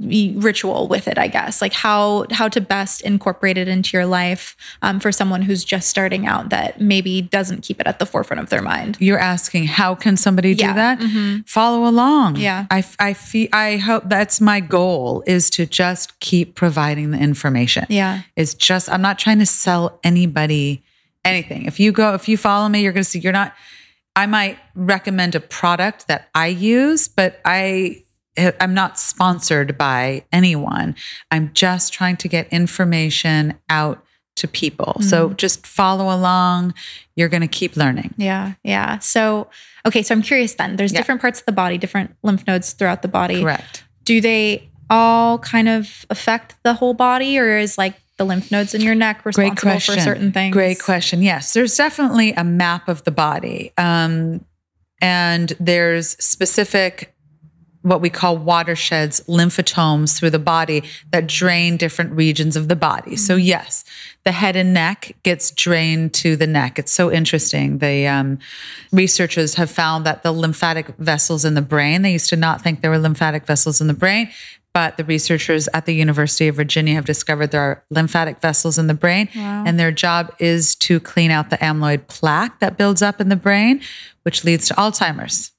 ritual 0.00 0.86
with 0.88 1.08
it 1.08 1.16
i 1.18 1.26
guess 1.26 1.62
like 1.62 1.72
how 1.72 2.26
how 2.30 2.46
to 2.48 2.60
best 2.60 3.00
incorporate 3.02 3.56
it 3.56 3.68
into 3.68 3.96
your 3.96 4.04
life 4.06 4.54
um, 4.82 5.00
for 5.00 5.10
someone 5.10 5.40
who's 5.42 5.64
just 5.64 5.88
starting 5.88 6.26
out 6.26 6.50
that 6.50 6.80
maybe 6.80 7.22
doesn't 7.22 7.62
keep 7.62 7.80
it 7.80 7.86
at 7.86 7.98
the 7.98 8.04
forefront 8.06 8.40
of 8.40 8.50
their 8.50 8.60
mind 8.62 8.96
You're 9.00 9.18
asking 9.18 9.64
how 9.66 9.94
can 9.94 10.16
somebody 10.16 10.54
do 10.54 10.64
Yeah. 10.64 10.74
that? 10.74 10.98
Mhm. 11.00 11.48
Follow 11.48 11.86
along. 11.88 12.36
Yeah. 12.36 12.66
I 12.70 12.84
I 12.98 13.14
feel 13.14 13.48
I 13.52 13.76
hope 13.78 14.04
that's 14.06 14.40
my 14.40 14.60
goal 14.60 15.22
is 15.26 15.48
to 15.50 15.64
just 15.64 16.18
keep 16.20 16.54
providing 16.54 17.10
the 17.10 17.18
information. 17.18 17.86
yeah 17.88 18.22
it's 18.36 18.54
just 18.54 18.90
I'm 18.90 19.02
not 19.02 19.18
trying 19.18 19.38
to 19.38 19.46
sell 19.46 19.98
anybody 20.04 20.82
anything. 21.24 21.64
If 21.64 21.80
you 21.80 21.92
go 21.92 22.14
if 22.14 22.28
you 22.28 22.36
follow 22.36 22.68
me, 22.68 22.82
you're 22.82 22.92
going 22.92 23.04
to 23.04 23.08
see 23.10 23.18
you're 23.20 23.32
not 23.32 23.54
I 24.16 24.26
might 24.26 24.58
recommend 24.74 25.34
a 25.34 25.40
product 25.40 26.08
that 26.08 26.28
I 26.34 26.48
use, 26.48 27.06
but 27.08 27.40
I 27.44 28.02
I'm 28.60 28.74
not 28.74 28.98
sponsored 28.98 29.76
by 29.76 30.24
anyone. 30.32 30.94
I'm 31.30 31.50
just 31.54 31.92
trying 31.92 32.16
to 32.18 32.28
get 32.28 32.48
information 32.52 33.54
out 33.68 34.04
to 34.36 34.46
people. 34.46 34.96
So 35.00 35.30
just 35.30 35.66
follow 35.66 36.14
along. 36.14 36.74
You're 37.16 37.28
going 37.28 37.40
to 37.40 37.48
keep 37.48 37.76
learning. 37.76 38.14
yeah 38.16 38.52
yeah 38.62 38.98
so 39.00 39.48
okay 39.84 40.02
so 40.04 40.14
i'm 40.14 40.22
curious 40.22 40.54
then 40.54 40.76
there's 40.76 40.92
Yeah. 40.92 40.98
different 41.00 41.20
parts 41.20 41.40
of 41.40 41.46
the 41.46 41.52
body 41.52 41.76
different 41.78 42.14
lymph 42.22 42.46
nodes 42.46 42.72
throughout 42.74 43.02
the 43.02 43.08
body 43.08 43.42
Correct. 43.42 43.82
do 44.04 44.20
they 44.20 44.68
all 44.90 45.38
kind 45.40 45.68
of 45.68 46.06
affect 46.10 46.54
the 46.62 46.74
whole 46.74 46.94
body 46.94 47.36
or 47.38 47.58
is 47.58 47.76
like 47.76 47.94
the 48.16 48.24
lymph 48.24 48.50
nodes 48.52 48.72
in 48.74 48.80
your 48.82 48.94
neck 48.94 49.24
responsible 49.26 49.80
for 49.80 49.98
certain 50.00 50.30
things 50.32 50.52
Great 50.52 50.80
question. 50.80 51.22
Yes, 51.22 51.52
there's 51.52 51.76
definitely 51.76 52.32
a 52.32 52.44
map 52.44 52.88
of 52.88 53.02
the 53.04 53.10
body. 53.12 53.72
Um, 53.76 54.44
and 55.00 55.52
there's 55.60 56.10
specific 56.24 57.14
what 57.82 58.00
we 58.00 58.10
call 58.10 58.36
watersheds, 58.36 59.20
lymphotomes 59.28 60.18
through 60.18 60.30
the 60.30 60.38
body 60.38 60.82
that 61.12 61.26
drain 61.26 61.76
different 61.76 62.12
regions 62.12 62.56
of 62.56 62.68
the 62.68 62.76
body. 62.76 63.16
So 63.16 63.34
Mm-hmm. 63.34 63.46
yes, 63.46 63.84
the 64.24 64.32
head 64.32 64.56
and 64.56 64.74
neck 64.74 65.16
gets 65.22 65.50
drained 65.52 66.12
to 66.14 66.36
the 66.36 66.46
neck. 66.46 66.78
It's 66.78 66.92
so 66.92 67.10
interesting. 67.10 67.78
The 67.78 68.06
um, 68.06 68.38
researchers 68.92 69.54
have 69.54 69.70
found 69.70 70.04
that 70.06 70.22
the 70.22 70.32
lymphatic 70.32 70.88
vessels 70.98 71.44
in 71.44 71.54
the 71.54 71.62
brain. 71.62 72.02
They 72.02 72.12
used 72.12 72.28
to 72.30 72.36
not 72.36 72.60
think 72.62 72.80
there 72.82 72.90
were 72.90 72.98
lymphatic 72.98 73.46
vessels 73.46 73.80
in 73.80 73.86
the 73.86 73.94
brain, 73.94 74.28
but 74.74 74.96
the 74.96 75.04
researchers 75.04 75.68
at 75.72 75.86
the 75.86 75.94
University 75.94 76.46
of 76.48 76.56
Virginia 76.56 76.94
have 76.94 77.04
discovered 77.06 77.50
there 77.52 77.60
are 77.62 77.84
lymphatic 77.90 78.40
vessels 78.40 78.76
in 78.78 78.86
the 78.86 78.94
brain, 78.94 79.28
Wow. 79.34 79.64
and 79.66 79.78
their 79.78 79.90
job 79.92 80.34
is 80.38 80.74
to 80.76 81.00
clean 81.00 81.30
out 81.30 81.50
the 81.50 81.56
amyloid 81.58 82.06
plaque 82.06 82.60
that 82.60 82.76
builds 82.76 83.02
up 83.02 83.20
in 83.20 83.28
the 83.28 83.36
brain, 83.36 83.80
which 84.24 84.44
leads 84.44 84.68
to 84.68 84.74
Alzheimer's 84.74 85.52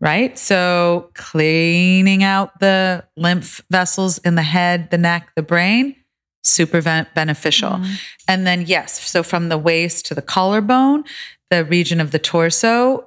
right? 0.00 0.38
So 0.38 1.10
cleaning 1.14 2.24
out 2.24 2.58
the 2.60 3.04
lymph 3.16 3.60
vessels 3.70 4.18
in 4.18 4.34
the 4.34 4.42
head, 4.42 4.90
the 4.90 4.98
neck, 4.98 5.30
the 5.36 5.42
brain, 5.42 5.96
super 6.42 6.80
beneficial. 6.80 7.72
Mm-hmm. 7.72 7.94
And 8.28 8.46
then 8.46 8.62
yes, 8.62 9.00
so 9.08 9.22
from 9.22 9.50
the 9.50 9.58
waist 9.58 10.06
to 10.06 10.14
the 10.14 10.22
collarbone, 10.22 11.04
the 11.50 11.64
region 11.64 12.00
of 12.00 12.12
the 12.12 12.18
torso, 12.18 13.06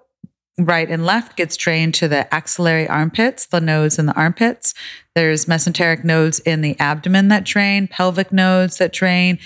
right 0.60 0.90
and 0.90 1.04
left 1.04 1.36
gets 1.36 1.58
drained 1.58 1.96
to 1.96 2.08
the 2.08 2.32
axillary 2.34 2.88
armpits, 2.88 3.48
the 3.48 3.60
nodes 3.60 3.98
in 3.98 4.06
the 4.06 4.14
armpits. 4.14 4.76
There's 5.16 5.46
mesenteric 5.46 6.04
nodes 6.04 6.40
in 6.40 6.62
the 6.62 6.80
abdomen 6.80 7.30
that 7.30 7.44
drain, 7.44 7.88
pelvic 7.88 8.32
nodes 8.32 8.78
that 8.78 8.94
drain, 8.94 9.40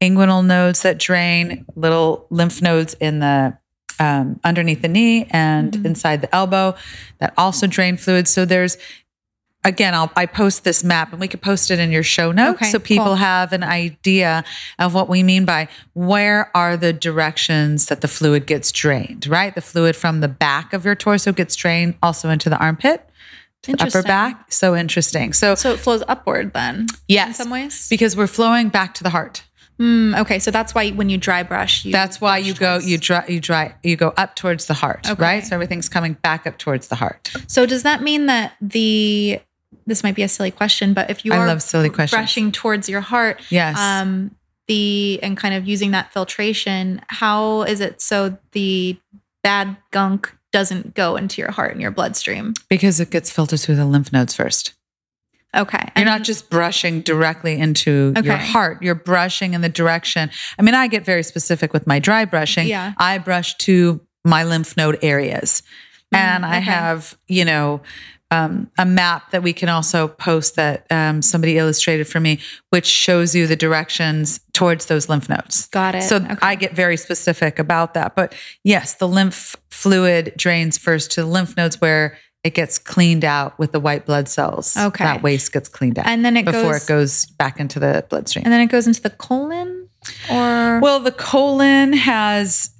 inguinal 0.00 0.44
nodes 0.44 0.82
that 0.82 0.98
drain, 0.98 1.64
little 1.74 2.26
lymph 2.30 2.62
nodes 2.62 2.94
in 2.94 3.18
the 3.18 3.58
um, 4.02 4.40
underneath 4.44 4.82
the 4.82 4.88
knee 4.96 5.26
and 5.30 5.72
Mhm. 5.72 5.84
inside 5.86 6.18
the 6.24 6.34
elbow 6.34 6.74
that 7.20 7.32
also 7.36 7.66
drain 7.66 7.96
fluid. 7.96 8.26
So 8.28 8.44
there's 8.44 8.76
again, 9.64 9.94
I'll 9.94 10.10
I 10.16 10.26
post 10.26 10.64
this 10.64 10.82
map 10.82 11.12
and 11.12 11.20
we 11.20 11.28
could 11.28 11.40
post 11.40 11.70
it 11.70 11.78
in 11.78 11.92
your 11.92 12.02
show 12.02 12.32
notes 12.32 12.56
Okay, 12.62 12.70
so 12.72 12.78
people 12.80 13.04
cool. 13.04 13.14
have 13.32 13.52
an 13.52 13.62
idea 13.62 14.42
of 14.80 14.92
what 14.92 15.08
we 15.08 15.22
mean 15.22 15.44
by 15.44 15.68
where 15.94 16.50
are 16.52 16.76
the 16.76 16.92
directions 16.92 17.86
that 17.86 18.00
the 18.00 18.08
fluid 18.08 18.44
gets 18.46 18.72
drained, 18.72 19.26
right? 19.28 19.54
The 19.54 19.60
fluid 19.60 19.94
from 19.94 20.20
the 20.20 20.26
back 20.28 20.72
of 20.72 20.84
your 20.84 20.96
torso 20.96 21.30
gets 21.32 21.54
drained 21.54 21.94
also 22.02 22.28
into 22.28 22.50
the 22.50 22.56
armpit, 22.58 23.08
to 23.62 23.76
the 23.76 23.84
upper 23.84 24.02
back. 24.02 24.50
So 24.50 24.74
interesting. 24.74 25.32
So 25.32 25.54
So 25.54 25.70
it 25.72 25.78
flows 25.78 26.02
upward 26.08 26.52
then, 26.54 26.88
in 27.08 27.32
some 27.32 27.48
ways. 27.50 27.86
because 27.88 28.16
we're 28.16 28.26
flowing 28.26 28.68
back 28.68 28.94
to 28.94 29.04
the 29.04 29.10
heart. 29.10 29.44
Mm, 29.80 30.18
okay, 30.20 30.38
so 30.38 30.50
that's 30.50 30.74
why 30.74 30.90
when 30.90 31.08
you 31.08 31.18
dry 31.18 31.42
brush, 31.42 31.84
you 31.84 31.92
That's 31.92 32.20
why 32.20 32.38
brush 32.40 32.46
you 32.48 32.54
go 32.54 32.72
towards- 32.74 32.90
you 32.90 32.98
dry 32.98 33.24
you 33.28 33.40
dry 33.40 33.74
you 33.82 33.96
go 33.96 34.12
up 34.16 34.36
towards 34.36 34.66
the 34.66 34.74
heart, 34.74 35.08
Okay. 35.08 35.20
right? 35.22 35.46
So 35.46 35.54
everything's 35.56 35.88
coming 35.88 36.14
back 36.22 36.46
up 36.46 36.58
towards 36.58 36.88
the 36.88 36.96
heart. 36.96 37.30
So 37.48 37.66
does 37.66 37.82
that 37.82 38.02
mean 38.02 38.26
that 38.26 38.52
the 38.60 39.40
this 39.86 40.04
might 40.04 40.14
be 40.14 40.22
a 40.22 40.28
silly 40.28 40.50
question, 40.52 40.94
but 40.94 41.10
if 41.10 41.24
you 41.24 41.32
I 41.32 41.38
are 41.38 41.46
love 41.46 41.62
silly 41.62 41.88
questions. 41.90 42.16
brushing 42.16 42.52
towards 42.52 42.88
your 42.88 43.00
heart, 43.00 43.40
Yes. 43.50 43.76
um, 43.78 44.30
the 44.68 45.18
and 45.22 45.36
kind 45.36 45.54
of 45.54 45.66
using 45.66 45.90
that 45.90 46.12
filtration, 46.12 47.00
how 47.08 47.62
is 47.62 47.80
it 47.80 48.00
so 48.00 48.36
the 48.52 48.96
bad 49.42 49.76
gunk 49.90 50.32
doesn't 50.52 50.94
go 50.94 51.16
into 51.16 51.40
your 51.40 51.50
heart 51.50 51.72
and 51.72 51.80
your 51.80 51.90
bloodstream? 51.90 52.52
because 52.68 53.00
it 53.00 53.10
gets 53.10 53.30
filtered 53.30 53.58
through 53.58 53.74
the 53.76 53.86
lymph 53.86 54.12
nodes 54.12 54.36
first. 54.36 54.74
Okay, 55.54 55.78
You're 55.78 55.92
And- 55.96 56.06
not 56.06 56.22
just 56.22 56.48
brushing 56.48 57.02
directly 57.02 57.58
into 57.58 58.14
your 58.24 58.36
heart. 58.36 58.82
You're 58.82 58.94
brushing 58.94 59.52
in 59.54 59.60
the 59.60 59.68
direction. 59.68 60.30
I 60.58 60.62
mean, 60.62 60.74
I 60.74 60.86
get 60.86 61.04
very 61.04 61.22
specific 61.22 61.72
with 61.72 61.86
my 61.86 61.98
dry 61.98 62.24
brushing. 62.24 62.66
Yeah. 62.68 62.94
I 62.96 63.18
brush 63.18 63.54
to 63.58 64.00
my 64.24 64.44
lymph 64.44 64.76
node 64.76 64.98
areas. 65.02 65.62
Mm, 66.14 66.18
and 66.18 66.46
I 66.46 66.56
okay. 66.58 66.64
have, 66.70 67.16
you 67.28 67.44
know, 67.44 67.80
um, 68.30 68.70
a 68.78 68.86
map 68.86 69.30
that 69.32 69.42
we 69.42 69.52
can 69.52 69.68
also 69.68 70.08
post 70.08 70.56
that 70.56 70.86
um, 70.90 71.20
somebody 71.20 71.58
illustrated 71.58 72.08
for 72.08 72.18
me, 72.18 72.38
which 72.70 72.86
shows 72.86 73.34
you 73.34 73.46
the 73.46 73.56
directions 73.56 74.40
towards 74.54 74.86
those 74.86 75.10
lymph 75.10 75.28
nodes. 75.28 75.66
got 75.68 75.94
it. 75.94 76.02
So 76.04 76.16
Okay. 76.16 76.36
I 76.40 76.54
get 76.54 76.74
very 76.74 76.96
specific 76.96 77.58
about 77.58 77.92
that. 77.92 78.16
But 78.16 78.34
yes, 78.64 78.94
the 78.94 79.06
lymph 79.06 79.54
fluid 79.70 80.32
drains 80.38 80.78
first 80.78 81.10
to 81.12 81.20
the 81.22 81.26
lymph 81.28 81.58
nodes 81.58 81.78
where 81.78 82.16
it 82.44 82.54
gets 82.54 82.78
cleaned 82.78 83.24
out 83.24 83.58
with 83.58 83.72
the 83.72 83.80
white 83.80 84.04
blood 84.04 84.28
cells. 84.28 84.76
Okay. 84.76 85.04
That 85.04 85.22
waste 85.22 85.52
gets 85.52 85.68
cleaned 85.68 85.98
out 85.98 86.06
and 86.06 86.24
then 86.24 86.36
it 86.36 86.44
before 86.44 86.72
goes 86.72 86.82
it 86.84 86.88
goes 86.88 87.26
back 87.26 87.60
into 87.60 87.78
the 87.78 88.04
bloodstream. 88.08 88.44
and 88.44 88.52
then 88.52 88.60
it 88.60 88.66
goes 88.66 88.86
into 88.86 89.00
the 89.00 89.10
colon 89.10 89.88
or 90.30 90.80
Well, 90.80 91.00
the 91.00 91.12
colon 91.12 91.92
has 91.92 92.70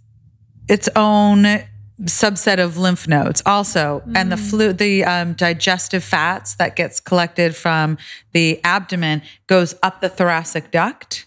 its 0.69 0.89
own 0.97 1.47
subset 2.03 2.59
of 2.59 2.77
lymph 2.77 3.07
nodes 3.07 3.43
also 3.47 4.03
and 4.17 4.33
the 4.33 4.37
flu 4.37 4.73
the 4.73 5.05
um, 5.05 5.35
digestive 5.35 6.03
fats 6.03 6.57
that 6.57 6.75
gets 6.75 6.99
collected 6.99 7.55
from 7.55 7.97
the 8.33 8.61
abdomen 8.65 9.23
goes 9.47 9.77
up 9.85 10.01
the 10.01 10.09
thoracic 10.09 10.73
duct 10.73 11.27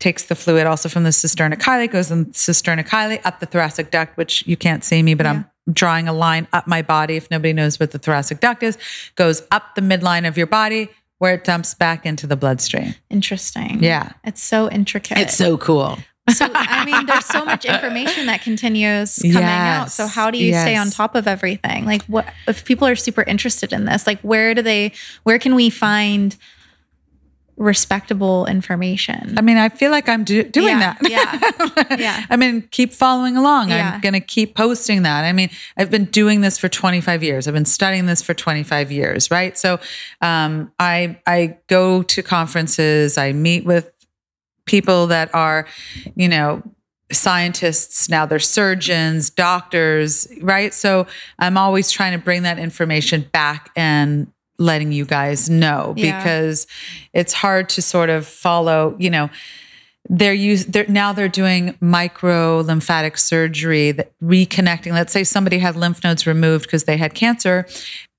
takes 0.00 0.24
the 0.24 0.34
fluid 0.34 0.66
also 0.66 0.90
from 0.90 1.04
the 1.04 1.10
cisterna 1.10 1.56
chyli 1.56 1.90
goes 1.90 2.10
in 2.10 2.24
the 2.24 2.30
cisterna 2.32 2.86
chyli 2.86 3.18
up 3.24 3.40
the 3.40 3.46
thoracic 3.46 3.90
duct 3.90 4.14
which 4.18 4.46
you 4.46 4.58
can't 4.58 4.84
see 4.84 5.02
me 5.02 5.14
but 5.14 5.24
i'm 5.26 5.46
drawing 5.72 6.08
a 6.08 6.12
line 6.12 6.46
up 6.52 6.66
my 6.66 6.82
body 6.82 7.16
if 7.16 7.30
nobody 7.30 7.52
knows 7.52 7.80
what 7.80 7.90
the 7.90 7.98
thoracic 7.98 8.40
duct 8.40 8.62
is 8.62 8.76
goes 9.16 9.42
up 9.50 9.74
the 9.74 9.80
midline 9.80 10.28
of 10.28 10.36
your 10.36 10.46
body 10.46 10.90
where 11.18 11.34
it 11.34 11.44
dumps 11.44 11.74
back 11.74 12.04
into 12.04 12.26
the 12.26 12.36
bloodstream. 12.36 12.94
Interesting. 13.08 13.82
Yeah. 13.82 14.12
It's 14.24 14.42
so 14.42 14.70
intricate. 14.70 15.18
It's 15.18 15.36
so 15.36 15.56
cool. 15.56 15.98
so 16.30 16.48
I 16.54 16.84
mean, 16.84 17.06
there's 17.06 17.26
so 17.26 17.44
much 17.44 17.64
information 17.64 18.26
that 18.26 18.42
continues 18.42 19.18
coming 19.18 19.42
out. 19.42 19.90
So 19.90 20.06
how 20.06 20.30
do 20.30 20.38
you 20.38 20.52
stay 20.52 20.76
on 20.76 20.90
top 20.90 21.14
of 21.14 21.26
everything? 21.26 21.84
Like, 21.84 22.02
what 22.04 22.26
if 22.48 22.64
people 22.64 22.88
are 22.88 22.96
super 22.96 23.22
interested 23.22 23.72
in 23.72 23.84
this? 23.84 24.06
Like, 24.06 24.20
where 24.20 24.54
do 24.54 24.62
they? 24.62 24.92
Where 25.24 25.38
can 25.38 25.54
we 25.54 25.70
find 25.70 26.36
respectable 27.56 28.46
information? 28.46 29.34
I 29.38 29.42
mean, 29.42 29.56
I 29.56 29.68
feel 29.68 29.90
like 29.90 30.08
I'm 30.08 30.24
do- 30.24 30.42
doing 30.42 30.78
Yeah, 30.78 30.94
that. 31.00 31.10
yeah, 31.88 31.96
yeah. 31.98 32.26
I 32.30 32.36
mean, 32.36 32.62
keep 32.70 32.92
following 32.92 33.36
along. 33.36 33.68
Yeah. 33.70 33.92
I'm 33.94 34.00
going 34.00 34.12
to 34.14 34.20
keep 34.20 34.54
posting 34.56 35.02
that. 35.02 35.24
I 35.24 35.32
mean, 35.32 35.50
I've 35.76 35.90
been 35.90 36.06
doing 36.06 36.40
this 36.40 36.58
for 36.58 36.68
25 36.68 37.22
years. 37.22 37.46
I've 37.46 37.54
been 37.54 37.64
studying 37.64 38.06
this 38.06 38.22
for 38.22 38.34
25 38.34 38.90
years, 38.90 39.30
right? 39.30 39.56
So, 39.56 39.78
um, 40.20 40.72
I 40.78 41.20
I 41.26 41.58
go 41.68 42.02
to 42.02 42.22
conferences. 42.22 43.16
I 43.18 43.32
meet 43.32 43.64
with 43.64 43.90
people 44.66 45.06
that 45.08 45.34
are, 45.34 45.66
you 46.14 46.28
know, 46.28 46.62
scientists 47.12 48.08
now 48.08 48.24
they're 48.26 48.38
surgeons 48.38 49.28
doctors 49.30 50.26
right 50.40 50.72
so 50.72 51.06
i'm 51.38 51.56
always 51.58 51.90
trying 51.92 52.12
to 52.18 52.24
bring 52.24 52.42
that 52.42 52.58
information 52.58 53.28
back 53.32 53.70
and 53.76 54.26
letting 54.58 54.92
you 54.92 55.04
guys 55.04 55.50
know 55.50 55.94
Yeah. 55.96 56.18
because 56.18 56.66
it's 57.12 57.32
hard 57.32 57.68
to 57.70 57.82
sort 57.82 58.10
of 58.10 58.26
follow 58.26 58.94
you 58.98 59.10
know 59.10 59.30
they're 60.08 60.34
use 60.34 60.66
they're 60.66 60.86
now 60.86 61.12
they're 61.12 61.28
doing 61.28 61.76
micro 61.80 62.60
lymphatic 62.60 63.16
surgery 63.16 63.90
that 63.92 64.12
reconnecting. 64.20 64.92
Let's 64.92 65.12
say 65.12 65.24
somebody 65.24 65.58
had 65.58 65.76
lymph 65.76 66.04
nodes 66.04 66.26
removed 66.26 66.64
because 66.64 66.84
they 66.84 66.98
had 66.98 67.14
cancer 67.14 67.66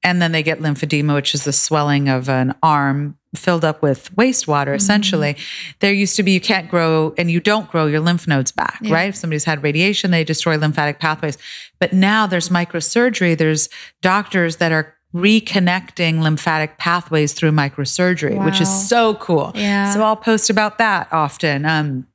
and 0.03 0.19
then 0.21 0.31
they 0.31 0.41
get 0.41 0.59
lymphedema 0.59 1.13
which 1.13 1.36
is 1.36 1.43
the 1.43 1.53
swelling 1.53 2.09
of 2.09 2.27
an 2.27 2.55
arm 2.63 3.17
filled 3.36 3.63
up 3.63 3.81
with 3.83 4.13
wastewater 4.15 4.67
mm-hmm. 4.67 4.75
essentially. 4.75 5.38
There 5.79 5.93
used 5.93 6.15
to 6.15 6.23
be 6.23 6.31
you 6.31 6.41
can't 6.41 6.69
grow 6.71 7.13
and 7.19 7.29
you 7.29 7.39
don't 7.39 7.69
grow 7.69 7.86
your 7.86 7.99
lymph 7.99 8.27
nodes 8.27 8.51
back 8.51 8.79
Yeah. 8.81 8.93
right? 8.95 9.09
If 9.09 9.15
somebody's 9.15 9.45
had 9.45 9.61
radiation 9.61 10.09
they 10.09 10.23
destroy 10.23 10.57
lymphatic 10.57 10.99
pathways. 10.99 11.38
But 11.79 11.93
now 11.93 12.25
there's 12.25 12.49
microsurgery. 12.49 13.38
There's 13.38 13.69
doctors 14.01 14.55
that 14.55 14.71
are 14.71 14.95
reconnecting 15.16 16.22
lymphatic 16.22 16.78
pathways 16.78 17.32
through 17.34 17.51
microsurgery 17.51 18.43
which 18.43 18.59
is 18.59 18.89
so 18.89 19.16
cool 19.16 19.51
Yeah. 19.55 19.93
so 19.93 20.03
I'll 20.03 20.18
post 20.18 20.49
about 20.49 20.78
that 20.80 21.07
often. 21.11 21.66
Um, 21.66 22.07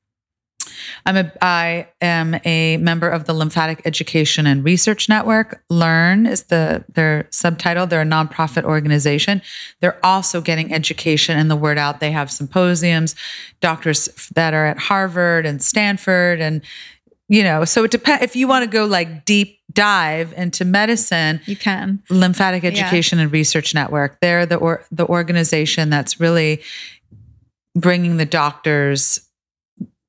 I'm 1.04 1.16
a 1.16 1.32
I 1.42 1.88
am 2.00 2.36
a 2.44 2.76
member 2.78 3.08
of 3.08 3.24
the 3.24 3.32
Lymphatic 3.34 3.82
Education 3.84 4.46
and 4.46 4.64
Research 4.64 5.08
Network. 5.08 5.62
Learn 5.68 6.26
is 6.26 6.44
the 6.44 6.84
their 6.94 7.26
subtitle. 7.30 7.86
They're 7.86 8.02
a 8.02 8.06
nonprofit 8.06 8.64
organization. 8.64 9.42
They're 9.80 9.98
also 10.04 10.40
getting 10.40 10.72
education 10.72 11.38
and 11.38 11.50
the 11.50 11.56
word 11.56 11.76
out. 11.78 12.00
They 12.00 12.12
have 12.12 12.30
symposiums, 12.30 13.14
doctors 13.60 14.08
that 14.34 14.54
are 14.54 14.66
at 14.66 14.78
Harvard 14.78 15.44
and 15.46 15.62
Stanford 15.62 16.40
and 16.40 16.62
you 17.28 17.44
know, 17.44 17.64
so 17.64 17.84
it 17.84 17.92
depends 17.92 18.24
if 18.24 18.34
you 18.34 18.48
want 18.48 18.64
to 18.64 18.70
go 18.70 18.84
like 18.86 19.24
deep 19.24 19.59
dive 19.72 20.32
into 20.36 20.64
medicine, 20.64 21.40
you 21.46 21.56
can. 21.56 22.02
Lymphatic 22.10 22.64
Education 22.64 23.18
and 23.18 23.32
Research 23.32 23.74
Network. 23.74 24.18
They're 24.20 24.46
the 24.46 24.56
or, 24.56 24.84
the 24.90 25.06
organization 25.06 25.90
that's 25.90 26.18
really 26.20 26.62
bringing 27.74 28.16
the 28.16 28.24
doctors, 28.26 29.20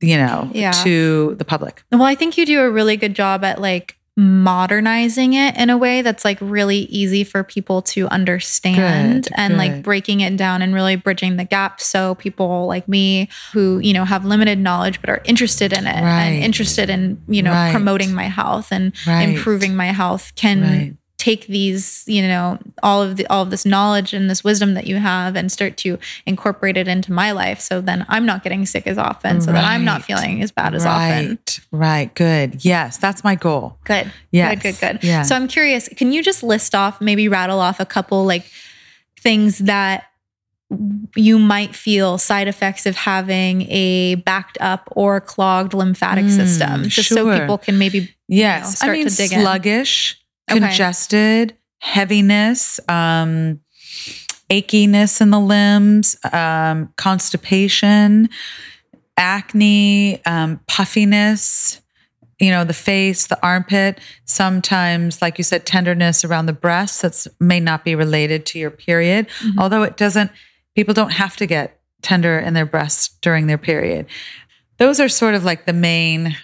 you 0.02 0.18
know, 0.18 0.50
Yeah. 0.54 0.72
to 0.84 1.36
the 1.38 1.46
public. 1.46 1.84
Well, 1.92 2.02
I 2.04 2.16
think 2.16 2.38
you 2.38 2.46
do 2.46 2.62
a 2.62 2.70
really 2.70 2.98
good 2.98 3.14
job 3.14 3.44
at 3.44 3.62
like 3.62 3.98
modernizing 4.18 5.34
it 5.34 5.56
in 5.58 5.70
a 5.70 5.78
way 5.78 6.02
that's 6.02 6.26
like 6.26 6.38
really 6.42 6.80
easy 6.80 7.24
for 7.24 7.44
people 7.44 7.82
to 7.82 8.08
understand 8.10 9.24
Good, 9.26 9.34
and 9.38 9.58
like 9.58 9.84
breaking 9.84 10.20
it 10.20 10.36
down 10.36 10.62
and 10.62 10.74
really 10.74 10.96
bridging 10.98 11.38
the 11.38 11.46
gap 11.46 11.80
so 11.80 12.16
people 12.16 12.68
like 12.68 12.88
me 12.88 13.30
who 13.54 13.80
you 13.80 13.94
know 13.94 14.04
have 14.04 14.26
limited 14.26 14.60
knowledge 14.60 15.00
but 15.00 15.10
are 15.10 15.22
interested 15.26 15.72
in 15.72 15.88
it 15.88 16.02
Right. 16.02 16.24
and 16.26 16.44
interested 16.44 16.90
in 16.90 17.22
you 17.28 17.42
know 17.42 17.52
Right. 17.52 17.72
promoting 17.72 18.14
my 18.14 18.26
health 18.26 18.72
and 18.72 18.94
Right. 19.08 19.30
improving 19.30 19.76
my 19.76 19.88
health 19.88 20.34
can. 20.36 20.98
Take 21.22 21.46
these 21.46 22.04
you 22.08 22.24
know 22.28 22.58
all 22.82 23.00
of 23.04 23.16
the 23.16 23.28
all 23.28 23.44
of 23.44 23.52
this 23.52 23.64
knowledge 23.64 24.12
and 24.12 24.28
this 24.28 24.44
wisdom 24.44 24.74
that 24.74 24.88
you 24.88 24.98
have 24.98 25.36
and 25.36 25.52
start 25.52 25.78
to 25.78 26.00
incorporate 26.26 26.78
it 26.78 26.88
into 26.88 27.12
my 27.12 27.32
life 27.32 27.60
so 27.60 27.80
then 27.80 28.04
I'm 28.10 28.26
not 28.26 28.42
getting 28.44 28.66
sick 28.66 28.88
as 28.88 28.98
often 28.98 29.40
so 29.40 29.52
that 29.52 29.64
I'm 29.64 29.86
not 29.86 30.02
feeling 30.04 30.42
as 30.42 30.52
bad 30.52 30.74
as 30.74 30.84
often 30.84 31.38
Right. 31.38 31.60
Right. 31.72 32.16
Good. 32.16 32.66
Yes, 32.66 32.98
that's 32.98 33.24
my 33.24 33.36
goal. 33.36 33.78
Good. 33.84 34.12
Yes. 34.32 34.56
Good, 34.56 34.62
good, 34.64 34.80
good. 34.80 35.04
Yeah. 35.04 35.22
So 35.22 35.36
I'm 35.36 35.48
curious, 35.48 35.88
can 35.90 36.12
you 36.12 36.24
just 36.24 36.42
list 36.42 36.74
off, 36.74 37.00
maybe 37.00 37.28
rattle 37.28 37.60
off 37.60 37.80
a 37.80 37.86
couple 37.86 38.26
like 38.26 38.46
things 39.20 39.60
that 39.60 40.06
you 41.16 41.38
might 41.38 41.76
feel 41.76 42.18
side 42.18 42.48
effects 42.48 42.86
of 42.86 42.96
having 42.96 43.64
a 43.70 44.16
backed 44.16 44.58
up 44.60 44.88
or 44.96 45.20
clogged 45.22 45.74
lymphatic 45.74 46.26
Mm, 46.26 46.36
system, 46.36 46.84
just 46.90 47.10
so 47.10 47.32
people 47.40 47.58
can 47.58 47.78
maybe 47.78 48.10
Yes. 48.28 48.78
start 48.78 48.92
I 48.92 48.94
mean, 48.94 49.08
to 49.08 49.16
dig 49.16 49.34
in. 49.34 49.44
Sluggish, 50.52 50.64
Okay. 50.64 50.68
congested, 50.70 51.58
heaviness, 51.80 52.80
um, 52.88 53.60
achiness 54.50 55.22
in 55.22 55.30
the 55.30 55.40
limbs, 55.40 56.16
um, 56.32 56.90
constipation, 56.98 58.30
acne, 59.18 60.24
um, 60.26 60.60
puffiness, 60.68 61.82
you 62.40 62.50
know, 62.50 62.64
the 62.64 62.74
face, 62.74 63.28
the 63.28 63.38
armpit, 63.46 64.00
sometimes, 64.26 65.22
like 65.22 65.38
you 65.38 65.44
said, 65.44 65.66
tenderness 65.66 66.26
around 66.26 66.48
the 66.48 66.54
breasts 66.54 67.02
that's 67.02 67.28
may 67.40 67.60
not 67.60 67.86
be 67.86 67.94
related 67.94 68.46
to 68.48 68.60
your 68.60 68.72
period, 68.72 69.28
Mhm. 69.44 69.60
although 69.60 69.84
it 69.84 69.96
doesn't, 69.96 70.32
people 70.76 70.94
don't 70.94 71.12
have 71.12 71.36
to 71.38 71.46
get 71.46 71.80
tender 72.02 72.40
in 72.40 72.54
their 72.56 72.66
breasts 72.66 73.10
during 73.22 73.46
their 73.46 73.60
period. 73.60 74.08
Those 74.80 75.00
are 75.00 75.10
sort 75.10 75.36
of 75.36 75.44
like 75.44 75.66
the 75.68 75.74
main 75.74 76.36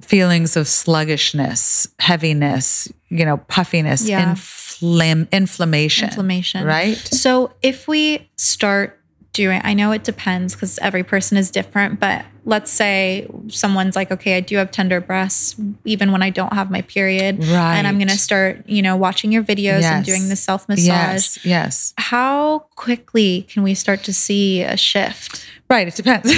feelings 0.00 0.56
of 0.56 0.66
sluggishness, 0.68 1.88
heaviness, 1.98 2.88
you 3.08 3.24
know, 3.24 3.36
puffiness, 3.36 4.06
Yeah. 4.08 4.34
inflam- 4.34 5.30
inflammation, 5.30 6.08
inflammation. 6.08 6.64
right? 6.64 6.96
So 6.96 7.52
if 7.62 7.86
we 7.88 8.28
start 8.36 9.00
doing, 9.32 9.60
I 9.64 9.74
know 9.74 9.92
it 9.92 10.04
depends 10.04 10.54
because 10.54 10.78
every 10.78 11.02
person 11.02 11.36
is 11.36 11.50
different, 11.50 11.98
but 11.98 12.24
let's 12.44 12.70
say 12.70 13.26
someone's 13.48 13.96
like, 13.96 14.12
okay, 14.12 14.36
I 14.36 14.40
do 14.40 14.56
have 14.58 14.70
tender 14.70 15.00
breasts 15.00 15.56
even 15.84 16.12
when 16.12 16.22
I 16.22 16.30
don't 16.30 16.52
have 16.52 16.70
my 16.70 16.82
period. 16.82 17.38
Right. 17.44 17.76
And 17.76 17.86
I'm 17.86 17.96
going 17.98 18.08
to 18.08 18.18
start, 18.18 18.62
you 18.68 18.82
know, 18.82 18.96
watching 18.96 19.32
your 19.32 19.42
videos 19.42 19.82
and 19.82 20.04
doing 20.04 20.28
the 20.28 20.36
self 20.36 20.68
massage. 20.68 20.86
Yes, 20.86 21.38
yes. 21.44 21.94
How 21.98 22.66
quickly 22.76 23.42
can 23.50 23.62
we 23.62 23.74
start 23.74 24.04
to 24.04 24.12
see 24.12 24.62
a 24.62 24.76
shift? 24.76 25.44
Right, 25.70 25.88
it 25.88 25.94
depends. 25.94 26.32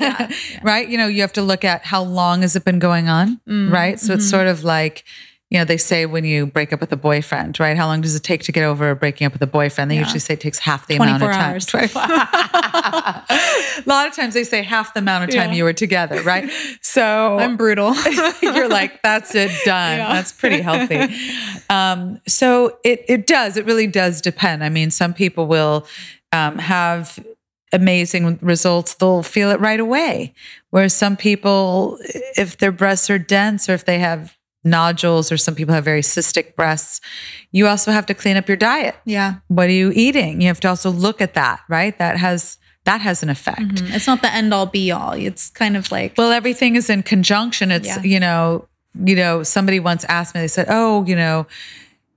yeah. 0.00 0.30
Right? 0.62 0.88
You 0.88 0.98
know, 0.98 1.06
you 1.06 1.20
have 1.20 1.32
to 1.34 1.42
look 1.42 1.64
at 1.64 1.84
how 1.84 2.02
long 2.02 2.42
has 2.42 2.56
it 2.56 2.64
been 2.64 2.78
going 2.80 3.08
on, 3.08 3.40
Mm, 3.48 3.70
right? 3.72 3.98
So 4.00 4.12
it's 4.14 4.26
mhm. 4.26 4.30
sort 4.30 4.46
of 4.48 4.64
like, 4.64 5.04
you 5.50 5.58
know, 5.58 5.64
they 5.64 5.76
say 5.76 6.06
when 6.06 6.24
you 6.24 6.46
break 6.46 6.72
up 6.72 6.80
with 6.80 6.90
a 6.92 6.96
boyfriend, 6.96 7.60
right? 7.60 7.76
How 7.76 7.86
long 7.86 8.00
does 8.00 8.16
it 8.16 8.24
take 8.24 8.42
to 8.44 8.52
get 8.52 8.64
over 8.64 8.92
breaking 8.96 9.26
up 9.28 9.32
with 9.32 9.42
a 9.42 9.46
boyfriend? 9.46 9.90
They 9.90 9.94
Yeah. 9.94 10.00
usually 10.00 10.18
say 10.18 10.34
it 10.34 10.40
takes 10.40 10.58
half 10.58 10.88
the 10.88 10.96
amount 10.96 11.22
of 11.22 11.30
time. 11.30 11.52
hours. 11.52 11.66
24 11.66 12.02
a 12.02 13.82
lot 13.86 14.06
of 14.08 14.14
times 14.14 14.34
they 14.34 14.42
say 14.44 14.62
half 14.62 14.92
the 14.94 14.98
amount 15.00 15.24
of 15.24 15.30
time 15.30 15.50
Yeah. 15.50 15.56
you 15.56 15.64
were 15.64 15.72
together, 15.72 16.20
right? 16.22 16.50
So 16.80 17.38
I'm 17.40 17.56
brutal. 17.56 17.94
you're 18.42 18.68
like, 18.68 19.00
that's 19.02 19.34
it, 19.34 19.50
done. 19.64 19.98
Yeah. 19.98 20.12
That's 20.14 20.32
pretty 20.32 20.60
healthy. 20.60 21.14
Um, 21.70 22.20
so 22.26 22.78
it 22.84 23.04
it 23.08 23.26
does. 23.26 23.56
It 23.56 23.66
really 23.66 23.86
does 23.86 24.20
depend. 24.20 24.64
I 24.64 24.68
mean, 24.68 24.90
some 24.90 25.14
people 25.14 25.46
will 25.46 25.86
um, 26.32 26.58
have 26.58 27.24
amazing 27.76 28.38
results. 28.42 28.94
They'll 28.94 29.22
feel 29.22 29.50
it 29.50 29.60
right 29.60 29.78
away. 29.80 30.34
Whereas 30.70 30.94
some 30.94 31.16
people, 31.16 31.98
if 32.36 32.58
their 32.58 32.72
breasts 32.72 33.08
are 33.10 33.18
dense 33.18 33.68
or 33.68 33.74
if 33.74 33.84
they 33.84 33.98
have 34.00 34.36
nodules 34.64 35.30
or 35.30 35.36
some 35.36 35.54
people 35.54 35.72
have 35.74 35.84
very 35.84 36.00
cystic 36.02 36.56
breasts, 36.56 37.00
you 37.52 37.68
also 37.68 37.92
have 37.92 38.06
to 38.06 38.14
clean 38.14 38.36
up 38.36 38.48
your 38.48 38.56
diet. 38.56 38.96
yeah. 39.04 39.34
What 39.48 39.68
are 39.68 39.72
you 39.72 39.92
eating? 39.94 40.40
You 40.40 40.48
have 40.48 40.58
to 40.60 40.68
also 40.68 40.90
look 40.90 41.20
at 41.20 41.34
that, 41.34 41.60
right? 41.68 41.96
That 41.98 42.16
has 42.18 42.58
that 42.84 43.00
has 43.00 43.22
an 43.24 43.28
effect. 43.30 43.60
Mhm. 43.82 43.94
It's 43.96 44.06
not 44.06 44.22
the 44.22 44.32
end 44.32 44.54
all 44.54 44.66
be 44.66 44.92
all. 44.92 45.12
It's 45.12 45.50
kind 45.50 45.76
of 45.76 45.90
like, 45.90 46.14
Well, 46.16 46.30
everything 46.30 46.76
is 46.76 46.88
in 46.88 47.02
conjunction. 47.02 47.72
It's, 47.72 47.88
Yeah. 47.88 48.00
you 48.02 48.20
know, 48.20 48.68
you 49.04 49.16
know, 49.16 49.42
somebody 49.42 49.80
once 49.80 50.04
asked 50.08 50.34
me, 50.36 50.40
they 50.40 50.46
said, 50.48 50.66
Oh, 50.68 51.04
you 51.04 51.16
know, 51.16 51.46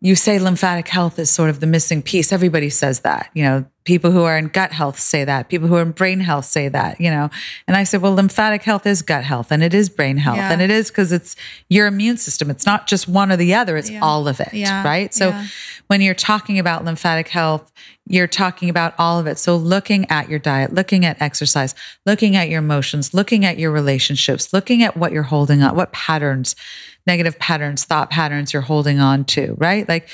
you 0.02 0.16
say 0.16 0.40
lymphatic 0.40 0.88
health 0.88 1.20
is 1.20 1.30
sort 1.30 1.50
of 1.50 1.60
the 1.60 1.68
missing 1.68 2.02
piece. 2.02 2.32
Everybody 2.32 2.70
says 2.70 3.02
that. 3.02 3.30
You 3.34 3.44
know, 3.44 3.66
people 3.84 4.12
who 4.12 4.24
are 4.24 4.38
in 4.38 4.48
gut 4.48 4.72
health 4.72 4.98
say 4.98 5.26
that. 5.26 5.50
People 5.50 5.68
who 5.68 5.76
are 5.76 5.82
in 5.82 5.92
brain 5.92 6.22
health 6.22 6.46
say 6.46 6.70
that, 6.70 7.02
you 7.02 7.10
know. 7.10 7.30
And 7.68 7.76
I 7.76 7.84
said, 7.84 8.02
well, 8.02 8.14
lymphatic 8.14 8.64
health 8.64 8.86
is 8.86 9.02
gut 9.02 9.26
health 9.26 9.52
and 9.52 9.62
it 9.62 9.74
is 9.74 9.90
brain 9.90 10.16
health. 10.16 10.38
Yeah. 10.38 10.52
And 10.54 10.62
it 10.62 10.70
is 10.72 10.90
because 10.90 11.12
it's 11.12 11.36
your 11.70 11.88
immune 11.88 12.16
system. 12.16 12.50
It's 12.50 12.66
not 12.66 12.88
just 12.88 13.10
one 13.10 13.30
or 13.32 13.36
the 13.36 13.54
other, 13.56 13.76
it's 13.76 13.90
Yeah. 13.90 14.00
all 14.02 14.28
of 14.30 14.40
it. 14.40 14.54
Yeah. 14.54 14.84
Right. 14.86 15.14
So 15.14 15.34
when 15.88 16.00
you're 16.00 16.14
talking 16.14 16.60
about 16.60 16.86
lymphatic 16.86 17.28
health, 17.28 17.70
you're 18.06 18.28
talking 18.28 18.70
about 18.70 18.94
all 18.98 19.20
of 19.20 19.28
it. 19.28 19.38
So 19.38 19.58
looking 19.58 20.10
at 20.10 20.30
your 20.30 20.40
diet, 20.40 20.74
looking 20.74 21.04
at 21.06 21.22
exercise, 21.22 21.76
looking 22.06 22.36
at 22.38 22.48
your 22.50 22.60
emotions, 22.60 23.14
looking 23.14 23.44
at 23.44 23.60
your 23.60 23.72
relationships, 23.72 24.54
looking 24.54 24.82
at 24.82 24.96
what 24.96 25.12
you're 25.12 25.24
holding 25.24 25.62
on, 25.62 25.76
what 25.76 25.92
patterns, 25.92 26.56
negative 27.08 27.38
patterns, 27.40 27.84
thought 27.86 28.10
patterns 28.10 28.54
you're 28.54 28.62
holding 28.62 29.00
on 29.00 29.26
to, 29.26 29.56
right? 29.58 29.88
Like, 29.88 30.10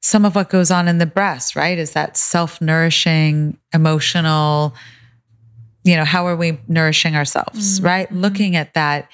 some 0.00 0.24
of 0.24 0.34
what 0.34 0.50
goes 0.50 0.70
on 0.70 0.88
in 0.88 0.98
the 0.98 1.06
breast, 1.06 1.54
right? 1.54 1.78
Is 1.78 1.92
that 1.92 2.16
self 2.16 2.60
nourishing, 2.60 3.56
emotional, 3.72 4.74
you 5.84 5.96
know, 5.96 6.04
how 6.04 6.26
are 6.26 6.36
we 6.36 6.58
nourishing 6.68 7.14
ourselves, 7.14 7.76
Mm-hmm. 7.78 7.86
right? 7.86 8.12
Looking 8.12 8.56
at 8.56 8.74
that, 8.74 9.08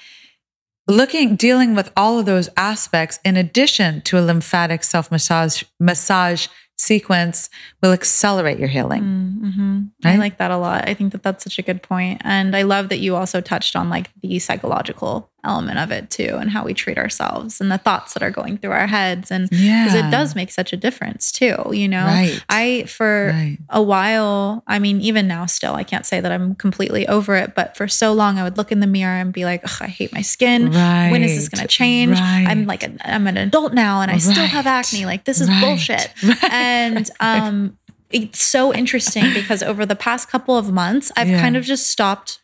looking, 0.87 1.35
dealing 1.35 1.75
with 1.75 1.91
all 1.95 2.17
of 2.19 2.25
those 2.25 2.49
aspects 2.57 3.19
in 3.23 3.37
addition 3.37 4.01
to 4.03 4.17
a 4.17 4.21
lymphatic 4.21 4.83
self 4.83 5.11
massage 5.11 5.63
massage 5.79 6.47
sequence 6.75 7.49
will 7.83 7.91
accelerate 7.91 8.57
your 8.57 8.69
healing. 8.69 9.03
Mm-hmm. 9.03 9.79
I 10.05 10.15
like 10.15 10.37
that 10.37 10.49
a 10.49 10.57
lot. 10.57 10.87
I 10.87 10.93
think 10.93 11.11
that 11.11 11.21
that's 11.23 11.43
such 11.43 11.59
a 11.59 11.61
good 11.61 11.83
point. 11.83 12.21
And 12.23 12.55
I 12.55 12.61
love 12.61 12.87
that 12.89 12.99
you 12.99 13.15
also 13.17 13.41
touched 13.41 13.75
on 13.75 13.89
like 13.89 14.09
the 14.21 14.39
psychological 14.39 15.29
element 15.43 15.79
of 15.79 15.91
it 15.91 16.09
too 16.09 16.37
and 16.39 16.49
how 16.49 16.63
we 16.65 16.73
treat 16.73 16.97
ourselves 16.97 17.61
and 17.61 17.71
the 17.71 17.77
thoughts 17.77 18.13
that 18.13 18.21
are 18.23 18.31
going 18.31 18.57
through 18.57 18.71
our 18.71 18.87
heads. 18.87 19.31
And 19.31 19.47
Yeah. 19.51 19.83
because 19.85 19.99
it 19.99 20.09
does 20.11 20.35
make 20.35 20.51
such 20.51 20.73
a 20.73 20.77
difference 20.77 21.31
too, 21.31 21.55
you 21.71 21.87
know? 21.87 22.05
Right. 22.05 22.43
I, 22.49 22.83
for 22.87 23.31
Right. 23.33 23.57
a 23.69 23.81
while, 23.81 24.63
I 24.67 24.79
mean, 24.79 24.99
even 25.01 25.27
now 25.27 25.45
still, 25.45 25.75
I 25.75 25.83
can't 25.83 26.05
say 26.05 26.19
that 26.19 26.31
I'm 26.31 26.55
completely 26.55 27.07
over 27.07 27.35
it, 27.35 27.55
but 27.55 27.77
for 27.77 27.87
so 27.87 28.11
long, 28.13 28.37
I 28.37 28.43
would 28.43 28.57
look 28.57 28.71
in 28.71 28.79
the 28.79 28.87
mirror 28.87 29.15
and 29.19 29.31
be 29.31 29.45
like, 29.45 29.63
I 29.81 29.87
hate 29.87 30.13
my 30.13 30.21
skin. 30.21 30.71
When 30.71 31.23
is 31.23 31.35
this 31.35 31.49
going 31.49 31.61
to 31.61 31.67
change? 31.67 32.19
Right. 32.19 32.45
I'm 32.47 32.65
like, 32.65 32.83
I'm 33.05 33.27
an 33.27 33.37
adult 33.37 33.73
now 33.73 34.01
and 34.01 34.11
I 34.11 34.17
still 34.17 34.47
have 34.47 34.67
acne. 34.67 35.05
Like, 35.05 35.25
this 35.25 35.39
is 35.41 35.47
Right. 35.49 35.61
bullshit. 35.61 36.11
Right. 36.23 36.51
And, 36.51 37.09
um, 37.19 37.77
it's 38.11 38.41
so 38.41 38.73
interesting 38.73 39.33
because 39.33 39.61
over 39.61 39.85
the 39.85 39.95
past 39.95 40.29
couple 40.29 40.57
of 40.57 40.71
months, 40.71 41.11
I've 41.15 41.29
Yeah. 41.29 41.41
kind 41.41 41.55
of 41.55 41.63
just 41.63 41.87
stopped 41.91 42.39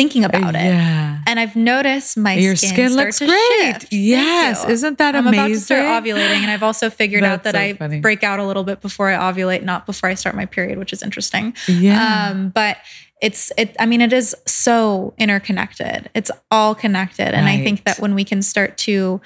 thinking 0.00 0.24
about 0.24 0.54
it. 0.54 0.64
Yeah. 0.64 1.18
And 1.26 1.38
I've 1.38 1.54
noticed 1.56 2.16
my 2.16 2.34
Your 2.34 2.56
skin, 2.56 2.70
skin 2.70 2.96
looks 2.96 3.18
to 3.18 3.26
great. 3.26 3.80
shift. 3.80 3.92
Yes. 3.92 4.64
Isn't 4.66 4.98
that 4.98 5.14
amazing? 5.14 5.38
I'm 5.38 5.46
about 5.46 5.54
to 5.54 5.60
start 5.60 6.04
ovulating, 6.04 6.40
and 6.42 6.50
I've 6.50 6.62
also 6.62 6.88
figured 6.88 7.22
out 7.22 7.44
that 7.44 7.54
so 7.54 7.60
I 7.60 7.74
funny. 7.74 8.00
break 8.00 8.24
out 8.24 8.40
a 8.40 8.44
little 8.44 8.64
bit 8.64 8.80
before 8.80 9.08
I 9.10 9.16
ovulate, 9.32 9.62
not 9.62 9.86
before 9.86 10.08
I 10.08 10.14
start 10.14 10.34
my 10.34 10.46
period, 10.46 10.78
which 10.78 10.92
is 10.92 11.02
interesting. 11.02 11.54
Yeah. 11.68 12.30
Um, 12.30 12.48
but 12.48 12.78
it's 13.20 13.52
it. 13.58 13.76
I 13.78 13.84
mean, 13.86 14.00
it 14.00 14.12
is 14.12 14.34
so 14.46 15.12
interconnected. 15.18 16.08
It's 16.14 16.30
all 16.50 16.74
connected, 16.74 17.34
and 17.34 17.46
I 17.46 17.62
think 17.62 17.84
that 17.84 17.98
when 17.98 18.14
we 18.14 18.24
can 18.24 18.40
start 18.40 18.78
to 18.78 19.20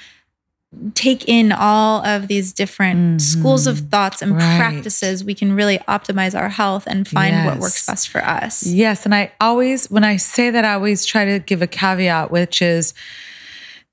take 0.95 1.29
in 1.29 1.53
all 1.53 2.05
of 2.05 2.29
these 2.29 2.53
different 2.53 3.20
schools 3.22 3.66
of 3.66 3.79
thoughts 3.91 4.22
and 4.22 4.37
Right. 4.37 4.57
practices, 4.59 5.25
we 5.25 5.35
can 5.35 5.55
really 5.55 5.79
optimize 5.89 6.39
our 6.39 6.49
health 6.49 6.85
and 6.87 7.07
find 7.07 7.45
what 7.47 7.59
works 7.59 7.87
best 7.87 8.09
for 8.09 8.25
us. 8.25 8.66
Yes. 8.66 9.05
And 9.05 9.14
I 9.14 9.33
always, 9.41 9.91
when 9.91 10.05
I 10.05 10.16
say 10.16 10.51
that, 10.51 10.64
I 10.64 10.75
always 10.75 11.05
try 11.05 11.25
to 11.25 11.39
give 11.39 11.62
a 11.62 11.66
caveat, 11.66 12.31
which 12.31 12.61
is 12.62 12.95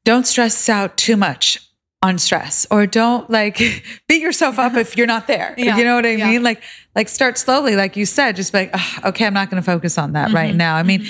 don't 0.04 0.26
stress 0.26 0.68
out 0.70 0.98
too 0.98 1.16
much 1.16 1.60
on 2.04 2.18
stress 2.18 2.66
or 2.72 2.88
don't 2.88 3.30
like 3.30 3.58
beat 4.08 4.22
yourself 4.22 4.58
up 4.58 4.74
if 4.76 4.98
you're 4.98 5.06
not 5.08 5.28
there. 5.28 5.54
Yeah. 5.58 5.78
You 5.78 5.84
know 5.84 5.96
what 5.96 6.06
I 6.06 6.16
Yeah. 6.16 6.28
mean? 6.30 6.44
Like, 6.44 6.64
like 6.96 7.08
start 7.10 7.38
slowly, 7.38 7.76
like 7.76 7.96
you 7.96 8.06
said, 8.06 8.36
just 8.36 8.52
be 8.52 8.60
like, 8.60 8.72
"Ugh, 8.74 9.06
okay, 9.06 9.26
I'm 9.28 9.34
not 9.34 9.50
going 9.52 9.62
to 9.62 9.66
focus 9.66 9.98
on 9.98 10.14
that 10.14 10.32
right 10.34 10.54
Mhm. 10.54 10.58
now. 10.58 10.76
I 10.76 10.84
mean, 10.84 11.06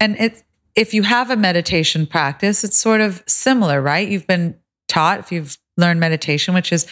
and 0.00 0.16
it's, 0.18 0.42
if 0.76 0.94
you 0.94 1.02
have 1.02 1.30
a 1.30 1.36
meditation 1.36 2.06
practice, 2.06 2.64
it's 2.64 2.78
sort 2.78 3.00
of 3.02 3.22
similar, 3.26 3.82
right? 3.82 4.08
You've 4.08 4.26
been 4.26 4.54
taught, 4.90 5.20
if 5.20 5.32
you've 5.32 5.56
learned 5.76 6.00
meditation, 6.00 6.52
which 6.54 6.72
is 6.72 6.86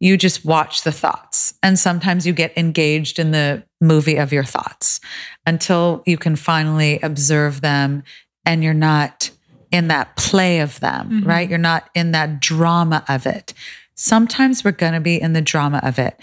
you 0.00 0.16
just 0.16 0.44
watch 0.44 0.84
the 0.84 0.92
thoughts. 0.92 1.54
And 1.62 1.76
sometimes 1.78 2.24
you 2.26 2.32
get 2.32 2.56
engaged 2.56 3.18
in 3.18 3.32
the 3.32 3.64
movie 3.80 4.16
of 4.16 4.32
your 4.32 4.44
thoughts 4.44 5.00
until 5.44 6.02
you 6.06 6.16
can 6.16 6.36
finally 6.36 7.00
observe 7.02 7.60
them 7.62 8.04
and 8.46 8.62
you're 8.62 8.74
not 8.74 9.30
in 9.72 9.88
that 9.88 10.14
play 10.16 10.60
of 10.60 10.78
them, 10.80 11.22
Mhm. 11.22 11.26
right? 11.26 11.48
You're 11.48 11.58
not 11.58 11.90
in 11.94 12.12
that 12.12 12.40
drama 12.40 13.02
of 13.08 13.26
it. 13.26 13.52
Sometimes 13.96 14.62
we're 14.64 14.70
going 14.70 14.92
to 14.92 15.00
be 15.00 15.20
in 15.20 15.32
the 15.32 15.42
drama 15.42 15.80
of 15.82 15.98
it. 15.98 16.18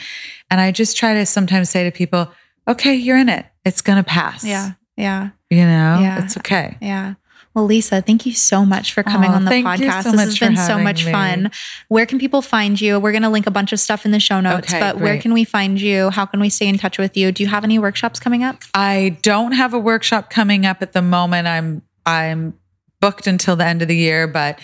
And 0.50 0.62
I 0.62 0.72
just 0.72 0.96
try 0.96 1.14
to 1.14 1.26
sometimes 1.26 1.70
say 1.70 1.84
to 1.84 1.92
people, 1.92 2.32
okay, 2.68 2.96
you're 2.96 3.18
in 3.18 3.28
it. 3.30 3.46
It's 3.66 3.82
going 3.82 3.98
to 3.98 4.04
pass. 4.10 4.44
Yeah. 4.46 4.72
Yeah. 4.96 5.30
You 5.50 5.66
know, 5.66 6.00
Yeah. 6.02 6.24
it's 6.24 6.38
okay. 6.38 6.78
Yeah. 6.82 7.16
Well, 7.56 7.64
Lisa, 7.66 8.02
thank 8.02 8.26
you 8.26 8.34
so 8.34 8.66
much 8.66 8.94
for 8.94 9.02
coming 9.02 9.32
Aw, 9.32 9.36
on 9.36 9.46
the 9.46 9.52
podcast. 9.52 10.04
so 10.04 10.12
this 10.12 10.20
has 10.20 10.40
been 10.40 10.58
so 10.58 10.78
much 10.78 11.06
me. 11.06 11.12
fun. 11.14 11.52
Where 11.88 12.06
can 12.06 12.20
people 12.20 12.42
find 12.42 12.80
you? 12.80 13.00
We're 13.00 13.14
going 13.14 13.24
to 13.24 13.30
link 13.30 13.48
a 13.48 13.52
bunch 13.52 13.72
of 13.72 13.80
stuff 13.80 14.06
in 14.06 14.12
the 14.12 14.20
show 14.20 14.42
notes, 14.42 14.68
Okay, 14.74 14.80
but 14.82 15.00
where 15.00 15.18
can 15.22 15.34
we 15.34 15.46
find 15.46 15.80
you? 15.80 16.10
How 16.10 16.26
can 16.26 16.42
we 16.42 16.50
stay 16.50 16.68
in 16.68 16.78
touch 16.78 16.98
with 16.98 17.16
you? 17.16 17.32
Do 17.32 17.44
you 17.44 17.48
have 17.48 17.64
any 17.64 17.80
workshops 17.80 18.20
coming 18.20 18.44
up? 18.44 18.58
I 18.74 19.18
don't 19.22 19.54
have 19.54 19.74
a 19.74 19.80
workshop 19.80 20.30
coming 20.30 20.66
up 20.66 20.82
at 20.82 20.92
the 20.92 21.02
moment. 21.02 21.48
I'm 21.48 21.82
I'm 22.06 22.56
booked 23.00 23.26
until 23.26 23.56
the 23.56 23.66
end 23.66 23.82
of 23.82 23.88
the 23.88 23.96
year, 23.96 24.28
but 24.28 24.60